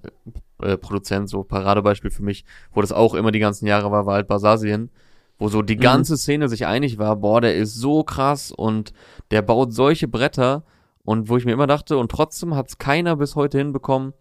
äh, 0.62 0.78
Produzent, 0.78 1.30
so 1.30 1.44
Paradebeispiel 1.44 2.12
für 2.12 2.24
mich, 2.24 2.46
wo 2.74 2.82
das 2.82 2.92
auch 2.92 3.16
immer 3.16 3.32
die 3.32 3.40
ganzen 3.40 3.66
Jahre 3.66 3.92
war, 3.92 4.06
war 4.06 4.16
halt 4.16 4.28
Basasien, 4.28 4.92
wo 5.40 5.48
so 5.50 5.64
die 5.64 5.78
mhm. 5.78 5.82
ganze 5.82 6.18
Szene 6.18 6.48
sich 6.48 6.68
einig 6.68 7.00
war, 7.00 7.16
boah, 7.16 7.42
der 7.42 7.56
ist 7.56 7.76
so 7.76 8.04
krass 8.04 8.52
und 8.52 8.94
der 9.32 9.42
baut 9.42 9.74
solche 9.74 10.08
Bretter 10.08 10.64
und 11.04 11.30
wo 11.30 11.38
ich 11.38 11.46
mir 11.46 11.54
immer 11.54 11.68
dachte, 11.68 11.98
und 11.98 12.12
trotzdem 12.12 12.56
hat 12.56 12.70
es 12.70 12.78
keiner 12.78 13.16
bis 13.16 13.36
heute 13.36 13.58
hinbekommen, 13.58 14.14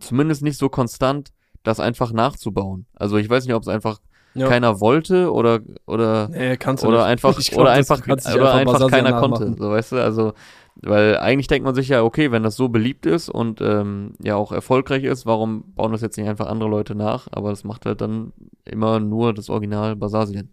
zumindest 0.00 0.42
nicht 0.42 0.58
so 0.58 0.68
konstant, 0.68 1.32
das 1.62 1.80
einfach 1.80 2.12
nachzubauen. 2.12 2.86
Also 2.94 3.16
ich 3.16 3.28
weiß 3.28 3.44
nicht, 3.44 3.54
ob 3.54 3.62
es 3.62 3.68
einfach 3.68 4.00
ja. 4.34 4.48
keiner 4.48 4.80
wollte 4.80 5.32
oder 5.32 5.60
oder 5.86 6.28
nee, 6.28 6.56
oder 6.56 6.98
nicht. 6.98 7.06
einfach 7.06 7.38
glaub, 7.38 7.60
oder 7.60 7.72
einfach 7.72 8.06
oder 8.06 8.54
einfach, 8.54 8.74
einfach 8.74 8.90
keiner 8.90 9.20
konnte, 9.20 9.54
so 9.58 9.70
weißt 9.70 9.92
du, 9.92 9.96
also 10.02 10.32
weil 10.80 11.18
eigentlich 11.18 11.48
denkt 11.48 11.64
man 11.64 11.74
sich 11.74 11.88
ja, 11.88 12.02
okay, 12.04 12.30
wenn 12.30 12.44
das 12.44 12.54
so 12.54 12.68
beliebt 12.68 13.04
ist 13.04 13.28
und 13.28 13.60
ähm, 13.60 14.12
ja 14.22 14.36
auch 14.36 14.52
erfolgreich 14.52 15.02
ist, 15.02 15.26
warum 15.26 15.74
bauen 15.74 15.90
das 15.90 16.02
jetzt 16.02 16.16
nicht 16.16 16.28
einfach 16.28 16.46
andere 16.46 16.68
Leute 16.68 16.94
nach? 16.94 17.26
Aber 17.32 17.50
das 17.50 17.64
macht 17.64 17.84
halt 17.84 18.00
dann 18.00 18.32
immer 18.64 19.00
nur 19.00 19.34
das 19.34 19.50
Original 19.50 19.96
Basasien. 19.96 20.50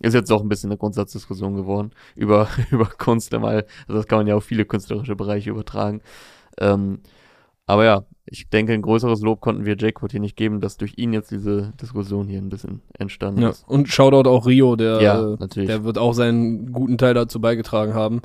Ist 0.00 0.14
jetzt 0.14 0.32
auch 0.32 0.40
ein 0.40 0.48
bisschen 0.48 0.70
eine 0.70 0.78
Grundsatzdiskussion 0.78 1.54
geworden 1.54 1.92
über, 2.16 2.48
über 2.70 2.86
Kunst 2.86 3.34
einmal. 3.34 3.66
Also 3.86 4.00
das 4.00 4.06
kann 4.06 4.18
man 4.18 4.26
ja 4.26 4.34
auf 4.34 4.44
viele 4.44 4.64
künstlerische 4.64 5.16
Bereiche 5.16 5.50
übertragen. 5.50 6.00
Ähm, 6.58 7.00
aber 7.66 7.84
ja, 7.84 8.04
ich 8.26 8.48
denke, 8.48 8.72
ein 8.72 8.82
größeres 8.82 9.20
Lob 9.20 9.40
konnten 9.40 9.64
wir 9.64 9.76
Jackwood 9.78 10.10
hier 10.10 10.20
nicht 10.20 10.36
geben, 10.36 10.60
dass 10.60 10.76
durch 10.76 10.94
ihn 10.96 11.12
jetzt 11.12 11.30
diese 11.30 11.72
Diskussion 11.80 12.28
hier 12.28 12.38
ein 12.40 12.48
bisschen 12.48 12.80
entstanden 12.98 13.42
ja, 13.42 13.50
ist. 13.50 13.64
Und 13.68 13.88
Shoutout 13.88 14.28
auch 14.28 14.46
Rio, 14.46 14.74
der, 14.74 15.00
ja, 15.00 15.36
natürlich. 15.38 15.68
der 15.68 15.84
wird 15.84 15.98
auch 15.98 16.12
seinen 16.12 16.72
guten 16.72 16.98
Teil 16.98 17.14
dazu 17.14 17.40
beigetragen 17.40 17.94
haben. 17.94 18.22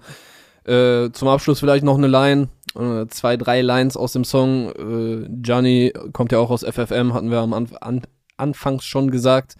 Äh, 0.64 1.12
zum 1.12 1.28
Abschluss 1.28 1.60
vielleicht 1.60 1.84
noch 1.84 1.98
eine 1.98 2.08
Line, 2.08 2.50
äh, 2.76 3.06
zwei, 3.08 3.38
drei 3.38 3.62
Lines 3.62 3.98
aus 3.98 4.14
dem 4.14 4.24
Song. 4.24 4.72
Äh, 4.72 5.28
Gianni 5.30 5.94
kommt 6.12 6.32
ja 6.32 6.40
auch 6.40 6.50
aus 6.50 6.64
FFM, 6.64 7.14
hatten 7.14 7.30
wir 7.30 7.40
am 7.40 7.54
Anf 7.54 7.74
an 7.82 8.02
Anfangs 8.38 8.84
schon 8.84 9.12
gesagt. 9.12 9.56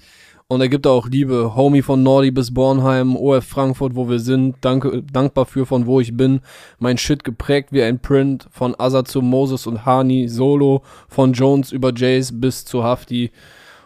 Und 0.48 0.62
er 0.62 0.70
gibt 0.70 0.86
auch 0.86 1.08
Liebe. 1.08 1.56
Homie 1.56 1.82
von 1.82 2.04
Nordi 2.04 2.30
bis 2.30 2.54
Bornheim, 2.54 3.16
OF 3.16 3.44
Frankfurt, 3.44 3.96
wo 3.96 4.08
wir 4.08 4.20
sind. 4.20 4.58
Danke, 4.62 5.02
dankbar 5.02 5.48
für 5.48 5.66
von 5.66 5.88
wo 5.88 6.00
ich 6.00 6.16
bin. 6.16 6.42
Mein 6.78 7.00
Shit 7.00 7.24
geprägt 7.24 7.72
wie 7.72 7.82
ein 7.82 8.00
Print. 8.00 8.48
Von 8.52 8.76
Asa 8.78 9.04
zu 9.04 9.24
Moses 9.24 9.66
und 9.66 9.86
Hani. 9.88 10.28
Solo. 10.28 10.84
Von 11.08 11.34
Jones 11.34 11.72
über 11.72 11.92
Jace 11.96 12.40
bis 12.40 12.64
zu 12.64 12.84
Hafti. 12.84 13.32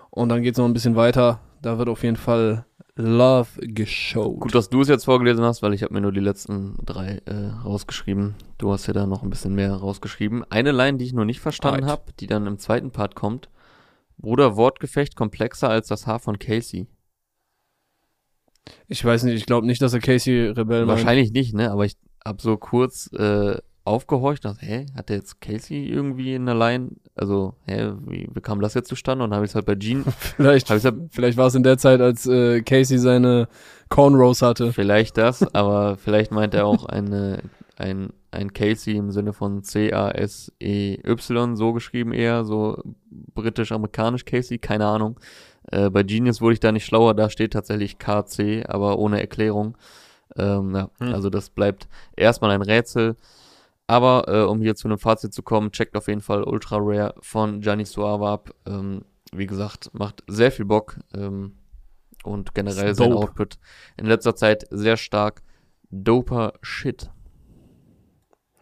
Und 0.09 0.29
dann 0.29 0.41
geht's 0.41 0.57
noch 0.57 0.65
ein 0.65 0.73
bisschen 0.73 0.97
weiter. 0.97 1.39
Da 1.61 1.77
wird 1.77 1.87
auf 1.87 2.03
jeden 2.03 2.17
Fall 2.17 2.65
Love 2.97 3.47
geshowt. 3.61 4.41
Gut, 4.41 4.53
dass 4.53 4.69
du 4.69 4.81
es 4.81 4.89
jetzt 4.89 5.05
vorgelesen 5.05 5.45
hast, 5.45 5.61
weil 5.61 5.73
ich 5.73 5.83
habe 5.83 5.93
mir 5.93 6.01
nur 6.01 6.11
die 6.11 6.19
letzten 6.19 6.75
drei 6.85 7.21
äh, 7.25 7.51
rausgeschrieben. 7.63 8.35
Du 8.57 8.73
hast 8.73 8.85
ja 8.87 8.93
da 8.93 9.05
noch 9.05 9.23
ein 9.23 9.29
bisschen 9.29 9.55
mehr 9.55 9.73
rausgeschrieben. 9.73 10.43
Eine 10.49 10.73
Line, 10.73 10.97
die 10.97 11.05
ich 11.05 11.13
noch 11.13 11.23
nicht 11.23 11.39
verstanden 11.39 11.85
habe, 11.85 12.01
die 12.19 12.27
dann 12.27 12.47
im 12.47 12.57
zweiten 12.57 12.91
Part 12.91 13.15
kommt. 13.15 13.47
Bruder, 14.19 14.55
Wortgefecht 14.55 15.15
komplexer 15.15 15.69
als 15.69 15.87
das 15.87 16.05
Haar 16.05 16.19
von 16.19 16.39
Casey. 16.39 16.87
Ich 18.87 19.03
weiß 19.03 19.23
nicht, 19.23 19.35
ich 19.35 19.45
glaube 19.45 19.65
nicht, 19.65 19.81
dass 19.81 19.93
er 19.93 19.99
Casey 19.99 20.47
Rebell 20.47 20.87
Wahrscheinlich 20.87 21.27
meint. 21.27 21.35
nicht, 21.35 21.53
ne? 21.55 21.71
Aber 21.71 21.85
ich 21.85 21.97
hab 22.23 22.41
so 22.41 22.57
kurz 22.57 23.11
äh, 23.13 23.57
aufgehorcht, 23.85 24.45
dachte, 24.45 24.65
hä, 24.65 24.85
hat 24.95 25.09
der 25.09 25.17
jetzt 25.17 25.41
Casey 25.41 25.85
irgendwie 25.85 26.35
in 26.35 26.45
der 26.45 26.55
Line? 26.55 26.89
Also, 27.15 27.55
hä, 27.65 27.93
wie, 28.05 28.29
wie 28.31 28.41
kam 28.41 28.61
das 28.61 28.73
jetzt 28.75 28.89
zustande? 28.89 29.23
Und 29.23 29.33
habe 29.33 29.45
ich 29.45 29.51
es 29.51 29.55
halt 29.55 29.65
bei 29.65 29.75
Gene. 29.75 30.03
vielleicht 30.37 30.69
halt, 30.69 30.83
vielleicht 31.09 31.37
war 31.37 31.47
es 31.47 31.55
in 31.55 31.63
der 31.63 31.77
Zeit, 31.77 32.01
als 32.01 32.27
äh, 32.27 32.61
Casey 32.61 32.99
seine 32.99 33.47
Cornrows 33.89 34.41
hatte. 34.41 34.73
Vielleicht 34.73 35.17
das, 35.17 35.43
aber 35.55 35.97
vielleicht 35.97 36.31
meint 36.31 36.53
er 36.53 36.67
auch 36.67 36.85
eine, 36.85 37.41
ein 37.77 38.13
ein 38.31 38.53
Casey 38.53 38.95
im 38.95 39.11
Sinne 39.11 39.33
von 39.33 39.63
C-A-S-E-Y, 39.63 41.55
so 41.55 41.73
geschrieben 41.73 42.13
eher, 42.13 42.45
so 42.45 42.81
britisch-amerikanisch 43.09 44.25
Casey, 44.25 44.59
keine 44.59 44.85
Ahnung. 44.85 45.19
Äh, 45.71 45.89
bei 45.89 46.03
Genius 46.03 46.41
wurde 46.41 46.53
ich 46.53 46.59
da 46.59 46.71
nicht 46.71 46.85
schlauer, 46.85 47.13
da 47.13 47.29
steht 47.29 47.53
tatsächlich 47.53 47.97
KC, 47.97 48.65
aber 48.67 48.99
ohne 48.99 49.19
Erklärung. 49.19 49.77
Ähm, 50.35 50.75
ja, 50.75 50.89
hm. 50.99 51.13
Also 51.13 51.29
das 51.29 51.49
bleibt 51.49 51.87
erstmal 52.15 52.51
ein 52.51 52.61
Rätsel. 52.61 53.15
Aber 53.87 54.25
äh, 54.27 54.43
um 54.43 54.61
hier 54.61 54.75
zu 54.75 54.87
einem 54.87 54.99
Fazit 54.99 55.33
zu 55.33 55.41
kommen, 55.41 55.71
checkt 55.71 55.97
auf 55.97 56.07
jeden 56.07 56.21
Fall 56.21 56.43
Ultra 56.43 56.77
Rare 56.79 57.15
von 57.21 57.61
Gianni 57.61 57.85
Suave 57.85 58.27
ab. 58.27 58.53
Ähm, 58.67 59.01
wie 59.33 59.47
gesagt, 59.47 59.89
macht 59.93 60.23
sehr 60.27 60.51
viel 60.51 60.65
Bock 60.65 60.99
ähm, 61.15 61.57
und 62.23 62.53
generell 62.53 62.93
sein 62.93 63.13
Output 63.13 63.57
in 63.97 64.05
letzter 64.05 64.35
Zeit 64.35 64.67
sehr 64.69 64.95
stark. 64.95 65.41
Doper 65.89 66.53
Shit. 66.61 67.09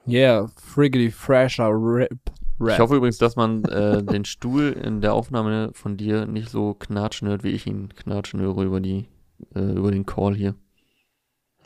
Yeah, 0.07 0.47
friggity 0.55 1.11
fresher 1.11 1.69
rip. 1.69 2.31
Rap. 2.59 2.73
Ich 2.73 2.79
hoffe 2.79 2.95
übrigens, 2.95 3.19
dass 3.19 3.35
man 3.35 3.63
äh, 3.65 4.01
den 4.01 4.25
Stuhl 4.25 4.71
in 4.71 5.01
der 5.01 5.13
Aufnahme 5.13 5.69
von 5.73 5.95
dir 5.95 6.25
nicht 6.25 6.49
so 6.49 6.73
knatschen 6.73 7.27
hört, 7.27 7.43
wie 7.43 7.51
ich 7.51 7.67
ihn 7.67 7.93
knatschen 7.95 8.39
höre 8.39 8.63
über 8.63 8.79
die 8.79 9.05
äh, 9.53 9.59
über 9.59 9.91
den 9.91 10.05
Call 10.07 10.33
hier. 10.33 10.55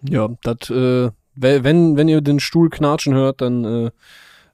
Ja, 0.01 0.30
das 0.43 0.69
äh, 0.69 1.12
wenn 1.36 1.95
wenn 1.95 2.08
ihr 2.10 2.21
den 2.21 2.39
Stuhl 2.39 2.69
knatschen 2.69 3.13
hört, 3.13 3.39
dann 3.39 3.63
äh, 3.63 3.91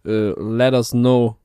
äh, 0.05 0.33
let 0.37 0.73
us 0.73 0.91
know. 0.91 1.37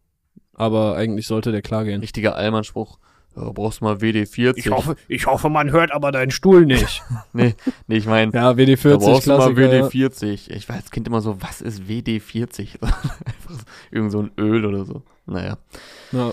Aber 0.54 0.96
eigentlich 0.96 1.26
sollte 1.26 1.52
der 1.52 1.62
klar 1.62 1.84
gehen. 1.84 2.00
Richtiger 2.00 2.36
Allmann-Spruch. 2.36 2.98
Ja, 3.34 3.50
brauchst 3.50 3.80
mal 3.80 3.96
WD40. 3.96 4.54
Ich 4.56 4.70
hoffe, 4.70 4.96
ich 5.08 5.26
hoffe, 5.26 5.48
man 5.48 5.70
hört 5.72 5.90
aber 5.92 6.12
deinen 6.12 6.30
Stuhl 6.30 6.66
nicht. 6.66 7.02
nee, 7.32 7.54
nee, 7.86 7.96
ich 7.96 8.06
meine, 8.06 8.32
ja, 8.32 8.50
WD40, 8.50 8.88
da 8.90 8.96
brauchst 8.96 9.26
du 9.26 9.30
mal 9.30 9.50
WD40. 9.50 10.50
Ich 10.50 10.68
war 10.68 10.76
als 10.76 10.90
Kind 10.90 11.08
immer 11.08 11.20
so, 11.20 11.40
was 11.40 11.62
ist 11.62 11.82
WD40? 11.82 12.80
Einfach 12.82 13.64
irgend 13.90 14.12
so 14.12 14.20
ein 14.20 14.30
Öl 14.38 14.66
oder 14.66 14.84
so. 14.84 15.02
Naja. 15.26 15.56
Ja. 16.12 16.32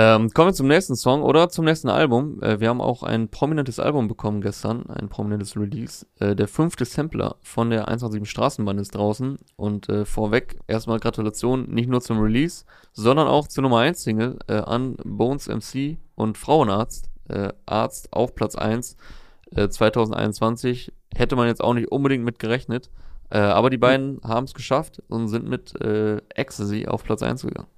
Ähm, 0.00 0.30
kommen 0.30 0.50
wir 0.50 0.54
zum 0.54 0.68
nächsten 0.68 0.94
Song 0.94 1.22
oder 1.22 1.48
zum 1.48 1.64
nächsten 1.64 1.88
Album. 1.88 2.40
Äh, 2.40 2.60
wir 2.60 2.68
haben 2.68 2.80
auch 2.80 3.02
ein 3.02 3.30
prominentes 3.30 3.80
Album 3.80 4.06
bekommen 4.06 4.40
gestern, 4.40 4.88
ein 4.88 5.08
prominentes 5.08 5.56
Release. 5.56 6.06
Äh, 6.20 6.36
der 6.36 6.46
fünfte 6.46 6.84
Sampler 6.84 7.34
von 7.42 7.70
der 7.70 7.88
187 7.88 8.30
Straßenbahn 8.30 8.78
ist 8.78 8.94
draußen. 8.94 9.38
Und 9.56 9.88
äh, 9.88 10.04
vorweg 10.04 10.60
erstmal 10.68 11.00
Gratulation 11.00 11.68
nicht 11.68 11.88
nur 11.88 12.00
zum 12.00 12.20
Release, 12.20 12.64
sondern 12.92 13.26
auch 13.26 13.48
zur 13.48 13.62
Nummer 13.62 13.80
1 13.80 14.00
Single 14.00 14.38
äh, 14.46 14.58
an 14.58 14.94
Bones 15.04 15.48
MC 15.48 15.98
und 16.14 16.38
Frauenarzt. 16.38 17.10
Äh, 17.28 17.52
Arzt 17.66 18.12
auf 18.12 18.36
Platz 18.36 18.54
1 18.54 18.96
2021. 19.52 20.90
Äh, 20.90 21.18
Hätte 21.18 21.34
man 21.34 21.48
jetzt 21.48 21.60
auch 21.60 21.74
nicht 21.74 21.90
unbedingt 21.90 22.24
mit 22.24 22.38
gerechnet. 22.38 22.88
aber 23.30 23.68
die 23.68 23.78
beiden 23.78 24.20
haben 24.22 24.44
es 24.44 24.54
geschafft 24.54 25.02
und 25.08 25.26
sind 25.26 25.48
mit 25.48 25.74
Ecstasy 26.34 26.86
auf 26.86 27.02
Platz 27.02 27.22
1 27.22 27.42
gegangen. 27.42 27.68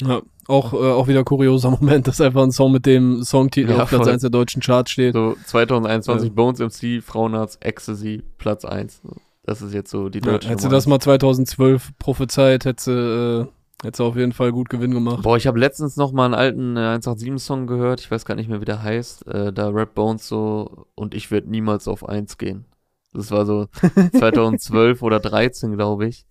Ja, 0.00 0.22
auch, 0.46 0.72
äh, 0.72 0.76
auch 0.76 1.08
wieder 1.08 1.24
kurioser 1.24 1.70
Moment, 1.80 2.08
dass 2.08 2.20
einfach 2.20 2.42
ein 2.42 2.52
Song 2.52 2.72
mit 2.72 2.86
dem 2.86 3.22
Songtitel 3.22 3.72
ja, 3.72 3.82
auf 3.82 3.88
Platz 3.88 4.02
voll. 4.04 4.12
1 4.12 4.22
der 4.22 4.30
deutschen 4.30 4.62
Charts 4.62 4.90
steht. 4.90 5.14
So 5.14 5.36
2021 5.46 6.28
ja. 6.28 6.34
Bones 6.34 6.58
MC, 6.58 7.02
Frauenarzt, 7.02 7.64
Ecstasy, 7.64 8.22
Platz 8.38 8.64
1. 8.64 9.02
Das 9.44 9.62
ist 9.62 9.72
jetzt 9.72 9.90
so 9.90 10.08
die 10.08 10.20
deutsche 10.20 10.48
ja, 10.48 10.54
Hätte 10.54 10.68
das 10.68 10.86
mal 10.86 11.00
2012 11.00 11.98
prophezeit, 11.98 12.64
hätte 12.64 13.48
äh, 13.82 13.86
hätte 13.86 14.04
auf 14.04 14.16
jeden 14.16 14.32
Fall 14.32 14.52
gut 14.52 14.68
Gewinn 14.68 14.90
gemacht. 14.90 15.22
Boah, 15.22 15.36
ich 15.36 15.46
habe 15.46 15.58
letztens 15.58 15.96
noch 15.96 16.12
mal 16.12 16.26
einen 16.26 16.34
alten 16.34 16.76
äh, 16.76 16.98
187-Song 17.00 17.66
gehört, 17.66 18.00
ich 18.00 18.10
weiß 18.10 18.24
gar 18.24 18.34
nicht 18.34 18.48
mehr, 18.48 18.60
wie 18.60 18.66
der 18.66 18.82
heißt. 18.82 19.26
Äh, 19.26 19.52
da 19.52 19.68
Rap 19.68 19.94
Bones 19.94 20.28
so 20.28 20.86
und 20.94 21.14
ich 21.14 21.30
werde 21.30 21.50
niemals 21.50 21.88
auf 21.88 22.08
1 22.08 22.38
gehen. 22.38 22.66
Das 23.12 23.30
war 23.30 23.46
so 23.46 23.66
2012 24.18 25.02
oder 25.02 25.20
13, 25.20 25.72
glaube 25.72 26.06
ich. 26.06 26.26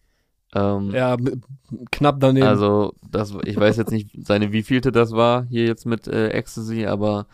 Ähm, 0.56 0.92
ja, 0.92 1.16
knapp 1.92 2.20
daneben. 2.20 2.48
Also, 2.48 2.94
das, 3.12 3.34
ich 3.46 3.58
weiß 3.58 3.78
jetzt 3.78 3.92
nicht, 3.92 4.10
seine 4.26 4.52
wievielte 4.52 4.92
das 4.92 5.12
war, 5.12 5.46
hier 5.46 5.66
jetzt 5.66 5.86
mit 5.86 6.08
äh, 6.08 6.30
Ecstasy, 6.30 6.86
aber 6.86 7.28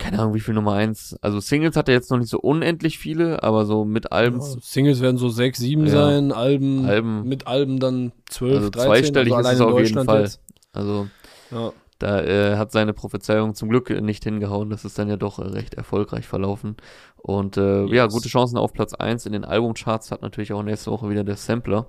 keine 0.00 0.18
Ahnung, 0.18 0.34
wie 0.34 0.40
viel 0.40 0.54
Nummer 0.54 0.72
eins. 0.72 1.16
Also 1.20 1.40
Singles 1.40 1.76
hat 1.76 1.88
er 1.88 1.94
jetzt 1.94 2.10
noch 2.10 2.18
nicht 2.18 2.30
so 2.30 2.40
unendlich 2.40 2.98
viele, 2.98 3.42
aber 3.42 3.66
so 3.66 3.84
mit 3.84 4.12
Alben. 4.12 4.40
Ja, 4.40 4.46
Singles 4.62 5.00
werden 5.02 5.18
so 5.18 5.28
sechs, 5.28 5.58
sieben 5.58 5.84
ja. 5.84 5.90
sein, 5.90 6.32
Alben, 6.32 6.86
Alben, 6.86 7.28
mit 7.28 7.46
Alben 7.46 7.78
dann 7.78 8.12
zwölf, 8.28 8.56
also 8.56 8.70
13. 8.70 8.88
Zweistellig 8.88 9.34
also 9.34 9.50
ist 9.50 9.54
es 9.56 9.60
auf 9.60 9.78
jeden 9.78 10.04
Fall. 10.04 10.22
Jetzt. 10.22 10.40
Also 10.72 11.06
ja. 11.50 11.72
Da 12.00 12.22
äh, 12.22 12.56
hat 12.56 12.72
seine 12.72 12.94
Prophezeiung 12.94 13.54
zum 13.54 13.68
Glück 13.68 13.90
nicht 13.90 14.24
hingehauen. 14.24 14.70
Das 14.70 14.84
ist 14.84 14.98
dann 14.98 15.08
ja 15.08 15.16
doch 15.16 15.38
äh, 15.38 15.42
recht 15.42 15.74
erfolgreich 15.74 16.26
verlaufen. 16.26 16.76
Und 17.16 17.56
äh, 17.58 17.82
yes. 17.82 17.92
ja, 17.92 18.06
gute 18.06 18.28
Chancen 18.28 18.56
auf 18.56 18.72
Platz 18.72 18.94
1 18.94 19.26
in 19.26 19.32
den 19.32 19.44
Albumcharts 19.44 20.10
hat 20.10 20.22
natürlich 20.22 20.52
auch 20.52 20.62
nächste 20.62 20.90
Woche 20.90 21.10
wieder 21.10 21.24
der 21.24 21.36
Sampler 21.36 21.86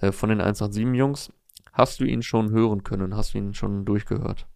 äh, 0.00 0.12
von 0.12 0.28
den 0.28 0.40
187 0.40 0.94
Jungs. 0.94 1.32
Hast 1.72 1.98
du 1.98 2.04
ihn 2.04 2.22
schon 2.22 2.50
hören 2.50 2.84
können? 2.84 3.16
Hast 3.16 3.32
du 3.32 3.38
ihn 3.38 3.54
schon 3.54 3.86
durchgehört? 3.86 4.46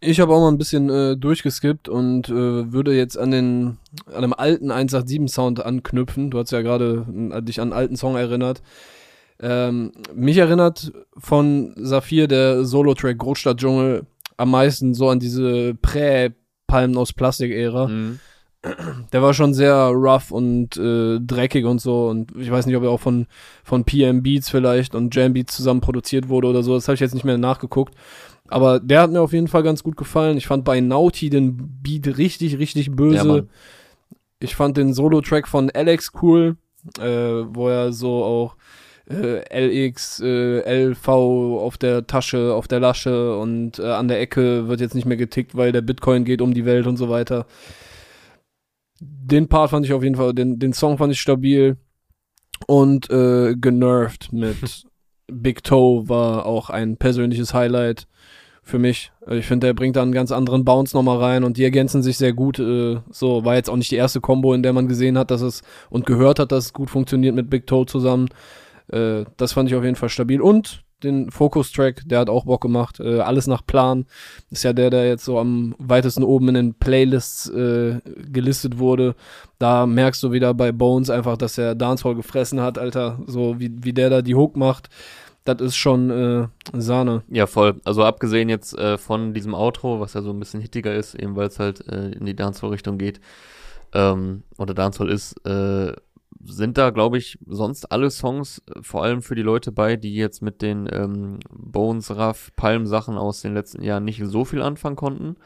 Ich 0.00 0.20
habe 0.20 0.32
auch 0.32 0.40
mal 0.40 0.48
ein 0.48 0.58
bisschen 0.58 0.88
äh, 0.88 1.16
durchgeskippt 1.16 1.88
und 1.88 2.30
äh, 2.30 2.72
würde 2.72 2.96
jetzt 2.96 3.18
an 3.18 3.30
den 3.30 3.78
an 4.06 4.24
einem 4.24 4.32
alten 4.32 4.70
187 4.70 5.28
Sound 5.30 5.64
anknüpfen. 5.64 6.30
Du 6.30 6.38
hast 6.38 6.52
ja 6.52 6.62
gerade 6.62 7.04
äh, 7.32 7.42
dich 7.42 7.60
an 7.60 7.72
einen 7.72 7.78
alten 7.78 7.96
Song 7.96 8.16
erinnert. 8.16 8.62
Ähm, 9.40 9.92
mich 10.14 10.36
erinnert 10.36 10.92
von 11.16 11.72
Saphir 11.76 12.26
der 12.26 12.64
Solo-Track 12.64 13.18
Großstadtdschungel 13.18 14.04
am 14.36 14.50
meisten 14.50 14.94
so 14.94 15.08
an 15.08 15.20
diese 15.20 15.74
Prä-Palmen 15.74 16.96
aus 16.96 17.12
Plastik-Ära. 17.12 17.88
Mhm. 17.88 18.20
Der 19.12 19.22
war 19.22 19.34
schon 19.34 19.54
sehr 19.54 19.74
rough 19.74 20.32
und 20.32 20.76
äh, 20.76 21.20
dreckig 21.20 21.64
und 21.64 21.80
so. 21.80 22.08
Und 22.08 22.32
ich 22.36 22.50
weiß 22.50 22.66
nicht, 22.66 22.76
ob 22.76 22.82
er 22.82 22.90
auch 22.90 23.00
von, 23.00 23.26
von 23.62 23.84
PM 23.84 24.22
Beats 24.22 24.50
vielleicht 24.50 24.96
und 24.96 25.14
Jam 25.14 25.32
Beats 25.32 25.54
zusammen 25.54 25.80
produziert 25.80 26.28
wurde 26.28 26.48
oder 26.48 26.62
so. 26.64 26.74
Das 26.74 26.88
habe 26.88 26.94
ich 26.94 27.00
jetzt 27.00 27.14
nicht 27.14 27.24
mehr 27.24 27.38
nachgeguckt. 27.38 27.94
Aber 28.48 28.80
der 28.80 29.02
hat 29.02 29.12
mir 29.12 29.20
auf 29.20 29.32
jeden 29.32 29.48
Fall 29.48 29.62
ganz 29.62 29.82
gut 29.82 29.96
gefallen. 29.96 30.36
Ich 30.36 30.46
fand 30.46 30.64
bei 30.64 30.80
Naughty 30.80 31.30
den 31.30 31.56
Beat 31.82 32.18
richtig, 32.18 32.58
richtig 32.58 32.90
böse. 32.90 33.38
Ja, 33.38 33.42
ich 34.40 34.56
fand 34.56 34.76
den 34.76 34.92
Solo-Track 34.92 35.46
von 35.46 35.70
Alex 35.70 36.12
cool, 36.22 36.56
äh, 36.98 37.04
wo 37.04 37.68
er 37.68 37.92
so 37.92 38.24
auch 38.24 38.56
äh, 39.08 39.88
LX, 39.88 40.20
äh, 40.20 40.90
LV 40.90 41.08
auf 41.08 41.78
der 41.78 42.06
Tasche, 42.06 42.54
auf 42.54 42.68
der 42.68 42.80
Lasche 42.80 43.36
und 43.38 43.78
äh, 43.78 43.86
an 43.86 44.08
der 44.08 44.20
Ecke 44.20 44.68
wird 44.68 44.80
jetzt 44.80 44.94
nicht 44.94 45.06
mehr 45.06 45.16
getickt, 45.16 45.56
weil 45.56 45.72
der 45.72 45.82
Bitcoin 45.82 46.24
geht 46.24 46.42
um 46.42 46.54
die 46.54 46.64
Welt 46.64 46.86
und 46.86 46.96
so 46.96 47.08
weiter. 47.08 47.46
Den 49.00 49.48
Part 49.48 49.70
fand 49.70 49.86
ich 49.86 49.92
auf 49.92 50.02
jeden 50.02 50.16
Fall, 50.16 50.34
den, 50.34 50.58
den 50.58 50.72
Song 50.72 50.98
fand 50.98 51.12
ich 51.12 51.20
stabil 51.20 51.76
und 52.66 53.10
äh, 53.10 53.54
genervt 53.54 54.32
mit 54.32 54.56
Big 55.32 55.62
Toe 55.62 56.08
war 56.08 56.46
auch 56.46 56.70
ein 56.70 56.96
persönliches 56.96 57.54
Highlight 57.54 58.08
für 58.62 58.78
mich. 58.78 59.12
Ich 59.30 59.46
finde, 59.46 59.68
der 59.68 59.74
bringt 59.74 59.96
da 59.96 60.02
einen 60.02 60.12
ganz 60.12 60.30
anderen 60.30 60.64
Bounce 60.64 60.94
nochmal 60.94 61.18
rein 61.18 61.44
und 61.44 61.56
die 61.56 61.64
ergänzen 61.64 62.02
sich 62.02 62.18
sehr 62.18 62.34
gut. 62.34 62.58
Äh, 62.58 63.00
so, 63.10 63.44
war 63.44 63.54
jetzt 63.54 63.70
auch 63.70 63.76
nicht 63.76 63.90
die 63.90 63.96
erste 63.96 64.20
Combo, 64.20 64.52
in 64.52 64.62
der 64.62 64.74
man 64.74 64.88
gesehen 64.88 65.16
hat, 65.16 65.30
dass 65.30 65.40
es 65.40 65.62
und 65.88 66.04
gehört 66.04 66.38
hat, 66.38 66.52
dass 66.52 66.66
es 66.66 66.72
gut 66.72 66.90
funktioniert 66.90 67.34
mit 67.34 67.48
Big 67.48 67.66
Toe 67.66 67.86
zusammen. 67.86 68.28
Äh, 68.92 69.24
das 69.36 69.52
fand 69.52 69.68
ich 69.68 69.76
auf 69.76 69.84
jeden 69.84 69.96
Fall 69.96 70.08
stabil. 70.08 70.40
Und 70.40 70.84
den 71.02 71.30
Focus-Track, 71.30 72.02
der 72.06 72.20
hat 72.20 72.30
auch 72.30 72.44
Bock 72.44 72.60
gemacht. 72.60 73.00
Äh, 73.00 73.20
alles 73.20 73.46
nach 73.46 73.64
Plan. 73.64 74.06
Ist 74.50 74.64
ja 74.64 74.72
der, 74.72 74.90
der 74.90 75.06
jetzt 75.06 75.24
so 75.24 75.38
am 75.38 75.74
weitesten 75.78 76.24
oben 76.24 76.48
in 76.48 76.54
den 76.54 76.74
Playlists 76.74 77.48
äh, 77.50 78.00
gelistet 78.30 78.78
wurde. 78.78 79.14
Da 79.58 79.86
merkst 79.86 80.22
du 80.22 80.32
wieder 80.32 80.54
bei 80.54 80.72
Bones 80.72 81.10
einfach, 81.10 81.36
dass 81.36 81.58
er 81.58 81.74
Dancehall 81.74 82.16
gefressen 82.16 82.60
hat, 82.60 82.78
Alter. 82.78 83.20
So 83.26 83.60
wie, 83.60 83.70
wie 83.82 83.92
der 83.92 84.10
da 84.10 84.22
die 84.22 84.34
Hook 84.34 84.56
macht. 84.56 84.88
Das 85.44 85.60
ist 85.60 85.76
schon 85.76 86.10
äh, 86.10 86.48
Sahne. 86.74 87.22
Ja, 87.28 87.46
voll. 87.46 87.80
Also 87.84 88.04
abgesehen 88.04 88.48
jetzt 88.48 88.76
äh, 88.76 88.98
von 88.98 89.32
diesem 89.32 89.54
Outro, 89.54 89.98
was 89.98 90.12
ja 90.12 90.20
so 90.20 90.30
ein 90.30 90.38
bisschen 90.38 90.60
hittiger 90.60 90.94
ist, 90.94 91.14
eben 91.14 91.36
weil 91.36 91.46
es 91.46 91.58
halt 91.58 91.86
äh, 91.88 92.10
in 92.10 92.26
die 92.26 92.36
Dancehall-Richtung 92.36 92.98
geht, 92.98 93.20
ähm, 93.94 94.42
oder 94.58 94.74
Dancehall 94.74 95.08
ist, 95.08 95.40
sind 96.44 96.78
da, 96.78 96.90
glaube 96.90 97.18
ich, 97.18 97.38
sonst 97.46 97.90
alle 97.90 98.10
Songs 98.10 98.62
äh, 98.66 98.82
vor 98.82 99.02
allem 99.02 99.22
für 99.22 99.34
die 99.34 99.42
Leute 99.42 99.72
bei, 99.72 99.96
die 99.96 100.14
jetzt 100.14 100.42
mit 100.42 100.62
den 100.62 100.88
ähm, 100.92 101.38
Bones, 101.50 102.14
Raff, 102.14 102.50
Palm 102.56 102.86
Sachen 102.86 103.16
aus 103.18 103.42
den 103.42 103.54
letzten 103.54 103.82
Jahren 103.82 104.04
nicht 104.04 104.22
so 104.24 104.44
viel 104.44 104.62
anfangen 104.62 104.96
konnten. 104.96 105.36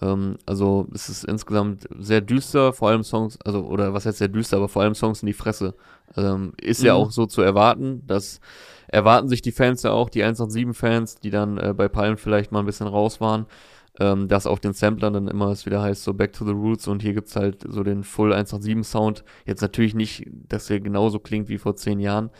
Ähm, 0.00 0.36
also 0.46 0.86
es 0.92 1.08
ist 1.08 1.24
insgesamt 1.24 1.86
sehr 1.98 2.20
düster, 2.20 2.72
vor 2.72 2.88
allem 2.90 3.04
Songs, 3.04 3.38
also 3.44 3.64
oder 3.64 3.94
was 3.94 4.06
heißt 4.06 4.18
sehr 4.18 4.28
düster, 4.28 4.58
aber 4.58 4.68
vor 4.68 4.82
allem 4.82 4.94
Songs 4.94 5.22
in 5.22 5.26
die 5.26 5.32
Fresse. 5.32 5.74
Ähm, 6.16 6.52
ist 6.60 6.80
mhm. 6.80 6.86
ja 6.86 6.94
auch 6.94 7.10
so 7.10 7.26
zu 7.26 7.42
erwarten, 7.42 8.02
dass 8.06 8.40
erwarten 8.88 9.28
sich 9.28 9.42
die 9.42 9.52
Fans 9.52 9.82
ja 9.82 9.90
auch, 9.90 10.10
die 10.10 10.24
187-Fans, 10.24 11.16
die 11.16 11.30
dann 11.30 11.58
äh, 11.58 11.74
bei 11.74 11.88
Palm 11.88 12.16
vielleicht 12.16 12.52
mal 12.52 12.60
ein 12.60 12.66
bisschen 12.66 12.86
raus 12.86 13.20
waren 13.20 13.46
ähm, 14.00 14.28
dass 14.28 14.46
auf 14.46 14.60
den 14.60 14.72
Samplern 14.72 15.12
dann 15.12 15.28
immer 15.28 15.50
es 15.50 15.66
wieder 15.66 15.82
heißt, 15.82 16.02
so 16.02 16.14
Back 16.14 16.32
to 16.32 16.44
the 16.44 16.52
Roots 16.52 16.88
und 16.88 17.02
hier 17.02 17.14
gibt's 17.14 17.36
halt 17.36 17.64
so 17.68 17.82
den 17.82 18.02
Full 18.02 18.32
187 18.32 18.84
Sound. 18.84 19.24
Jetzt 19.46 19.62
natürlich 19.62 19.94
nicht, 19.94 20.26
dass 20.48 20.68
er 20.70 20.80
genauso 20.80 21.18
klingt 21.18 21.48
wie 21.48 21.58
vor 21.58 21.76
zehn 21.76 22.00
Jahren, 22.00 22.30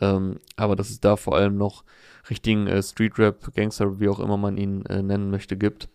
ähm, 0.00 0.38
aber 0.56 0.76
dass 0.76 0.90
es 0.90 1.00
da 1.00 1.16
vor 1.16 1.36
allem 1.36 1.56
noch 1.56 1.84
richtigen 2.28 2.66
äh, 2.66 2.82
Street 2.82 3.18
Rap, 3.18 3.52
Gangster, 3.54 3.98
wie 3.98 4.08
auch 4.08 4.20
immer 4.20 4.36
man 4.36 4.56
ihn 4.56 4.84
äh, 4.86 5.02
nennen 5.02 5.30
möchte, 5.30 5.56
gibt. 5.56 5.88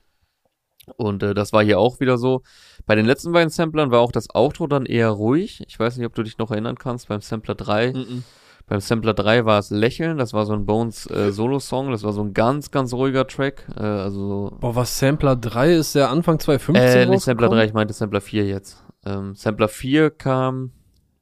Und 0.97 1.23
äh, 1.23 1.33
das 1.33 1.53
war 1.53 1.63
hier 1.63 1.79
auch 1.79 1.99
wieder 1.99 2.17
so. 2.17 2.41
Bei 2.85 2.93
den 2.95 3.05
letzten 3.05 3.31
beiden 3.31 3.49
Samplern 3.49 3.91
war 3.91 4.01
auch 4.01 4.11
das 4.11 4.29
Outro 4.35 4.67
dann 4.67 4.85
eher 4.85 5.09
ruhig. 5.09 5.63
Ich 5.67 5.79
weiß 5.79 5.97
nicht, 5.97 6.05
ob 6.05 6.13
du 6.13 6.23
dich 6.23 6.37
noch 6.37 6.51
erinnern 6.51 6.77
kannst, 6.77 7.07
beim 7.07 7.21
Sampler 7.21 7.55
3. 7.55 7.91
Mm 7.91 7.95
-mm 7.95 8.23
beim 8.67 8.79
Sampler 8.79 9.13
3 9.13 9.45
war 9.45 9.59
es 9.59 9.69
Lächeln, 9.69 10.17
das 10.17 10.33
war 10.33 10.45
so 10.45 10.53
ein 10.53 10.65
Bones 10.65 11.09
äh, 11.09 11.31
Solo-Song, 11.31 11.91
das 11.91 12.03
war 12.03 12.13
so 12.13 12.21
ein 12.21 12.33
ganz, 12.33 12.71
ganz 12.71 12.93
ruhiger 12.93 13.27
Track. 13.27 13.67
Äh, 13.77 13.83
also 13.83 14.57
Boah, 14.59 14.75
was 14.75 14.97
Sampler 14.97 15.35
3 15.35 15.73
ist 15.73 15.95
der 15.95 16.09
Anfang 16.09 16.39
2015? 16.39 17.01
Äh, 17.01 17.05
nicht 17.05 17.23
Sampler 17.23 17.49
3, 17.49 17.65
ich 17.65 17.73
meinte 17.73 17.93
Sampler 17.93 18.21
4 18.21 18.45
jetzt. 18.45 18.83
Ähm, 19.05 19.35
Sampler 19.35 19.67
4 19.67 20.09
kam 20.09 20.71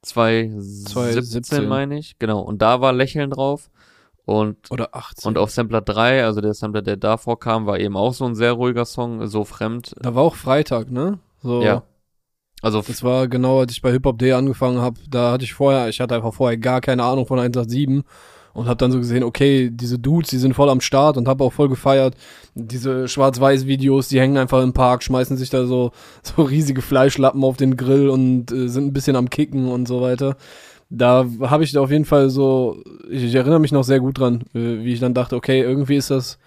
2017, 0.04 1.68
meine 1.68 1.98
ich. 1.98 2.18
Genau, 2.18 2.40
und 2.42 2.62
da 2.62 2.82
war 2.82 2.94
Lächeln 2.94 3.30
drauf. 3.30 3.70
Und, 4.26 4.72
Oder 4.72 4.96
18. 4.96 5.28
Und 5.28 5.38
auf 5.38 5.52
Sampler 5.52 5.82
3, 5.82 6.24
also 6.24 6.40
der 6.40 6.54
Sampler, 6.54 6.82
der 6.82 6.96
davor 6.96 7.40
kam, 7.40 7.66
war 7.66 7.78
eben 7.78 7.98
auch 7.98 8.14
so 8.14 8.24
ein 8.24 8.36
sehr 8.36 8.54
ruhiger 8.54 8.86
Song, 8.86 9.28
so 9.28 9.44
fremd. 9.44 9.96
Da 10.00 10.16
war 10.16 10.24
auch 10.24 10.36
Freitag, 10.36 10.92
ne? 10.92 11.20
So. 11.42 11.62
Ja. 11.62 11.84
Also 12.64 12.82
das 12.82 13.04
war 13.04 13.28
genau, 13.28 13.60
als 13.60 13.74
ich 13.74 13.82
bei 13.82 13.92
Hip 13.92 14.06
Hop 14.06 14.18
Day 14.18 14.32
angefangen 14.32 14.80
habe, 14.80 14.98
da 15.10 15.34
hatte 15.34 15.44
ich 15.44 15.54
vorher, 15.54 15.90
ich 15.90 16.00
hatte 16.00 16.16
einfach 16.16 16.34
vorher 16.34 16.58
gar 16.58 16.80
keine 16.80 17.04
Ahnung 17.04 17.26
von 17.26 17.38
187 17.38 18.06
und 18.54 18.68
habe 18.68 18.78
dann 18.78 18.90
so 18.90 19.00
gesehen, 19.00 19.24
okay, 19.26 19.70
diese 19.70 20.00
Dudes, 20.00 20.30
die 20.30 20.38
sind 20.38 20.54
voll 20.54 20.70
am 20.70 20.80
Start 20.80 21.18
und 21.18 21.28
habe 21.28 21.44
auch 21.44 21.52
voll 21.52 21.68
gefeiert. 21.68 22.16
Diese 22.56 23.10
Schwarz-Weiß-Videos, 23.10 24.08
die 24.08 24.22
hängen 24.22 24.38
einfach 24.38 24.64
im 24.64 24.72
Park, 24.72 25.04
schmeißen 25.04 25.36
sich 25.36 25.50
da 25.50 25.66
so 25.66 25.92
so 26.24 26.44
riesige 26.44 26.82
Fleischlappen 26.82 27.44
auf 27.44 27.58
den 27.58 27.76
Grill 27.76 28.08
und 28.08 28.50
äh, 28.54 28.70
sind 28.70 28.86
ein 28.86 28.94
bisschen 28.94 29.18
am 29.18 29.30
Kicken 29.30 29.68
und 29.68 29.86
so 29.86 30.00
weiter. 30.00 30.38
Da 30.90 31.26
habe 31.42 31.66
ich 31.66 31.78
auf 31.78 31.92
jeden 31.92 32.06
Fall 32.06 32.30
so, 32.30 32.82
ich, 33.10 33.24
ich 33.24 33.36
erinnere 33.36 33.60
mich 33.60 33.74
noch 33.74 33.84
sehr 33.84 34.00
gut 34.00 34.20
dran, 34.20 34.46
äh, 34.54 34.86
wie 34.86 34.94
ich 34.94 35.02
dann 35.02 35.14
dachte, 35.14 35.36
okay, 35.36 35.60
irgendwie 35.62 35.98
ist 35.98 36.12
das 36.12 36.40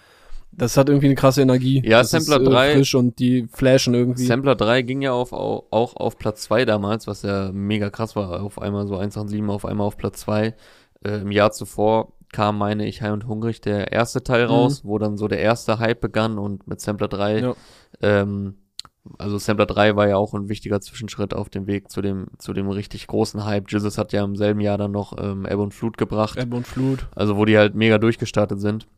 das 0.57 0.77
hat 0.77 0.89
irgendwie 0.89 1.07
eine 1.07 1.15
krasse 1.15 1.43
Energie. 1.43 1.83
Ja, 1.85 1.99
das 1.99 2.11
Sampler 2.11 2.41
ist, 2.41 2.49
äh, 2.49 2.51
3. 2.51 2.75
Frisch 2.75 2.95
und 2.95 3.19
die 3.19 3.47
flashen 3.53 3.95
irgendwie. 3.95 4.25
Sampler 4.25 4.55
3 4.55 4.83
ging 4.83 5.03
ja 5.03 5.13
auf, 5.13 5.33
auch 5.33 5.97
auf 5.97 6.19
Platz 6.19 6.43
2 6.43 6.65
damals, 6.65 7.07
was 7.07 7.23
ja 7.23 7.51
mega 7.53 7.91
krass 7.91 8.17
war. 8.17 8.43
Auf 8.43 8.61
einmal 8.61 8.87
so 8.87 8.97
187, 8.97 9.49
auf 9.49 9.65
einmal 9.65 9.87
auf 9.87 9.97
Platz 9.97 10.21
2. 10.21 10.55
Äh, 11.05 11.21
Im 11.21 11.31
Jahr 11.31 11.53
zuvor 11.53 12.13
kam, 12.33 12.59
meine 12.59 12.87
ich, 12.87 13.03
High 13.03 13.13
und 13.13 13.27
Hungrig, 13.27 13.61
der 13.61 13.93
erste 13.93 14.23
Teil 14.23 14.47
mhm. 14.47 14.51
raus, 14.51 14.85
wo 14.85 14.99
dann 14.99 15.17
so 15.17 15.29
der 15.29 15.41
erste 15.41 15.79
Hype 15.79 16.01
begann 16.01 16.39
und 16.39 16.67
mit 16.67 16.81
Sampler 16.81 17.09
3, 17.09 17.39
ja. 17.41 17.55
ähm, 18.03 18.57
also 19.19 19.39
Sampler 19.39 19.67
3 19.67 19.95
war 19.95 20.09
ja 20.09 20.17
auch 20.17 20.35
ein 20.35 20.49
wichtiger 20.49 20.81
Zwischenschritt 20.81 21.33
auf 21.33 21.49
dem 21.49 21.67
Weg 21.67 21.91
zu 21.91 22.03
dem, 22.03 22.27
zu 22.39 22.53
dem 22.53 22.69
richtig 22.69 23.07
großen 23.07 23.45
Hype. 23.45 23.71
Jesus 23.71 23.99
hat 23.99 24.13
ja 24.13 24.25
im 24.25 24.35
selben 24.35 24.61
Jahr 24.61 24.79
dann 24.79 24.91
noch 24.91 25.17
ähm, 25.19 25.47
Ebbe 25.47 25.63
und 25.63 25.75
Flut 25.75 25.97
gebracht. 25.97 26.39
Ebbe 26.39 26.57
und 26.57 26.67
Flut. 26.67 27.07
Also 27.15 27.37
wo 27.37 27.45
die 27.45 27.57
halt 27.57 27.75
mega 27.75 27.99
durchgestartet 27.99 28.61
sind. 28.61 28.89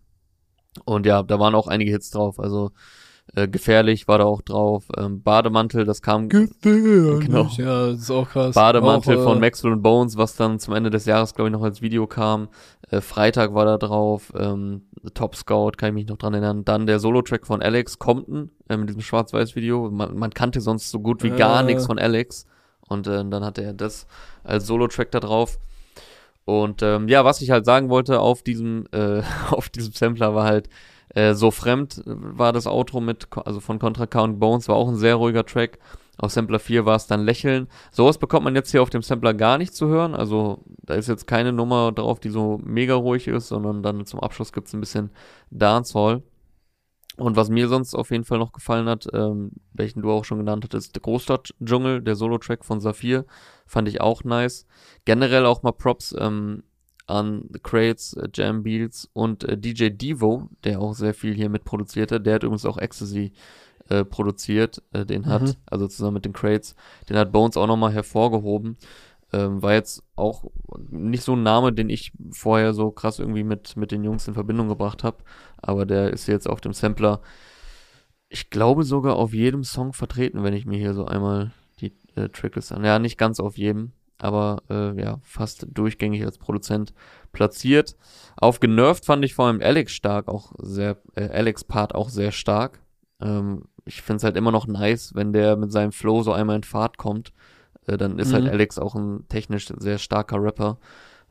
Und 0.84 1.06
ja, 1.06 1.22
da 1.22 1.38
waren 1.38 1.54
auch 1.54 1.66
einige 1.66 1.90
Hits 1.90 2.10
drauf. 2.10 2.38
Also 2.38 2.70
äh, 3.34 3.48
gefährlich 3.48 4.08
war 4.08 4.18
da 4.18 4.24
auch 4.24 4.42
drauf. 4.42 4.84
Ähm, 4.96 5.22
Bademantel, 5.22 5.84
das 5.84 6.02
kam. 6.02 6.28
Gefährlich. 6.28 7.26
Genau. 7.26 7.48
Ja, 7.56 7.88
das 7.88 8.00
ist 8.00 8.10
auch 8.10 8.28
krass. 8.28 8.54
Bademantel 8.54 9.18
auch, 9.18 9.24
von 9.24 9.36
äh, 9.38 9.40
Maxwell 9.40 9.72
und 9.72 9.82
Bones, 9.82 10.16
was 10.16 10.36
dann 10.36 10.58
zum 10.58 10.74
Ende 10.74 10.90
des 10.90 11.04
Jahres, 11.04 11.34
glaube 11.34 11.48
ich, 11.48 11.52
noch 11.52 11.62
als 11.62 11.82
Video 11.82 12.06
kam. 12.06 12.48
Äh, 12.90 13.00
Freitag 13.00 13.54
war 13.54 13.64
da 13.64 13.76
drauf. 13.76 14.32
Ähm, 14.36 14.82
Top 15.14 15.36
Scout, 15.36 15.72
kann 15.76 15.90
ich 15.90 15.94
mich 15.94 16.08
noch 16.08 16.16
dran 16.16 16.34
erinnern. 16.34 16.64
Dann 16.64 16.86
der 16.86 16.98
Solo-Track 16.98 17.46
von 17.46 17.62
Alex 17.62 17.98
Compton 17.98 18.50
äh, 18.68 18.76
mit 18.76 18.88
diesem 18.88 19.02
Schwarz-Weiß-Video. 19.02 19.90
Man, 19.90 20.16
man 20.18 20.30
kannte 20.30 20.60
sonst 20.60 20.90
so 20.90 21.00
gut 21.00 21.22
wie 21.22 21.30
gar 21.30 21.62
nichts 21.62 21.86
von 21.86 21.98
Alex. 21.98 22.46
Und 22.88 23.06
äh, 23.06 23.24
dann 23.24 23.44
hatte 23.44 23.62
er 23.62 23.74
das 23.74 24.06
als 24.42 24.66
Solo-Track 24.66 25.10
da 25.10 25.20
drauf. 25.20 25.58
Und 26.48 26.82
ähm, 26.82 27.08
ja, 27.08 27.26
was 27.26 27.42
ich 27.42 27.50
halt 27.50 27.66
sagen 27.66 27.90
wollte 27.90 28.20
auf 28.20 28.42
diesem, 28.42 28.86
äh, 28.92 29.20
auf 29.50 29.68
diesem 29.68 29.92
Sampler 29.92 30.34
war 30.34 30.46
halt, 30.46 30.70
äh, 31.10 31.34
so 31.34 31.50
fremd 31.50 32.00
war 32.06 32.54
das 32.54 32.66
Outro 32.66 33.02
mit, 33.02 33.28
also 33.44 33.60
von 33.60 33.78
Contra 33.78 34.06
Count 34.06 34.40
Bones, 34.40 34.66
war 34.66 34.76
auch 34.76 34.88
ein 34.88 34.96
sehr 34.96 35.16
ruhiger 35.16 35.44
Track. 35.44 35.78
Auf 36.16 36.32
Sampler 36.32 36.58
4 36.58 36.86
war 36.86 36.96
es 36.96 37.06
dann 37.06 37.22
Lächeln. 37.22 37.68
Sowas 37.92 38.16
bekommt 38.16 38.44
man 38.44 38.54
jetzt 38.54 38.70
hier 38.70 38.80
auf 38.80 38.88
dem 38.88 39.02
Sampler 39.02 39.34
gar 39.34 39.58
nicht 39.58 39.74
zu 39.74 39.88
hören. 39.88 40.14
Also 40.14 40.64
da 40.84 40.94
ist 40.94 41.06
jetzt 41.06 41.26
keine 41.26 41.52
Nummer 41.52 41.92
drauf, 41.92 42.18
die 42.18 42.30
so 42.30 42.58
mega 42.64 42.94
ruhig 42.94 43.28
ist, 43.28 43.48
sondern 43.48 43.82
dann 43.82 44.06
zum 44.06 44.20
Abschluss 44.20 44.54
gibt's 44.54 44.72
ein 44.72 44.80
bisschen 44.80 45.10
Dancehall. 45.50 46.22
Und 47.18 47.36
was 47.36 47.50
mir 47.50 47.68
sonst 47.68 47.94
auf 47.94 48.10
jeden 48.10 48.24
Fall 48.24 48.38
noch 48.38 48.52
gefallen 48.52 48.88
hat, 48.88 49.06
ähm, 49.12 49.50
welchen 49.74 50.00
du 50.00 50.10
auch 50.10 50.24
schon 50.24 50.38
genannt 50.38 50.64
hattest, 50.64 50.98
Großstadt-Dschungel, 51.02 52.00
der 52.00 52.14
Solo-Track 52.14 52.64
von 52.64 52.80
Saphir, 52.80 53.26
fand 53.68 53.88
ich 53.88 54.00
auch 54.00 54.24
nice. 54.24 54.66
Generell 55.04 55.46
auch 55.46 55.62
mal 55.62 55.72
Props 55.72 56.14
ähm, 56.18 56.64
an 57.06 57.48
The 57.52 57.60
Crates, 57.60 58.14
äh, 58.14 58.28
Jam 58.32 58.62
Beals 58.62 59.08
und 59.12 59.44
äh, 59.44 59.56
DJ 59.56 59.90
Devo, 59.90 60.48
der 60.64 60.80
auch 60.80 60.94
sehr 60.94 61.14
viel 61.14 61.34
hier 61.34 61.48
mitproduzierte. 61.48 62.20
Der 62.20 62.34
hat 62.34 62.42
übrigens 62.42 62.66
auch 62.66 62.78
Ecstasy 62.78 63.32
äh, 63.88 64.04
produziert, 64.04 64.82
äh, 64.92 65.06
den 65.06 65.26
hat, 65.26 65.42
mhm. 65.42 65.54
also 65.66 65.88
zusammen 65.88 66.14
mit 66.14 66.24
den 66.24 66.32
Crates, 66.32 66.74
den 67.08 67.16
hat 67.16 67.32
Bones 67.32 67.56
auch 67.56 67.66
nochmal 67.66 67.92
hervorgehoben. 67.92 68.76
Ähm, 69.30 69.62
war 69.62 69.74
jetzt 69.74 70.02
auch 70.16 70.44
nicht 70.90 71.22
so 71.22 71.34
ein 71.34 71.42
Name, 71.42 71.72
den 71.72 71.90
ich 71.90 72.12
vorher 72.30 72.72
so 72.72 72.90
krass 72.90 73.18
irgendwie 73.18 73.44
mit, 73.44 73.76
mit 73.76 73.92
den 73.92 74.02
Jungs 74.02 74.26
in 74.26 74.32
Verbindung 74.32 74.68
gebracht 74.68 75.04
habe. 75.04 75.18
Aber 75.58 75.84
der 75.84 76.10
ist 76.10 76.26
jetzt 76.28 76.48
auf 76.48 76.62
dem 76.62 76.72
Sampler, 76.72 77.20
ich 78.30 78.48
glaube 78.48 78.84
sogar 78.84 79.16
auf 79.16 79.34
jedem 79.34 79.64
Song 79.64 79.92
vertreten, 79.92 80.44
wenn 80.44 80.54
ich 80.54 80.64
mir 80.64 80.78
hier 80.78 80.94
so 80.94 81.04
einmal 81.04 81.52
äh, 82.18 82.28
Tracklist 82.28 82.72
an. 82.72 82.84
Ja, 82.84 82.98
nicht 82.98 83.18
ganz 83.18 83.40
auf 83.40 83.56
jedem, 83.56 83.92
aber 84.18 84.62
äh, 84.68 85.00
ja, 85.00 85.18
fast 85.22 85.66
durchgängig 85.72 86.24
als 86.24 86.38
Produzent 86.38 86.92
platziert. 87.32 87.96
Auf 88.36 88.60
Genervt 88.60 89.04
fand 89.04 89.24
ich 89.24 89.34
vor 89.34 89.46
allem 89.46 89.60
Alex 89.62 89.92
stark, 89.92 90.28
auch 90.28 90.52
sehr, 90.58 90.96
äh, 91.14 91.28
Alex 91.28 91.64
Part 91.64 91.94
auch 91.94 92.08
sehr 92.08 92.32
stark. 92.32 92.80
Ähm, 93.20 93.64
ich 93.84 94.02
finde 94.02 94.18
es 94.18 94.24
halt 94.24 94.36
immer 94.36 94.52
noch 94.52 94.66
nice, 94.66 95.14
wenn 95.14 95.32
der 95.32 95.56
mit 95.56 95.72
seinem 95.72 95.92
Flow 95.92 96.22
so 96.22 96.32
einmal 96.32 96.56
in 96.56 96.62
Fahrt 96.62 96.98
kommt. 96.98 97.32
Äh, 97.86 97.96
dann 97.96 98.18
ist 98.18 98.32
halt 98.32 98.44
mhm. 98.44 98.48
halt 98.48 98.54
Alex 98.54 98.78
auch 98.78 98.94
ein 98.94 99.26
technisch 99.28 99.66
sehr 99.78 99.98
starker 99.98 100.42
Rapper, 100.42 100.78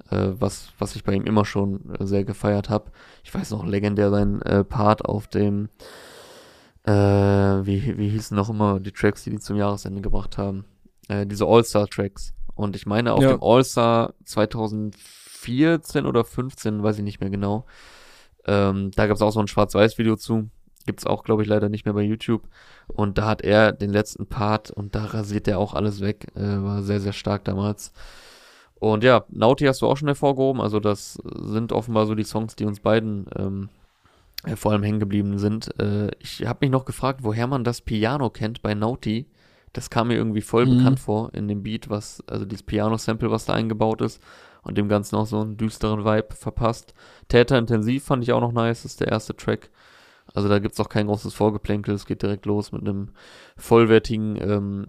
äh, 0.10 0.30
was, 0.32 0.70
was 0.80 0.96
ich 0.96 1.04
bei 1.04 1.14
ihm 1.14 1.26
immer 1.26 1.46
schon 1.46 1.94
äh, 1.96 2.06
sehr 2.06 2.24
gefeiert 2.24 2.70
habe. 2.70 2.92
Ich 3.24 3.34
weiß 3.34 3.52
noch 3.52 3.66
legendär 3.66 4.10
sein 4.10 4.42
äh, 4.42 4.64
Part 4.64 5.06
auf 5.06 5.28
dem, 5.28 5.70
wie, 6.90 7.98
wie 7.98 8.08
hießen 8.08 8.34
noch 8.34 8.50
immer 8.50 8.80
die 8.80 8.94
Tracks, 8.94 9.26
die 9.26 9.30
die 9.32 9.40
zum 9.40 9.58
Jahresende 9.58 10.00
gebracht 10.00 10.38
haben. 10.38 10.64
Äh, 11.08 11.26
diese 11.26 11.46
All-Star-Tracks. 11.46 12.34
Und 12.56 12.76
ich 12.76 12.86
meine, 12.86 13.14
auf 13.14 13.22
ja. 13.22 13.30
dem 13.30 13.44
All-Star 13.44 14.14
2014 14.26 16.06
oder 16.06 16.24
15, 16.24 16.82
weiß 16.82 16.98
ich 16.98 17.04
nicht 17.04 17.20
mehr 17.20 17.30
genau, 17.30 17.66
ähm, 18.46 18.92
da 18.96 19.08
gab 19.08 19.16
es 19.16 19.22
auch 19.22 19.32
so 19.32 19.40
ein 19.40 19.48
Schwarz-Weiß-Video 19.48 20.16
zu. 20.16 20.50
Gibt's 20.86 21.06
auch, 21.06 21.24
glaube 21.24 21.44
ich, 21.44 21.50
leider 21.50 21.68
nicht 21.68 21.86
mehr 21.86 21.94
bei 21.94 22.02
YouTube. 22.02 22.48
Und 22.88 23.18
da 23.18 23.28
hat 23.28 23.42
er 23.42 23.74
den 23.74 23.92
letzten 23.92 24.26
Part 24.26 24.72
und 24.72 24.96
da 24.96 25.06
rasiert 25.06 25.48
er 25.48 25.60
auch 25.60 25.74
alles 25.74 26.00
weg. 26.00 26.28
Äh, 26.36 26.64
war 26.64 26.82
sehr, 26.82 27.02
sehr 27.02 27.14
stark 27.14 27.44
damals. 27.44 27.92
Und 28.80 29.04
ja, 29.04 29.26
Nauti 29.30 29.66
hast 29.66 29.82
du 29.82 29.88
auch 29.88 29.98
schon 29.98 30.08
hervorgehoben. 30.08 30.62
Also 30.62 30.80
das 30.80 31.16
sind 31.36 31.74
offenbar 31.74 32.06
so 32.06 32.16
die 32.16 32.24
Songs, 32.24 32.56
die 32.56 32.66
uns 32.66 32.80
beiden 32.80 33.26
ähm, 33.36 33.70
vor 34.56 34.72
allem 34.72 34.84
hängen 34.84 35.00
geblieben 35.00 35.40
sind. 35.40 35.78
Äh, 35.80 36.12
ich 36.20 36.46
habe 36.46 36.60
mich 36.62 36.72
noch 36.72 36.86
gefragt, 36.86 37.20
woher 37.24 37.48
man 37.48 37.64
das 37.64 37.82
Piano 37.82 38.30
kennt 38.30 38.62
bei 38.62 38.74
Nauti. 38.74 39.28
Das 39.74 39.90
kam 39.90 40.08
mir 40.08 40.16
irgendwie 40.16 40.42
voll 40.42 40.66
mhm. 40.66 40.78
bekannt 40.78 41.00
vor 41.00 41.34
in 41.34 41.48
dem 41.48 41.64
Beat, 41.64 41.90
was, 41.90 42.24
also 42.28 42.46
dieses 42.46 42.64
Piano-Sample, 42.64 43.32
was 43.32 43.46
da 43.46 43.54
eingebaut 43.54 44.02
ist 44.02 44.22
und 44.64 44.78
dem 44.78 44.90
Ganzen 44.90 45.16
auch 45.16 45.28
so 45.28 45.40
einen 45.40 45.58
düsteren 45.58 46.04
Vibe 46.04 46.36
verpasst. 46.36 46.94
Täter 47.28 47.58
Intensiv 47.58 48.04
fand 48.06 48.24
ich 48.24 48.34
auch 48.34 48.42
noch 48.42 48.52
nice, 48.52 48.84
das 48.84 48.94
ist 48.94 49.02
der 49.02 49.10
erste 49.10 49.36
Track. 49.36 49.70
Also 50.34 50.50
da 50.50 50.60
gibt's 50.60 50.80
auch 50.80 50.90
kein 50.90 51.08
großes 51.08 51.34
Vorgeplänkel, 51.34 51.94
es 51.94 52.06
geht 52.06 52.22
direkt 52.22 52.46
los 52.46 52.72
mit 52.72 52.82
einem 52.82 53.10
vollwertigen 53.56 54.36
ähm, 54.42 54.88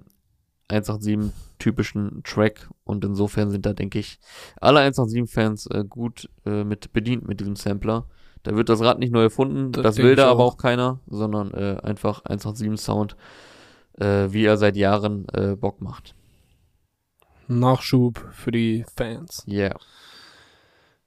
187 0.68 1.32
typischen 1.58 2.22
Track 2.24 2.68
und 2.84 3.04
insofern 3.04 3.50
sind 3.50 3.66
da, 3.66 3.72
denke 3.72 3.98
ich, 3.98 4.20
alle 4.60 4.80
187-Fans 4.80 5.66
äh, 5.66 5.84
gut 5.88 6.28
äh, 6.46 6.64
mit 6.64 6.92
bedient 6.92 7.26
mit 7.26 7.40
diesem 7.40 7.56
Sampler. 7.56 8.06
Da 8.44 8.54
wird 8.54 8.68
das 8.68 8.80
Rad 8.80 8.98
nicht 8.98 9.12
neu 9.12 9.24
erfunden, 9.24 9.72
das, 9.72 9.82
das 9.82 9.96
will 9.98 10.14
da 10.14 10.30
aber 10.30 10.44
auch 10.44 10.56
keiner, 10.56 11.00
sondern 11.08 11.52
äh, 11.52 11.78
einfach 11.82 12.24
187-Sound, 12.24 13.16
äh, 14.00 14.32
wie 14.32 14.44
er 14.44 14.56
seit 14.56 14.76
Jahren 14.76 15.26
äh, 15.32 15.56
Bock 15.56 15.80
macht. 15.80 16.14
Nachschub 17.48 18.24
für 18.32 18.50
die 18.50 18.84
Fans. 18.96 19.44
Yeah. 19.48 19.76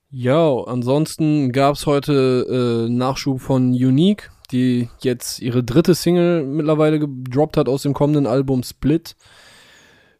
Ja, 0.09 0.63
ansonsten 0.65 1.51
gab's 1.51 1.85
heute 1.85 2.87
äh, 2.87 2.91
Nachschub 2.91 3.39
von 3.39 3.69
Unique, 3.71 4.31
die 4.51 4.89
jetzt 5.01 5.39
ihre 5.39 5.63
dritte 5.63 5.95
Single 5.95 6.43
mittlerweile 6.43 6.99
gedroppt 6.99 7.57
hat 7.57 7.69
aus 7.69 7.83
dem 7.83 7.93
kommenden 7.93 8.27
Album 8.27 8.63
Split. 8.63 9.15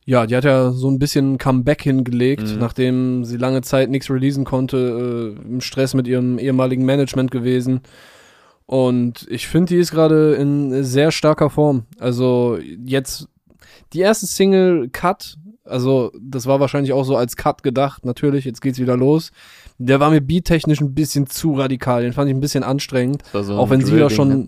Ja, 0.05 0.26
die 0.26 0.36
hat 0.36 0.45
ja 0.45 0.72
so 0.72 0.89
ein 0.89 0.97
bisschen 0.97 1.38
Comeback 1.38 1.84
hingelegt, 1.84 2.53
mhm. 2.53 2.59
nachdem 2.59 3.26
sie 3.26 3.38
lange 3.38 3.61
Zeit 3.61 3.89
nichts 3.89 4.09
releasen 4.09 4.45
konnte, 4.45 5.36
äh, 5.38 5.47
im 5.47 5.61
Stress 5.61 5.93
mit 5.93 6.07
ihrem 6.07 6.39
ehemaligen 6.39 6.86
Management 6.86 7.30
gewesen. 7.30 7.82
Und 8.72 9.28
ich 9.30 9.47
finde, 9.47 9.74
die 9.74 9.80
ist 9.80 9.91
gerade 9.91 10.36
in 10.36 10.84
sehr 10.84 11.11
starker 11.11 11.49
Form. 11.49 11.84
Also 11.99 12.57
jetzt 12.86 13.28
die 13.91 13.99
erste 13.99 14.28
Single 14.28 14.89
Cut, 14.89 15.36
also 15.65 16.11
das 16.22 16.45
war 16.45 16.59
wahrscheinlich 16.61 16.93
auch 16.93 17.03
so 17.03 17.17
als 17.17 17.36
Cut 17.36 17.63
gedacht, 17.63 18.05
natürlich, 18.05 18.45
jetzt 18.45 18.61
geht's 18.61 18.80
wieder 18.80 18.95
los 18.95 19.32
der 19.86 19.99
war 19.99 20.11
mir 20.11 20.22
beattechnisch 20.22 20.82
ein 20.82 20.93
bisschen 20.93 21.28
zu 21.28 21.53
radikal. 21.53 22.03
Den 22.03 22.13
fand 22.13 22.30
ich 22.30 22.36
ein 22.36 22.41
bisschen 22.41 22.63
anstrengend. 22.63 23.24
So 23.34 23.57
auch 23.57 23.69
wenn 23.69 23.84
sie 23.84 23.97
da 23.97 24.09
schon. 24.09 24.30
Ne? 24.30 24.47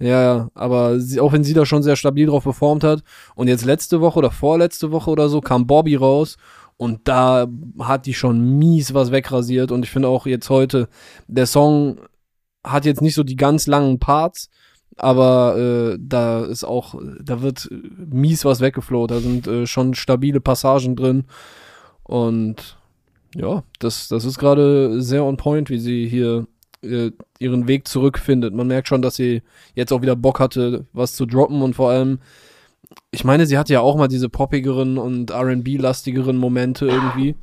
Ja, 0.00 0.22
ja, 0.22 0.48
aber 0.54 1.00
sie, 1.00 1.20
auch 1.20 1.32
wenn 1.32 1.42
sie 1.42 1.54
da 1.54 1.66
schon 1.66 1.82
sehr 1.82 1.96
stabil 1.96 2.26
drauf 2.26 2.44
performt 2.44 2.84
hat. 2.84 3.02
Und 3.34 3.48
jetzt 3.48 3.64
letzte 3.64 4.00
Woche 4.00 4.18
oder 4.18 4.30
vorletzte 4.30 4.92
Woche 4.92 5.10
oder 5.10 5.28
so 5.28 5.40
kam 5.40 5.66
Bobby 5.66 5.96
raus 5.96 6.36
und 6.76 7.00
da 7.08 7.48
hat 7.80 8.06
die 8.06 8.14
schon 8.14 8.58
mies 8.58 8.94
was 8.94 9.10
wegrasiert. 9.10 9.72
Und 9.72 9.84
ich 9.84 9.90
finde 9.90 10.08
auch 10.08 10.26
jetzt 10.26 10.50
heute, 10.50 10.88
der 11.26 11.46
Song 11.46 11.98
hat 12.64 12.84
jetzt 12.84 13.02
nicht 13.02 13.14
so 13.14 13.22
die 13.22 13.36
ganz 13.36 13.66
langen 13.66 13.98
Parts, 13.98 14.50
aber 14.96 15.56
äh, 15.56 15.98
da 16.00 16.44
ist 16.44 16.64
auch, 16.64 17.00
da 17.22 17.40
wird 17.40 17.68
mies 17.70 18.44
was 18.44 18.60
weggefloht. 18.60 19.10
Da 19.10 19.20
sind 19.20 19.46
äh, 19.46 19.66
schon 19.66 19.94
stabile 19.94 20.40
Passagen 20.40 20.96
drin. 20.96 21.24
Und 22.02 22.78
ja, 23.34 23.62
das, 23.78 24.08
das 24.08 24.24
ist 24.24 24.38
gerade 24.38 25.00
sehr 25.00 25.24
on 25.24 25.36
point, 25.36 25.70
wie 25.70 25.78
sie 25.78 26.08
hier 26.08 26.46
äh, 26.82 27.12
ihren 27.38 27.68
Weg 27.68 27.86
zurückfindet. 27.86 28.54
Man 28.54 28.66
merkt 28.66 28.88
schon, 28.88 29.02
dass 29.02 29.16
sie 29.16 29.42
jetzt 29.74 29.92
auch 29.92 30.02
wieder 30.02 30.16
Bock 30.16 30.40
hatte, 30.40 30.86
was 30.92 31.14
zu 31.14 31.26
droppen 31.26 31.62
und 31.62 31.74
vor 31.74 31.90
allem, 31.90 32.18
ich 33.10 33.24
meine, 33.24 33.46
sie 33.46 33.58
hatte 33.58 33.72
ja 33.72 33.80
auch 33.80 33.96
mal 33.96 34.08
diese 34.08 34.28
poppigeren 34.28 34.98
und 34.98 35.30
RB-lastigeren 35.30 36.36
Momente 36.36 36.86
irgendwie. 36.86 37.36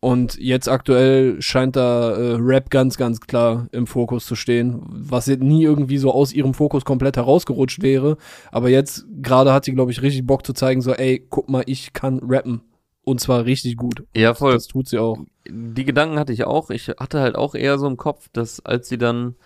Und 0.00 0.36
jetzt 0.38 0.68
aktuell 0.68 1.40
scheint 1.40 1.74
da 1.74 2.10
äh, 2.10 2.36
Rap 2.38 2.70
ganz, 2.70 2.96
ganz 2.96 3.20
klar 3.20 3.66
im 3.72 3.86
Fokus 3.86 4.26
zu 4.26 4.36
stehen, 4.36 4.82
was 4.88 5.26
jetzt 5.26 5.42
nie 5.42 5.64
irgendwie 5.64 5.98
so 5.98 6.12
aus 6.12 6.32
ihrem 6.32 6.54
Fokus 6.54 6.84
komplett 6.84 7.16
herausgerutscht 7.16 7.82
wäre. 7.82 8.16
Aber 8.52 8.68
jetzt 8.68 9.06
gerade 9.22 9.52
hat 9.52 9.64
sie, 9.64 9.72
glaube 9.72 9.90
ich, 9.90 10.02
richtig 10.02 10.26
Bock 10.26 10.44
zu 10.44 10.52
zeigen, 10.52 10.82
so, 10.82 10.92
ey, 10.92 11.26
guck 11.28 11.48
mal, 11.48 11.64
ich 11.66 11.92
kann 11.92 12.20
rappen. 12.22 12.60
Und 13.04 13.20
zwar 13.20 13.44
richtig 13.44 13.76
gut. 13.76 14.04
Ja, 14.16 14.34
voll. 14.34 14.52
Das 14.52 14.66
tut 14.66 14.88
sie 14.88 14.98
auch. 14.98 15.18
Die 15.48 15.84
Gedanken 15.84 16.18
hatte 16.18 16.32
ich 16.32 16.44
auch. 16.44 16.70
Ich 16.70 16.88
hatte 16.88 17.20
halt 17.20 17.36
auch 17.36 17.54
eher 17.54 17.78
so 17.78 17.86
im 17.86 17.96
Kopf, 17.96 18.28
dass 18.32 18.64
als 18.66 18.88
sie 18.88 18.98
dann 18.98 19.36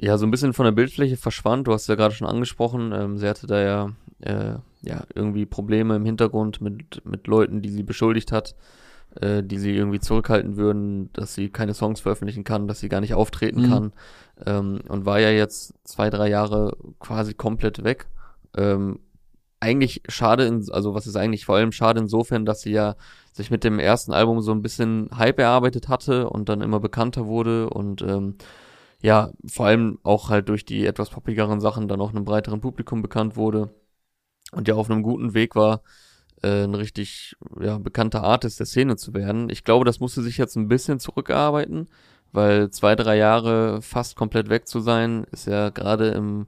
ja 0.00 0.18
so 0.18 0.26
ein 0.26 0.32
bisschen 0.32 0.52
von 0.52 0.64
der 0.64 0.72
Bildfläche 0.72 1.16
verschwand, 1.16 1.68
du 1.68 1.72
hast 1.72 1.86
ja 1.86 1.94
gerade 1.94 2.14
schon 2.14 2.26
angesprochen, 2.26 2.92
ähm, 2.92 3.16
sie 3.16 3.28
hatte 3.28 3.46
da 3.46 3.62
ja, 3.62 3.92
äh, 4.20 4.58
ja 4.82 5.04
irgendwie 5.14 5.46
Probleme 5.46 5.94
im 5.94 6.04
Hintergrund 6.04 6.60
mit, 6.60 7.04
mit 7.04 7.28
Leuten, 7.28 7.62
die 7.62 7.70
sie 7.70 7.84
beschuldigt 7.84 8.32
hat, 8.32 8.56
äh, 9.20 9.42
die 9.42 9.58
sie 9.58 9.76
irgendwie 9.76 10.00
zurückhalten 10.00 10.56
würden, 10.56 11.12
dass 11.12 11.34
sie 11.34 11.50
keine 11.50 11.74
Songs 11.74 12.00
veröffentlichen 12.00 12.44
kann, 12.44 12.68
dass 12.68 12.80
sie 12.80 12.88
gar 12.88 13.00
nicht 13.00 13.14
auftreten 13.14 13.62
mhm. 13.62 13.70
kann. 13.70 13.92
Ähm, 14.46 14.80
und 14.88 15.06
war 15.06 15.20
ja 15.20 15.30
jetzt 15.30 15.74
zwei, 15.84 16.10
drei 16.10 16.28
Jahre 16.28 16.76
quasi 16.98 17.34
komplett 17.34 17.84
weg. 17.84 18.08
Ähm, 18.56 19.00
eigentlich 19.60 20.02
schade, 20.08 20.44
in, 20.44 20.64
also 20.70 20.94
was 20.94 21.06
ist 21.06 21.16
eigentlich 21.16 21.46
vor 21.46 21.56
allem 21.56 21.72
schade 21.72 22.00
insofern, 22.00 22.44
dass 22.44 22.60
sie 22.60 22.72
ja 22.72 22.96
sich 23.32 23.50
mit 23.50 23.64
dem 23.64 23.78
ersten 23.78 24.12
Album 24.12 24.40
so 24.40 24.52
ein 24.52 24.62
bisschen 24.62 25.08
Hype 25.16 25.40
erarbeitet 25.40 25.88
hatte 25.88 26.28
und 26.28 26.48
dann 26.48 26.60
immer 26.60 26.80
bekannter 26.80 27.26
wurde 27.26 27.70
und 27.70 28.02
ähm, 28.02 28.36
ja, 29.00 29.32
vor 29.46 29.66
allem 29.66 29.98
auch 30.02 30.30
halt 30.30 30.48
durch 30.48 30.64
die 30.64 30.86
etwas 30.86 31.10
poppigeren 31.10 31.60
Sachen 31.60 31.88
dann 31.88 32.00
auch 32.00 32.10
einem 32.10 32.24
breiteren 32.24 32.60
Publikum 32.60 33.02
bekannt 33.02 33.36
wurde 33.36 33.74
und 34.52 34.68
ja 34.68 34.74
auf 34.74 34.90
einem 34.90 35.02
guten 35.02 35.34
Weg 35.34 35.56
war, 35.56 35.82
äh, 36.44 36.64
ein 36.64 36.74
richtig 36.74 37.36
ja, 37.60 37.78
bekannter 37.78 38.22
Artist 38.22 38.60
der 38.60 38.66
Szene 38.66 38.96
zu 38.96 39.14
werden. 39.14 39.48
Ich 39.50 39.64
glaube, 39.64 39.84
das 39.84 40.00
musste 40.00 40.22
sich 40.22 40.38
jetzt 40.38 40.56
ein 40.56 40.68
bisschen 40.68 41.00
zurückarbeiten, 41.00 41.88
weil 42.32 42.70
zwei, 42.70 42.94
drei 42.96 43.16
Jahre 43.16 43.80
fast 43.82 44.16
komplett 44.16 44.48
weg 44.50 44.68
zu 44.68 44.80
sein, 44.80 45.26
ist 45.32 45.46
ja 45.46 45.70
gerade 45.70 46.08
im 46.08 46.46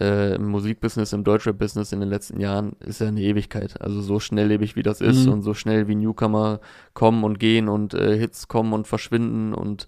äh, 0.00 0.34
im 0.34 0.46
Musikbusiness, 0.46 1.12
im 1.12 1.24
Deutschrap-Business 1.24 1.92
in 1.92 2.00
den 2.00 2.08
letzten 2.08 2.40
Jahren 2.40 2.72
ist 2.80 3.00
ja 3.00 3.08
eine 3.08 3.20
Ewigkeit. 3.20 3.80
Also 3.80 4.00
so 4.00 4.18
schnelllebig 4.18 4.76
wie 4.76 4.82
das 4.82 5.00
ist 5.00 5.26
mhm. 5.26 5.32
und 5.32 5.42
so 5.42 5.54
schnell 5.54 5.88
wie 5.88 5.94
Newcomer 5.94 6.60
kommen 6.94 7.24
und 7.24 7.38
gehen 7.38 7.68
und 7.68 7.94
äh, 7.94 8.18
Hits 8.18 8.48
kommen 8.48 8.72
und 8.72 8.86
verschwinden 8.86 9.54
und 9.54 9.86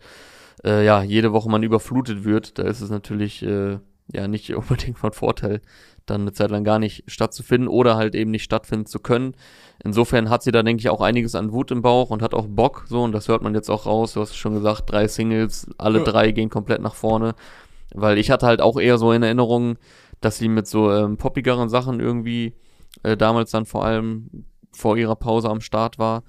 äh, 0.64 0.84
ja, 0.84 1.03
jede 1.03 1.32
Woche 1.32 1.51
man 1.51 1.62
überflutet 1.62 2.24
wird, 2.24 2.59
da 2.59 2.64
ist 2.64 2.80
es 2.80 2.90
natürlich 2.90 3.42
äh, 3.42 3.78
ja 4.12 4.28
nicht 4.28 4.55
unbedingt 4.55 4.99
von 4.99 5.12
Vorteil, 5.12 5.61
dann 6.07 6.22
eine 6.22 6.32
Zeit 6.32 6.50
lang 6.50 6.64
gar 6.64 6.78
nicht 6.78 7.04
stattzufinden 7.07 7.68
oder 7.68 7.96
halt 7.96 8.14
eben 8.14 8.30
nicht 8.30 8.44
stattfinden 8.44 8.86
zu 8.86 9.00
können. 9.00 9.34
Insofern 9.82 10.30
hat 10.30 10.42
sie 10.42 10.52
da, 10.52 10.62
denke 10.62 10.80
ich, 10.80 10.88
auch 10.88 11.00
einiges 11.00 11.34
an 11.34 11.52
Wut 11.52 11.70
im 11.70 11.82
Bauch 11.82 12.11
und 12.11 12.22
hat 12.22 12.34
auch 12.34 12.46
Bock, 12.48 12.86
so, 12.88 13.02
und 13.02 13.12
das 13.12 13.28
hört 13.28 13.42
man 13.42 13.54
jetzt 13.54 13.68
auch 13.68 13.86
raus. 13.86 14.14
Du 14.14 14.20
hast 14.20 14.36
schon 14.36 14.54
gesagt, 14.54 14.90
drei 14.90 15.09
Singles, 15.09 15.68
alle 15.78 15.98
ja. 15.98 16.04
drei 16.04 16.30
gehen 16.30 16.48
komplett 16.48 16.80
nach 16.80 16.94
vorne. 16.94 17.34
Weil 17.94 18.18
ich 18.18 18.30
hatte 18.30 18.46
halt 18.46 18.61
auch 18.61 18.78
eher 18.78 18.98
so 18.98 19.12
in 19.12 19.22
Erinnerung, 19.22 19.76
dass 20.20 20.38
sie 20.38 20.48
mit 20.48 20.66
so 20.66 20.90
ähm, 20.92 21.16
poppigeren 21.18 21.68
Sachen 21.68 22.00
irgendwie 22.00 22.54
äh, 23.02 23.16
damals 23.16 23.50
dann 23.50 23.66
vor 23.66 23.84
allem 23.84 24.46
vor 24.72 24.96
ihrer 24.96 25.16
Pause 25.16 25.48
am 25.48 25.61
Start 25.61 25.98
war. 25.98 26.22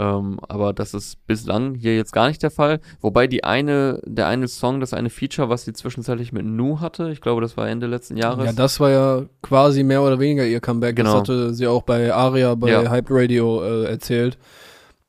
Ähm, 0.00 0.38
aber 0.46 0.72
das 0.72 0.94
ist 0.94 1.26
bislang 1.26 1.74
hier 1.74 1.96
jetzt 1.96 2.12
gar 2.12 2.28
nicht 2.28 2.42
der 2.42 2.52
Fall. 2.52 2.80
Wobei 3.00 3.26
die 3.26 3.42
eine, 3.42 4.00
der 4.04 4.28
eine 4.28 4.46
Song, 4.46 4.78
das 4.78 4.94
eine 4.94 5.10
Feature, 5.10 5.48
was 5.48 5.64
sie 5.64 5.72
zwischenzeitlich 5.72 6.32
mit 6.32 6.46
Nu 6.46 6.80
hatte, 6.80 7.10
ich 7.10 7.20
glaube, 7.20 7.40
das 7.40 7.56
war 7.56 7.68
Ende 7.68 7.88
letzten 7.88 8.16
Jahres. 8.16 8.46
Ja, 8.46 8.52
das 8.52 8.78
war 8.78 8.90
ja 8.90 9.22
quasi 9.42 9.82
mehr 9.82 10.02
oder 10.02 10.20
weniger 10.20 10.46
ihr 10.46 10.60
Comeback. 10.60 10.94
Genau. 10.94 11.10
Das 11.10 11.20
hatte 11.20 11.54
sie 11.54 11.66
auch 11.66 11.82
bei 11.82 12.14
Aria, 12.14 12.54
bei 12.54 12.70
ja. 12.70 12.88
Hype 12.88 13.08
Radio 13.10 13.62
äh, 13.62 13.86
erzählt, 13.86 14.38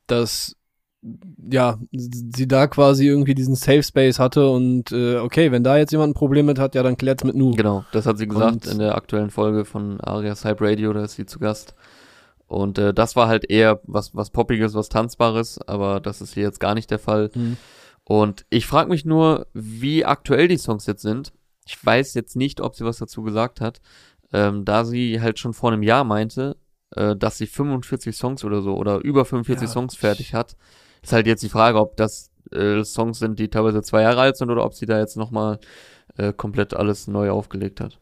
dass 0.08 0.56
ja, 1.50 1.78
sie 1.92 2.48
da 2.48 2.68
quasi 2.68 3.08
irgendwie 3.08 3.36
diesen 3.36 3.56
Safe 3.56 3.84
Space 3.84 4.20
hatte 4.20 4.50
und 4.50 4.92
äh, 4.92 5.18
okay, 5.18 5.52
wenn 5.52 5.64
da 5.64 5.78
jetzt 5.78 5.92
jemand 5.92 6.12
ein 6.12 6.14
Problem 6.14 6.48
mit 6.48 6.60
hat, 6.60 6.76
ja, 6.76 6.84
dann 6.84 6.98
klärt's 6.98 7.24
mit 7.24 7.36
Nu. 7.36 7.52
Genau, 7.52 7.86
das 7.94 8.06
hat 8.06 8.18
sie 8.18 8.28
gesagt 8.28 8.66
und 8.66 8.68
in 8.68 8.80
der 8.80 8.96
aktuellen 8.96 9.30
Folge 9.30 9.64
von 9.64 10.02
Arias 10.02 10.44
Hype 10.44 10.62
Radio, 10.62 10.92
da 10.92 11.04
ist 11.04 11.14
sie 11.14 11.26
zu 11.26 11.40
Gast. 11.40 11.74
Und 12.50 12.80
äh, 12.80 12.96
das 12.96 13.16
war 13.16 13.28
halt 13.28 13.50
eher 13.50 13.80
was, 13.84 14.16
was 14.16 14.32
Poppiges, 14.32 14.74
was 14.74 14.90
Tanzbares, 14.90 15.60
aber 15.68 16.00
das 16.00 16.20
ist 16.20 16.34
hier 16.34 16.44
jetzt 16.44 16.60
gar 16.60 16.74
nicht 16.74 16.90
der 16.90 16.98
Fall. 16.98 17.30
Mhm. 17.36 17.58
Und 18.04 18.44
ich 18.50 18.66
frage 18.66 18.90
mich 18.90 19.06
nur, 19.06 19.46
wie 19.54 20.04
aktuell 20.04 20.48
die 20.48 20.58
Songs 20.58 20.88
jetzt 20.88 21.04
sind. 21.04 21.32
Ich 21.68 21.86
weiß 21.86 22.16
jetzt 22.16 22.36
nicht, 22.36 22.60
ob 22.60 22.76
sie 22.76 22.86
was 22.86 22.98
dazu 22.98 23.22
gesagt 23.22 23.62
hat, 23.62 23.82
ähm, 24.34 24.66
da 24.66 24.84
sie 24.84 25.22
halt 25.22 25.38
schon 25.38 25.54
vor 25.54 25.72
einem 25.72 25.84
Jahr 25.84 26.04
meinte, 26.04 26.58
äh, 26.96 27.16
dass 27.16 27.38
sie 27.38 27.46
45 27.46 28.18
Songs 28.18 28.44
oder 28.44 28.64
so 28.64 28.76
oder 28.76 28.98
über 28.98 29.26
45 29.26 29.68
ja, 29.68 29.72
Songs 29.72 29.96
fertig 29.96 30.34
hat. 30.34 30.58
Ist 31.04 31.14
halt 31.14 31.28
jetzt 31.28 31.44
die 31.44 31.50
Frage, 31.50 31.80
ob 31.80 31.98
das 31.98 32.32
äh, 32.52 32.84
Songs 32.84 33.20
sind, 33.20 33.38
die 33.38 33.50
teilweise 33.50 33.84
zwei 33.84 34.02
Jahre 34.02 34.22
alt 34.22 34.38
sind 34.38 34.50
oder 34.50 34.66
ob 34.66 34.74
sie 34.74 34.88
da 34.88 34.98
jetzt 34.98 35.18
nochmal 35.18 35.60
äh, 36.18 36.34
komplett 36.34 36.74
alles 36.74 37.06
neu 37.06 37.30
aufgelegt 37.30 37.80
hat. 37.80 38.00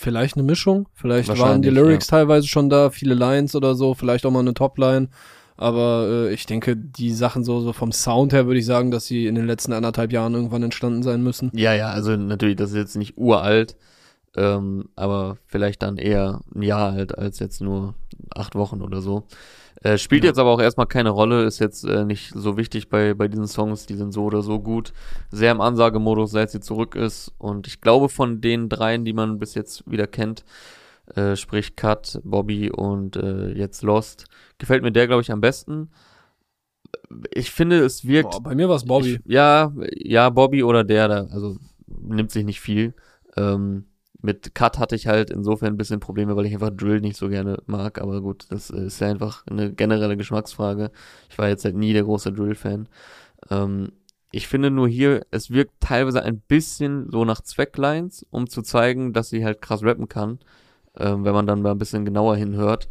Vielleicht 0.00 0.36
eine 0.36 0.44
Mischung. 0.44 0.88
Vielleicht 0.94 1.38
waren 1.38 1.60
die 1.60 1.68
Lyrics 1.68 2.06
ja. 2.06 2.18
teilweise 2.18 2.48
schon 2.48 2.70
da, 2.70 2.88
viele 2.88 3.12
Lines 3.12 3.54
oder 3.54 3.74
so, 3.74 3.92
vielleicht 3.92 4.24
auch 4.24 4.30
mal 4.30 4.40
eine 4.40 4.54
Topline. 4.54 5.10
Aber 5.58 6.06
äh, 6.08 6.32
ich 6.32 6.46
denke, 6.46 6.74
die 6.74 7.12
Sachen 7.12 7.44
so, 7.44 7.60
so 7.60 7.74
vom 7.74 7.92
Sound 7.92 8.32
her 8.32 8.46
würde 8.46 8.58
ich 8.58 8.64
sagen, 8.64 8.90
dass 8.90 9.04
sie 9.04 9.26
in 9.26 9.34
den 9.34 9.46
letzten 9.46 9.74
anderthalb 9.74 10.10
Jahren 10.10 10.32
irgendwann 10.32 10.62
entstanden 10.62 11.02
sein 11.02 11.22
müssen. 11.22 11.50
Ja, 11.54 11.74
ja, 11.74 11.90
also 11.90 12.16
natürlich, 12.16 12.56
das 12.56 12.70
ist 12.70 12.76
jetzt 12.76 12.96
nicht 12.96 13.18
uralt, 13.18 13.76
ähm, 14.36 14.88
aber 14.96 15.36
vielleicht 15.44 15.82
dann 15.82 15.98
eher 15.98 16.40
ein 16.54 16.62
Jahr 16.62 16.92
alt 16.92 17.18
als 17.18 17.38
jetzt 17.38 17.60
nur 17.60 17.94
acht 18.34 18.54
Wochen 18.54 18.80
oder 18.80 19.02
so. 19.02 19.24
Äh, 19.82 19.96
spielt 19.96 20.24
ja. 20.24 20.30
jetzt 20.30 20.38
aber 20.38 20.50
auch 20.50 20.60
erstmal 20.60 20.86
keine 20.86 21.10
Rolle, 21.10 21.44
ist 21.44 21.58
jetzt 21.58 21.84
äh, 21.84 22.04
nicht 22.04 22.32
so 22.34 22.58
wichtig 22.58 22.90
bei, 22.90 23.14
bei 23.14 23.28
diesen 23.28 23.46
Songs, 23.46 23.86
die 23.86 23.94
sind 23.94 24.12
so 24.12 24.24
oder 24.24 24.42
so 24.42 24.60
gut. 24.60 24.92
Sehr 25.30 25.52
im 25.52 25.60
Ansagemodus, 25.60 26.32
seit 26.32 26.50
sie 26.50 26.60
zurück 26.60 26.94
ist. 26.94 27.32
Und 27.38 27.66
ich 27.66 27.80
glaube, 27.80 28.10
von 28.10 28.42
den 28.42 28.68
dreien, 28.68 29.06
die 29.06 29.14
man 29.14 29.38
bis 29.38 29.54
jetzt 29.54 29.90
wieder 29.90 30.06
kennt, 30.06 30.44
äh, 31.14 31.34
sprich 31.34 31.76
Cut, 31.76 32.20
Bobby 32.24 32.70
und 32.70 33.16
äh, 33.16 33.52
jetzt 33.52 33.82
Lost, 33.82 34.26
gefällt 34.58 34.82
mir 34.82 34.92
der, 34.92 35.06
glaube 35.06 35.22
ich, 35.22 35.32
am 35.32 35.40
besten. 35.40 35.90
Ich 37.32 37.50
finde, 37.50 37.78
es 37.80 38.06
wirkt. 38.06 38.32
Boah, 38.32 38.42
bei 38.42 38.54
mir 38.54 38.68
war 38.68 38.76
es 38.76 38.84
Bobby. 38.84 39.14
Ich, 39.14 39.32
ja, 39.32 39.72
ja, 39.96 40.28
Bobby 40.28 40.62
oder 40.62 40.84
der, 40.84 41.08
da, 41.08 41.26
also 41.30 41.56
nimmt 41.86 42.30
sich 42.30 42.44
nicht 42.44 42.60
viel. 42.60 42.94
Ähm, 43.36 43.86
mit 44.22 44.54
Cut 44.54 44.78
hatte 44.78 44.96
ich 44.96 45.06
halt 45.06 45.30
insofern 45.30 45.74
ein 45.74 45.76
bisschen 45.76 46.00
Probleme, 46.00 46.36
weil 46.36 46.46
ich 46.46 46.52
einfach 46.52 46.70
Drill 46.70 47.00
nicht 47.00 47.16
so 47.16 47.28
gerne 47.28 47.58
mag. 47.66 48.00
Aber 48.00 48.20
gut, 48.20 48.46
das 48.50 48.70
ist 48.70 49.00
ja 49.00 49.08
einfach 49.08 49.46
eine 49.46 49.72
generelle 49.72 50.16
Geschmacksfrage. 50.16 50.90
Ich 51.28 51.38
war 51.38 51.48
jetzt 51.48 51.64
halt 51.64 51.76
nie 51.76 51.92
der 51.92 52.04
große 52.04 52.32
Drill-Fan. 52.32 52.88
Ähm, 53.50 53.92
ich 54.32 54.46
finde 54.46 54.70
nur 54.70 54.88
hier, 54.88 55.26
es 55.30 55.50
wirkt 55.50 55.80
teilweise 55.80 56.22
ein 56.22 56.40
bisschen 56.40 57.10
so 57.10 57.24
nach 57.24 57.40
Zwecklines, 57.40 58.24
um 58.30 58.48
zu 58.48 58.62
zeigen, 58.62 59.12
dass 59.12 59.28
sie 59.28 59.44
halt 59.44 59.60
krass 59.60 59.82
rappen 59.82 60.08
kann. 60.08 60.38
Ähm, 60.96 61.24
wenn 61.24 61.34
man 61.34 61.46
dann 61.46 61.62
mal 61.62 61.72
ein 61.72 61.78
bisschen 61.78 62.04
genauer 62.04 62.36
hinhört. 62.36 62.88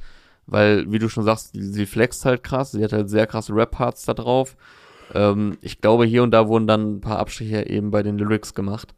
Weil, 0.47 0.91
wie 0.91 0.99
du 0.99 1.09
schon 1.09 1.23
sagst, 1.23 1.51
sie 1.53 1.85
flext 1.85 2.25
halt 2.25 2.43
krass. 2.43 2.71
Sie 2.71 2.83
hat 2.83 2.93
halt 2.93 3.09
sehr 3.09 3.27
krasse 3.27 3.53
Rap-Parts 3.53 4.05
da 4.05 4.13
drauf. 4.13 4.57
Ähm, 5.13 5.57
ich 5.61 5.81
glaube, 5.81 6.05
hier 6.05 6.23
und 6.23 6.31
da 6.31 6.47
wurden 6.47 6.67
dann 6.67 6.95
ein 6.95 7.01
paar 7.01 7.19
Abstriche 7.19 7.67
eben 7.67 7.91
bei 7.91 8.03
den 8.03 8.17
Lyrics 8.17 8.53
gemacht. 8.53 8.95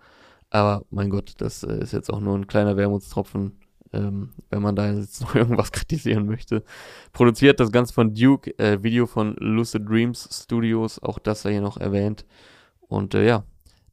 Aber 0.51 0.85
mein 0.91 1.09
Gott, 1.09 1.33
das 1.37 1.63
äh, 1.63 1.79
ist 1.81 1.93
jetzt 1.93 2.11
auch 2.13 2.19
nur 2.19 2.37
ein 2.37 2.45
kleiner 2.45 2.75
Wermutstropfen, 2.75 3.53
ähm, 3.93 4.33
wenn 4.49 4.61
man 4.61 4.75
da 4.75 4.91
jetzt 4.91 5.21
noch 5.21 5.33
irgendwas 5.33 5.71
kritisieren 5.71 6.27
möchte. 6.27 6.63
Produziert 7.13 7.59
das 7.59 7.71
Ganze 7.71 7.93
von 7.93 8.13
Duke, 8.13 8.57
äh, 8.59 8.83
Video 8.83 9.07
von 9.07 9.35
Lucid 9.39 9.89
Dreams 9.89 10.29
Studios, 10.43 11.01
auch 11.01 11.17
das 11.17 11.41
sei 11.41 11.53
hier 11.53 11.61
noch 11.61 11.77
erwähnt. 11.77 12.25
Und 12.81 13.15
äh, 13.15 13.25
ja, 13.25 13.45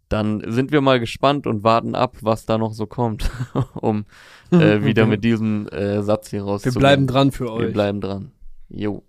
dann 0.09 0.43
sind 0.51 0.73
wir 0.73 0.81
mal 0.81 0.99
gespannt 0.99 1.47
und 1.47 1.63
warten 1.63 1.95
ab, 1.95 2.17
was 2.23 2.45
da 2.45 2.59
noch 2.59 2.73
so 2.73 2.87
kommt, 2.87 3.31
um 3.75 4.05
äh, 4.51 4.83
wieder 4.85 5.07
mit 5.07 5.23
diesem 5.23 5.69
äh, 5.69 6.03
Satz 6.03 6.31
hier 6.31 6.43
rauszugehen. 6.43 6.75
Wir 6.75 6.81
bleiben 6.81 7.07
dran 7.07 7.31
für 7.31 7.53
euch. 7.53 7.67
Wir 7.67 7.73
bleiben 7.73 8.01
dran. 8.01 8.33
Jo. 8.69 9.05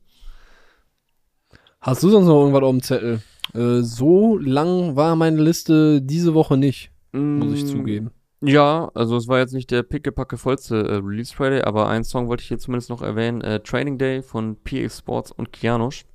Hast 1.82 2.04
du 2.04 2.10
sonst 2.10 2.28
noch 2.28 2.42
irgendwas 2.42 2.64
auf 2.64 2.72
dem 2.72 2.84
Zettel? 2.84 3.22
Äh, 3.56 3.82
so 3.82 4.38
lang 4.38 4.96
war 4.96 5.16
meine 5.16 5.42
Liste 5.42 6.00
diese 6.04 6.36
Woche 6.36 6.56
nicht 6.56 6.92
muss 7.12 7.54
ich 7.54 7.64
mm, 7.64 7.68
zugeben. 7.68 8.12
Ja, 8.42 8.90
also 8.94 9.18
es 9.18 9.28
war 9.28 9.40
jetzt 9.40 9.54
nicht 9.54 9.70
der 9.70 9.84
pickepacke 9.84 10.38
vollste 10.38 10.78
äh, 10.78 10.96
Release 10.96 11.36
Friday, 11.36 11.62
aber 11.62 11.90
einen 11.90 12.06
Song 12.06 12.30
wollte 12.30 12.42
ich 12.42 12.48
hier 12.48 12.58
zumindest 12.58 12.90
noch 12.90 13.02
erwähnen. 13.02 13.42
Äh, 13.42 13.60
Training 13.60 13.98
Day 13.98 14.22
von 14.22 14.56
PA 14.64 14.90
Sports 14.90 15.32
und 15.32 15.52
Kianosch. 15.52 16.06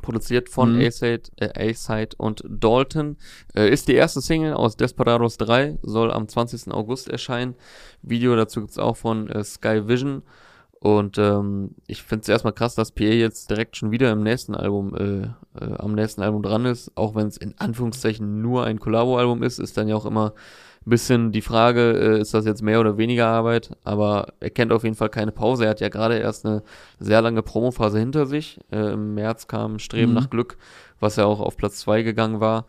Produziert 0.00 0.48
von 0.48 0.76
mhm. 0.76 0.86
A-Side, 0.86 1.30
äh, 1.36 2.06
und 2.16 2.42
Dalton. 2.48 3.18
Äh, 3.54 3.68
ist 3.70 3.88
die 3.88 3.94
erste 3.94 4.22
Single 4.22 4.54
aus 4.54 4.76
Desperados 4.76 5.36
3, 5.36 5.78
soll 5.82 6.10
am 6.10 6.26
20. 6.26 6.72
August 6.72 7.08
erscheinen. 7.08 7.54
Video 8.00 8.34
dazu 8.34 8.60
gibt's 8.60 8.78
auch 8.78 8.96
von 8.96 9.28
äh, 9.28 9.44
Sky 9.44 9.86
Vision. 9.86 10.22
Und 10.82 11.16
ähm, 11.16 11.76
ich 11.86 12.02
finde 12.02 12.22
es 12.22 12.28
erstmal 12.28 12.52
krass, 12.52 12.74
dass 12.74 12.90
PA 12.90 13.04
jetzt 13.04 13.48
direkt 13.50 13.76
schon 13.76 13.92
wieder 13.92 14.10
im 14.10 14.24
nächsten 14.24 14.56
Album, 14.56 14.96
äh, 14.96 15.64
äh, 15.64 15.76
am 15.78 15.92
nächsten 15.94 16.22
Album 16.22 16.42
dran 16.42 16.64
ist, 16.64 16.90
auch 16.96 17.14
wenn 17.14 17.28
es 17.28 17.36
in 17.36 17.54
Anführungszeichen 17.56 18.42
nur 18.42 18.64
ein 18.64 18.80
Collabo-Album 18.80 19.44
ist, 19.44 19.60
ist 19.60 19.76
dann 19.76 19.86
ja 19.86 19.94
auch 19.94 20.06
immer 20.06 20.32
ein 20.84 20.90
bisschen 20.90 21.30
die 21.30 21.40
Frage, 21.40 21.92
äh, 21.92 22.20
ist 22.20 22.34
das 22.34 22.46
jetzt 22.46 22.62
mehr 22.62 22.80
oder 22.80 22.98
weniger 22.98 23.28
Arbeit? 23.28 23.76
Aber 23.84 24.32
er 24.40 24.50
kennt 24.50 24.72
auf 24.72 24.82
jeden 24.82 24.96
Fall 24.96 25.08
keine 25.08 25.30
Pause. 25.30 25.66
Er 25.66 25.70
hat 25.70 25.80
ja 25.80 25.88
gerade 25.88 26.18
erst 26.18 26.44
eine 26.44 26.64
sehr 26.98 27.22
lange 27.22 27.44
Promophase 27.44 28.00
hinter 28.00 28.26
sich. 28.26 28.58
Äh, 28.72 28.94
Im 28.94 29.14
März 29.14 29.46
kam 29.46 29.78
Streben 29.78 30.10
mhm. 30.10 30.18
nach 30.18 30.30
Glück, 30.30 30.58
was 30.98 31.14
ja 31.14 31.26
auch 31.26 31.38
auf 31.38 31.56
Platz 31.56 31.78
zwei 31.78 32.02
gegangen 32.02 32.40
war. 32.40 32.66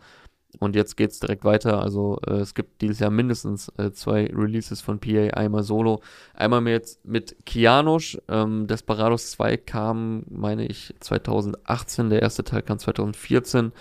Und 0.60 0.76
jetzt 0.76 0.96
geht's 0.96 1.20
direkt 1.20 1.44
weiter. 1.44 1.80
Also 1.80 2.18
äh, 2.26 2.34
es 2.34 2.54
gibt 2.54 2.80
dieses 2.80 2.98
Jahr 3.00 3.10
mindestens 3.10 3.70
äh, 3.76 3.90
zwei 3.92 4.26
Releases 4.26 4.80
von 4.80 4.98
PA, 4.98 5.28
einmal 5.34 5.62
solo, 5.62 6.00
einmal 6.34 6.60
mit, 6.60 6.98
mit 7.04 7.44
Kianosch. 7.44 8.18
Ähm, 8.28 8.66
Desperados 8.66 9.32
2 9.32 9.56
kam, 9.56 10.24
meine 10.28 10.66
ich, 10.66 10.94
2018, 11.00 12.10
der 12.10 12.22
erste 12.22 12.44
Teil 12.44 12.62
kam 12.62 12.78
2014. 12.78 13.72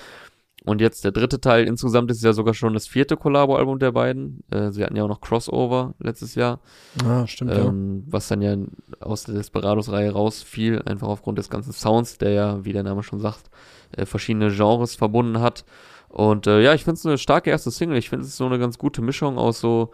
Und 0.65 0.80
jetzt 0.80 1.03
der 1.03 1.11
dritte 1.11 1.41
Teil. 1.41 1.67
Insgesamt 1.67 2.09
ist 2.09 2.17
es 2.17 2.24
ja 2.24 2.32
sogar 2.32 2.53
schon 2.53 2.74
das 2.74 2.88
vierte 2.88 3.17
Collabo-Album 3.17 3.80
der 3.80 3.91
beiden. 3.91 4.43
Äh, 4.49 4.71
sie 4.71 4.84
hatten 4.84 4.95
ja 4.95 5.03
auch 5.03 5.09
noch 5.09 5.19
Crossover 5.19 5.93
letztes 5.99 6.36
Jahr. 6.36 6.61
Ah, 7.05 7.28
stimmt, 7.28 7.51
ähm, 7.51 8.03
ja. 8.05 8.13
Was 8.13 8.30
dann 8.30 8.41
ja 8.41 8.55
aus 9.01 9.26
der 9.26 9.36
Desperados-Reihe 9.36 10.11
rausfiel, 10.11 10.82
einfach 10.86 11.09
aufgrund 11.09 11.38
des 11.38 11.49
ganzen 11.49 11.74
Sounds, 11.74 12.17
der 12.17 12.32
ja, 12.32 12.65
wie 12.65 12.71
der 12.71 12.84
Name 12.84 13.03
schon 13.03 13.19
sagt, 13.19 13.49
äh, 13.91 14.05
verschiedene 14.05 14.51
Genres 14.51 14.95
verbunden 14.95 15.41
hat. 15.41 15.65
Und 16.14 16.45
äh, 16.45 16.61
ja, 16.61 16.76
ich 16.76 16.84
finde 16.84 16.99
es 16.99 17.05
eine 17.07 17.18
starke 17.18 17.49
erste 17.49 17.72
Single. 17.72 17.97
Ich 17.97 18.09
finde 18.09 18.26
es 18.26 18.38
so 18.38 18.45
eine 18.45 18.59
ganz 18.59 18.78
gute 18.78 19.01
Mischung 19.01 19.39
aus 19.39 19.59
so 19.59 19.89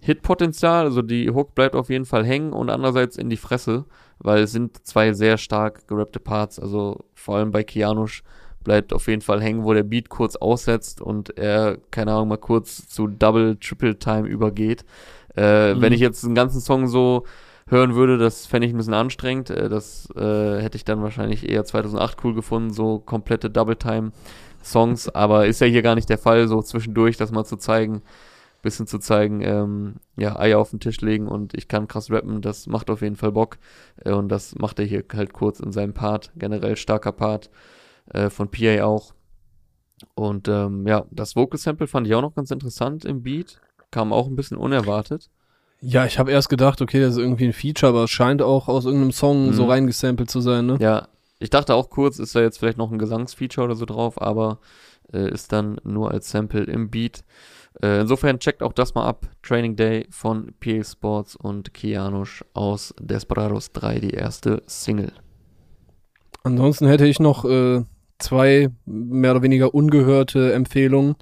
Hitpotenzial, 0.00 0.86
also 0.86 1.00
die 1.00 1.30
Hook 1.30 1.54
bleibt 1.54 1.76
auf 1.76 1.90
jeden 1.90 2.06
Fall 2.06 2.24
hängen 2.24 2.52
und 2.52 2.70
andererseits 2.70 3.16
in 3.16 3.30
die 3.30 3.36
Fresse, 3.36 3.84
weil 4.18 4.42
es 4.42 4.52
sind 4.52 4.84
zwei 4.84 5.12
sehr 5.12 5.38
stark 5.38 5.86
gerappte 5.86 6.18
Parts. 6.18 6.58
Also 6.58 7.04
vor 7.14 7.36
allem 7.36 7.52
bei 7.52 7.62
Kianusch 7.62 8.24
bleibt 8.64 8.92
auf 8.92 9.06
jeden 9.06 9.22
Fall 9.22 9.40
hängen, 9.40 9.62
wo 9.62 9.72
der 9.72 9.84
Beat 9.84 10.08
kurz 10.08 10.34
aussetzt 10.34 11.00
und 11.00 11.38
er, 11.38 11.78
keine 11.92 12.14
Ahnung, 12.14 12.28
mal 12.28 12.38
kurz 12.38 12.88
zu 12.88 13.06
Double, 13.06 13.56
Triple 13.60 13.96
Time 13.96 14.26
übergeht. 14.26 14.84
Äh, 15.36 15.74
mhm. 15.74 15.82
Wenn 15.82 15.92
ich 15.92 16.00
jetzt 16.00 16.24
einen 16.24 16.34
ganzen 16.34 16.60
Song 16.60 16.88
so 16.88 17.24
hören 17.68 17.94
würde, 17.94 18.18
das 18.18 18.46
fände 18.46 18.66
ich 18.66 18.74
ein 18.74 18.76
bisschen 18.76 18.94
anstrengend. 18.94 19.50
Äh, 19.50 19.68
das 19.68 20.08
äh, 20.16 20.60
hätte 20.60 20.76
ich 20.76 20.84
dann 20.84 21.00
wahrscheinlich 21.00 21.48
eher 21.48 21.64
2008 21.64 22.24
cool 22.24 22.34
gefunden, 22.34 22.72
so 22.72 22.98
komplette 22.98 23.50
Double 23.50 23.76
Time 23.76 24.10
Songs, 24.62 25.08
aber 25.08 25.46
ist 25.46 25.60
ja 25.60 25.66
hier 25.66 25.82
gar 25.82 25.94
nicht 25.94 26.08
der 26.08 26.18
Fall, 26.18 26.48
so 26.48 26.62
zwischendurch 26.62 27.16
das 27.16 27.30
mal 27.30 27.44
zu 27.44 27.56
zeigen, 27.56 28.02
bisschen 28.62 28.86
zu 28.86 28.98
zeigen, 28.98 29.40
ähm, 29.40 29.94
ja, 30.16 30.38
Eier 30.38 30.58
auf 30.58 30.70
den 30.70 30.80
Tisch 30.80 31.00
legen 31.00 31.28
und 31.28 31.54
ich 31.54 31.68
kann 31.68 31.88
krass 31.88 32.10
rappen, 32.10 32.42
das 32.42 32.66
macht 32.66 32.90
auf 32.90 33.00
jeden 33.00 33.16
Fall 33.16 33.32
Bock 33.32 33.58
äh, 34.04 34.12
und 34.12 34.28
das 34.28 34.54
macht 34.56 34.78
er 34.78 34.84
hier 34.84 35.04
halt 35.14 35.32
kurz 35.32 35.60
in 35.60 35.72
seinem 35.72 35.94
Part, 35.94 36.32
generell 36.36 36.76
starker 36.76 37.12
Part 37.12 37.50
äh, 38.12 38.28
von 38.30 38.50
PA 38.50 38.84
auch. 38.84 39.14
Und 40.14 40.48
ähm, 40.48 40.86
ja, 40.86 41.04
das 41.10 41.36
Vocal 41.36 41.58
Sample 41.58 41.86
fand 41.86 42.06
ich 42.06 42.14
auch 42.14 42.22
noch 42.22 42.34
ganz 42.34 42.50
interessant 42.50 43.04
im 43.04 43.22
Beat, 43.22 43.60
kam 43.90 44.12
auch 44.12 44.26
ein 44.26 44.36
bisschen 44.36 44.56
unerwartet. 44.56 45.30
Ja, 45.82 46.04
ich 46.04 46.18
habe 46.18 46.30
erst 46.30 46.50
gedacht, 46.50 46.82
okay, 46.82 47.00
das 47.00 47.14
ist 47.14 47.18
irgendwie 47.18 47.46
ein 47.46 47.52
Feature, 47.54 47.90
aber 47.90 48.04
es 48.04 48.10
scheint 48.10 48.42
auch 48.42 48.68
aus 48.68 48.84
irgendeinem 48.84 49.12
Song 49.12 49.46
mhm. 49.46 49.52
so 49.54 49.64
reingesampelt 49.66 50.30
zu 50.30 50.40
sein, 50.40 50.66
ne? 50.66 50.76
Ja, 50.80 51.08
ich 51.40 51.50
dachte 51.50 51.74
auch 51.74 51.90
kurz, 51.90 52.18
ist 52.18 52.36
da 52.36 52.40
jetzt 52.42 52.58
vielleicht 52.58 52.78
noch 52.78 52.92
ein 52.92 52.98
Gesangsfeature 52.98 53.64
oder 53.64 53.74
so 53.74 53.86
drauf, 53.86 54.20
aber 54.20 54.60
äh, 55.12 55.30
ist 55.32 55.52
dann 55.52 55.80
nur 55.84 56.10
als 56.10 56.30
Sample 56.30 56.64
im 56.64 56.90
Beat. 56.90 57.24
Äh, 57.82 58.02
insofern 58.02 58.38
checkt 58.38 58.62
auch 58.62 58.74
das 58.74 58.94
mal 58.94 59.06
ab. 59.06 59.26
Training 59.42 59.74
Day 59.74 60.06
von 60.10 60.52
PA 60.60 60.84
Sports 60.84 61.36
und 61.36 61.72
Kianusch 61.72 62.44
aus 62.52 62.94
Desperados 63.00 63.72
3, 63.72 64.00
die 64.00 64.10
erste 64.10 64.62
Single. 64.66 65.12
Ansonsten 66.42 66.86
hätte 66.86 67.06
ich 67.06 67.20
noch 67.20 67.44
äh, 67.44 67.84
zwei 68.18 68.68
mehr 68.84 69.32
oder 69.32 69.42
weniger 69.42 69.74
ungehörte 69.74 70.52
Empfehlungen. 70.52 71.16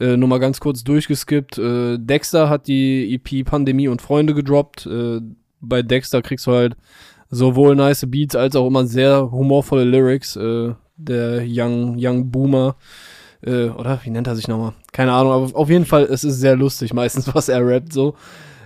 Äh, 0.00 0.16
nur 0.16 0.28
mal 0.28 0.38
ganz 0.38 0.60
kurz 0.60 0.84
durchgeskippt. 0.84 1.58
Äh, 1.58 1.98
Dexter 1.98 2.48
hat 2.48 2.68
die 2.68 3.14
EP 3.14 3.44
Pandemie 3.44 3.88
und 3.88 4.02
Freunde 4.02 4.34
gedroppt. 4.34 4.86
Äh, 4.86 5.20
bei 5.60 5.82
Dexter 5.82 6.22
kriegst 6.22 6.46
du 6.46 6.52
halt 6.52 6.76
sowohl 7.30 7.76
nice 7.76 8.04
Beats 8.08 8.36
als 8.36 8.56
auch 8.56 8.66
immer 8.66 8.86
sehr 8.86 9.30
humorvolle 9.30 9.84
Lyrics. 9.84 10.36
Äh, 10.36 10.74
der 10.98 11.44
Young, 11.46 11.96
Young 11.98 12.30
Boomer. 12.30 12.76
Äh, 13.40 13.68
oder 13.68 14.00
wie 14.02 14.10
nennt 14.10 14.26
er 14.26 14.36
sich 14.36 14.48
nochmal? 14.48 14.74
Keine 14.92 15.12
Ahnung, 15.12 15.32
aber 15.32 15.58
auf 15.58 15.70
jeden 15.70 15.86
Fall, 15.86 16.04
es 16.04 16.24
ist 16.24 16.40
sehr 16.40 16.56
lustig 16.56 16.92
meistens, 16.92 17.32
was 17.34 17.48
er 17.48 17.64
rappt, 17.66 17.92
so, 17.92 18.14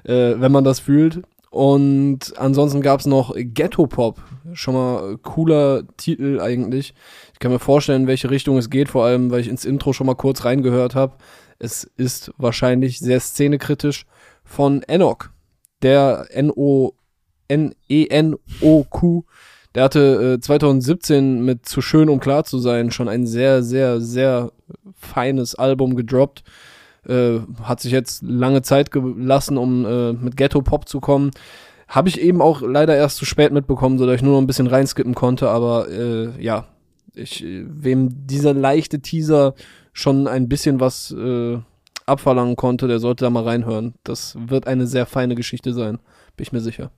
äh, 0.04 0.34
wenn 0.38 0.50
man 0.50 0.64
das 0.64 0.80
fühlt. 0.80 1.22
Und 1.50 2.32
ansonsten 2.38 2.80
gab's 2.80 3.04
noch 3.04 3.34
Ghetto 3.36 3.86
Pop. 3.86 4.22
Schon 4.54 4.74
mal 4.74 5.18
cooler 5.18 5.82
Titel 5.98 6.40
eigentlich. 6.40 6.94
Ich 7.34 7.38
kann 7.38 7.52
mir 7.52 7.58
vorstellen, 7.58 8.02
in 8.02 8.08
welche 8.08 8.30
Richtung 8.30 8.56
es 8.56 8.70
geht, 8.70 8.88
vor 8.88 9.04
allem, 9.04 9.30
weil 9.30 9.40
ich 9.40 9.48
ins 9.48 9.66
Intro 9.66 9.92
schon 9.92 10.06
mal 10.06 10.14
kurz 10.14 10.46
reingehört 10.46 10.94
habe. 10.94 11.16
Es 11.58 11.84
ist 11.84 12.32
wahrscheinlich 12.38 13.00
sehr 13.00 13.20
szenekritisch 13.20 14.06
von 14.44 14.82
Enoch, 14.82 15.28
der 15.82 16.26
N-O, 16.30 16.94
N-E-N-O-Q, 17.52 19.24
der 19.74 19.84
hatte 19.84 20.34
äh, 20.38 20.40
2017 20.40 21.44
mit 21.44 21.66
Zu 21.66 21.80
schön, 21.80 22.08
um 22.08 22.20
klar 22.20 22.44
zu 22.44 22.58
sein, 22.58 22.90
schon 22.90 23.08
ein 23.08 23.26
sehr, 23.26 23.62
sehr, 23.62 24.00
sehr 24.00 24.52
feines 24.94 25.54
Album 25.54 25.96
gedroppt. 25.96 26.42
Äh, 27.06 27.40
hat 27.62 27.80
sich 27.80 27.90
jetzt 27.90 28.22
lange 28.22 28.62
Zeit 28.62 28.90
gelassen, 28.90 29.56
um 29.56 29.84
äh, 29.84 30.12
mit 30.12 30.36
Ghetto 30.36 30.62
Pop 30.62 30.88
zu 30.88 31.00
kommen. 31.00 31.30
Habe 31.88 32.08
ich 32.08 32.20
eben 32.20 32.40
auch 32.40 32.62
leider 32.62 32.96
erst 32.96 33.16
zu 33.16 33.24
spät 33.24 33.52
mitbekommen, 33.52 33.98
sodass 33.98 34.16
ich 34.16 34.22
nur 34.22 34.34
noch 34.34 34.40
ein 34.40 34.46
bisschen 34.46 34.66
reinskippen 34.66 35.14
konnte, 35.14 35.48
aber 35.48 35.88
äh, 35.90 36.30
ja, 36.42 36.66
ich, 37.14 37.44
wem 37.44 38.26
dieser 38.26 38.54
leichte 38.54 39.00
Teaser 39.00 39.54
schon 39.92 40.26
ein 40.26 40.48
bisschen 40.48 40.80
was 40.80 41.10
äh, 41.10 41.58
abverlangen 42.06 42.56
konnte, 42.56 42.88
der 42.88 42.98
sollte 42.98 43.24
da 43.24 43.30
mal 43.30 43.44
reinhören. 43.44 43.94
Das 44.04 44.36
wird 44.38 44.66
eine 44.66 44.86
sehr 44.86 45.06
feine 45.06 45.34
Geschichte 45.34 45.74
sein, 45.74 45.98
bin 46.36 46.44
ich 46.44 46.52
mir 46.52 46.60
sicher. 46.60 46.90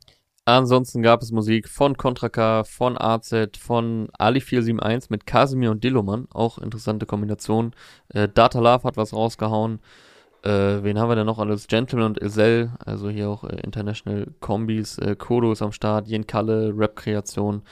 Ansonsten 0.47 1.03
gab 1.03 1.22
es 1.22 1.32
Musik 1.32 1.68
von 1.68 1.97
Contra 1.97 2.28
K, 2.28 2.64
von 2.64 2.99
AZ, 2.99 3.32
von 3.59 4.09
Ali471 4.18 5.07
mit 5.09 5.26
Casimir 5.26 5.70
und 5.70 5.82
Dilloman. 5.82 6.28
Auch 6.32 6.59
interessante 6.59 7.07
Kombination. 7.07 7.74
Äh, 8.11 8.28
Data 8.28 8.61
Love 8.61 8.84
hat 8.84 8.99
was 8.99 9.14
rausgehauen. 9.14 9.80
Äh, 10.42 10.82
wen 10.82 10.99
haben 10.99 11.09
wir 11.09 11.16
denn 11.16 11.24
noch 11.24 11.38
alles? 11.38 11.66
Gentleman 11.66 12.09
und 12.09 12.22
Isel, 12.22 12.70
also 12.84 13.09
hier 13.09 13.30
auch 13.30 13.45
äh, 13.45 13.57
International 13.62 14.26
Kombis. 14.40 14.99
Äh, 14.99 15.16
Kodo 15.16 15.51
ist 15.53 15.62
am 15.62 15.72
Start, 15.72 16.09
Jen 16.09 16.26
Kalle, 16.26 16.74
Rap-Kreation. 16.76 17.62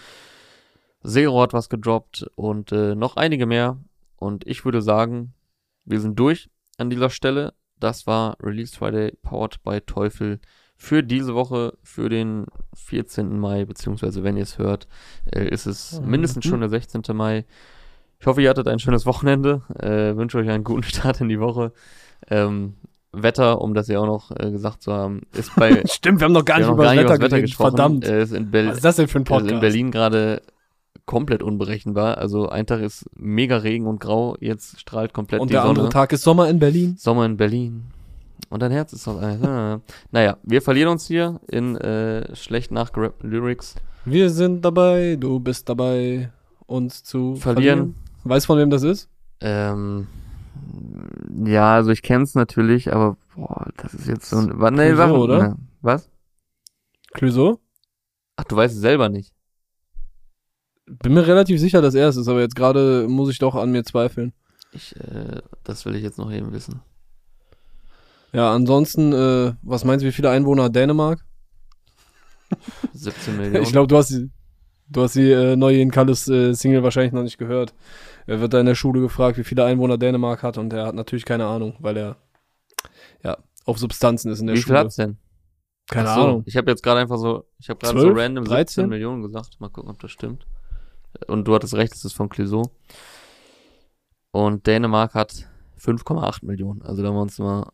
Zero 1.05 1.43
hat 1.43 1.53
was 1.53 1.69
gedroppt 1.69 2.27
und 2.37 2.73
äh, 2.73 2.95
noch 2.95 3.17
einige 3.17 3.45
mehr. 3.45 3.77
Und 4.17 4.47
ich 4.47 4.65
würde 4.65 4.81
sagen, 4.81 5.35
wir 5.85 6.01
sind 6.01 6.19
durch 6.19 6.49
an 6.79 6.89
dieser 6.89 7.11
Stelle. 7.11 7.53
Das 7.79 8.07
war 8.07 8.39
Release 8.43 8.75
Friday, 8.75 9.13
powered 9.21 9.63
by 9.63 9.83
Teufel 9.83 10.41
für 10.83 11.05
diese 11.05 11.37
Woche, 11.37 11.75
für 11.85 12.09
den 12.09 12.47
14. 12.75 13.39
Mai, 13.39 13.65
beziehungsweise 13.67 14.25
wenn 14.25 14.37
ihr 14.37 14.43
es 14.43 14.59
hört, 14.59 14.89
äh, 15.33 15.49
ist 15.49 15.67
es 15.67 16.01
mhm. 16.01 16.11
mindestens 16.11 16.45
schon 16.45 16.59
der 16.59 16.71
16. 16.71 17.03
Mai. 17.15 17.45
Ich 18.19 18.27
hoffe, 18.27 18.43
ihr 18.43 18.51
hattet 18.51 18.67
ein 18.67 18.81
schönes 18.81 19.07
Wochenende. 19.07 19.63
Äh, 19.79 20.17
wünsche 20.17 20.39
euch 20.39 20.51
einen 20.51 20.65
guten 20.65 20.83
Start 20.83 21.21
in 21.21 21.29
die 21.29 21.39
Woche. 21.39 21.73
Ähm, 22.29 22.75
Wetter, 23.13 23.61
um 23.61 23.75
das 23.75 23.87
ja 23.87 24.01
auch 24.01 24.07
noch 24.07 24.33
äh, 24.33 24.51
gesagt 24.51 24.83
zu 24.83 24.93
haben, 24.93 25.21
ist 25.33 25.55
bei. 25.55 25.85
Stimmt, 25.89 26.19
wir 26.19 26.25
haben 26.25 26.33
noch 26.33 26.45
gar 26.45 26.59
nicht 26.59 26.69
über 26.69 26.83
das 26.83 26.97
Wetter, 26.97 27.21
Wetter 27.21 27.41
gesprochen. 27.41 27.77
Verdammt. 27.77 28.05
Äh, 28.05 28.23
ist 28.25 28.33
in 28.33 28.51
Bel 28.51 28.67
Was 28.67 28.79
ist 28.79 28.85
das 28.85 28.97
denn 28.97 29.07
für 29.07 29.21
ein 29.21 29.25
Podcast? 29.25 29.47
Ist 29.47 29.53
in 29.53 29.61
Berlin 29.61 29.91
gerade 29.93 30.43
komplett 31.07 31.45
unberechenbar. 31.45 32.19
Also 32.19 32.49
ein 32.49 32.67
Tag 32.67 32.81
ist 32.81 33.09
mega 33.15 33.59
Regen 33.59 33.87
und 33.87 34.01
grau, 34.01 34.37
jetzt 34.41 34.81
strahlt 34.81 35.13
komplett 35.13 35.41
und 35.43 35.49
die 35.49 35.55
Sonne. 35.55 35.69
Und 35.69 35.77
der 35.77 35.85
andere 35.85 35.93
Tag 35.93 36.13
ist 36.13 36.23
Sommer 36.23 36.49
in 36.49 36.59
Berlin. 36.59 36.97
Sommer 36.99 37.25
in 37.25 37.37
Berlin. 37.37 37.85
Und 38.53 38.61
dein 38.61 38.71
Herz 38.71 38.93
ist 38.93 39.07
doch. 39.07 39.21
Äh, 39.23 39.39
naja, 40.11 40.37
wir 40.43 40.61
verlieren 40.61 40.91
uns 40.91 41.07
hier 41.07 41.41
in 41.49 41.75
äh, 41.79 42.37
schlecht 42.37 42.71
nachgerappten 42.71 43.31
Lyrics. 43.31 43.77
Wir 44.05 44.29
sind 44.29 44.63
dabei, 44.63 45.17
du 45.19 45.41
bist 45.41 45.71
dabei, 45.71 46.31
uns 46.67 47.03
zu 47.03 47.37
verlieren. 47.37 47.79
verlieren. 47.79 47.95
Weißt 48.25 48.45
von 48.45 48.59
wem 48.59 48.69
das 48.69 48.83
ist? 48.83 49.09
Ähm, 49.41 50.07
ja, 51.47 51.77
also 51.77 51.93
ich 51.93 52.03
kenn's 52.03 52.35
natürlich, 52.35 52.93
aber 52.93 53.17
boah, 53.35 53.71
das 53.79 53.95
ist 53.95 54.07
jetzt 54.07 54.29
so 54.29 54.37
ein. 54.37 54.61
Was, 54.61 54.71
nee, 54.73 54.93
Clouseau, 54.93 55.23
oder? 55.23 55.39
Ne, 55.49 55.57
was? 55.81 56.11
Clouseau? 57.15 57.59
Ach, 58.37 58.45
du 58.45 58.57
weißt 58.57 58.75
es 58.75 58.83
selber 58.83 59.09
nicht. 59.09 59.33
Bin 60.85 61.15
mir 61.15 61.27
relativ 61.27 61.59
sicher, 61.59 61.81
dass 61.81 61.95
er 61.95 62.09
es 62.09 62.17
ist, 62.19 62.29
aber 62.29 62.43
jetzt 62.43 62.55
gerade 62.57 63.07
muss 63.09 63.31
ich 63.31 63.39
doch 63.39 63.55
an 63.55 63.73
mir 63.73 63.83
zweifeln. 63.83 64.35
Ich, 64.73 64.95
äh, 64.97 65.41
das 65.65 65.87
will 65.87 65.95
ich 65.95 66.03
jetzt 66.03 66.19
noch 66.19 66.31
eben 66.31 66.53
wissen. 66.53 66.83
Ja, 68.33 68.53
ansonsten, 68.53 69.13
äh, 69.13 69.55
was 69.63 69.85
meinst 69.85 70.03
du, 70.03 70.09
wie 70.09 70.13
viele 70.13 70.31
Einwohner 70.31 70.65
hat 70.65 70.77
Dänemark? 70.77 71.25
17 72.95 73.37
Millionen. 73.37 73.63
Ich 73.63 73.73
glaube, 73.73 73.89
du 73.89 73.97
hast 73.97 74.11
die, 74.11 74.31
du 74.89 75.03
hast 75.03 75.17
die 75.17 75.31
äh, 75.31 75.57
neue 75.57 75.81
In 75.81 75.91
Kalles 75.91 76.29
äh, 76.29 76.55
Single 76.55 76.83
wahrscheinlich 76.83 77.13
noch 77.13 77.23
nicht 77.23 77.39
gehört. 77.39 77.75
Er 78.27 78.41
wird 78.41 78.55
da 78.55 78.61
in 78.61 78.67
der 78.67 78.75
Schule 78.75 79.01
gefragt, 79.01 79.37
wie 79.37 79.45
viele 79.45 79.65
Einwohner 79.65 79.99
Dänemark 79.99 80.43
hat 80.43 80.57
und 80.59 80.73
er 80.73 80.87
hat 80.87 80.95
natürlich 80.95 81.25
keine 81.25 81.47
Ahnung, 81.47 81.77
weil 81.81 81.97
er 81.97 82.17
ja 83.23 83.37
auf 83.65 83.79
Substanzen 83.79 84.31
ist 84.31 84.41
in 84.41 84.47
der 84.47 84.57
wie 84.57 84.61
Schule. 84.61 84.75
Wie 84.75 84.79
viel 84.79 84.85
hat's 84.85 84.97
denn? 84.97 85.19
Keine 85.89 86.09
so, 86.09 86.21
Ahnung. 86.21 86.43
Ich 86.47 86.57
habe 86.57 86.71
jetzt 86.71 86.83
gerade 86.83 87.01
einfach 87.01 87.19
so, 87.19 87.45
ich 87.59 87.69
habe 87.69 87.81
gerade 87.81 88.01
so 88.01 88.09
random 88.09 88.45
13? 88.45 88.85
17 88.85 88.89
Millionen 88.89 89.23
gesagt. 89.23 89.61
Mal 89.61 89.69
gucken, 89.69 89.91
ob 89.91 89.99
das 90.01 90.11
stimmt. 90.11 90.47
Und 91.27 91.47
du 91.47 91.55
hattest 91.55 91.75
recht, 91.75 91.93
es 91.95 92.05
ist 92.05 92.15
von 92.15 92.29
Clisot. 92.29 92.71
Und 94.31 94.67
Dänemark 94.67 95.15
hat 95.15 95.49
5,8 95.79 96.47
Millionen. 96.47 96.83
Also 96.83 97.03
da 97.03 97.09
haben 97.09 97.17
wir 97.17 97.23
uns 97.23 97.39
mal 97.39 97.71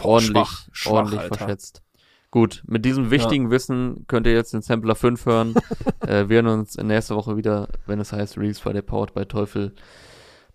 ordentlich, 0.00 0.46
schwach, 0.46 0.68
schwach, 0.72 0.92
ordentlich 0.92 1.22
verschätzt. 1.22 1.82
Gut, 2.30 2.64
mit 2.66 2.84
diesem 2.84 3.12
wichtigen 3.12 3.44
ja. 3.44 3.50
Wissen 3.52 4.06
könnt 4.08 4.26
ihr 4.26 4.32
jetzt 4.32 4.52
den 4.52 4.62
Sampler 4.62 4.96
5 4.96 5.24
hören. 5.24 5.54
äh, 6.00 6.28
wir 6.28 6.42
hören 6.42 6.58
uns 6.58 6.76
nächste 6.76 7.14
Woche 7.14 7.36
wieder, 7.36 7.68
wenn 7.86 8.00
es 8.00 8.12
heißt 8.12 8.36
Release 8.36 8.60
Friday 8.60 8.82
Powered 8.82 9.14
by 9.14 9.24
Teufel. 9.24 9.72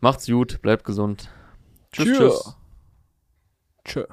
Macht's 0.01 0.27
gut, 0.27 0.61
bleibt 0.61 0.83
gesund. 0.83 1.29
Tschüss, 1.91 2.17
tschüss. 2.17 2.55
Tschüss. 3.85 4.07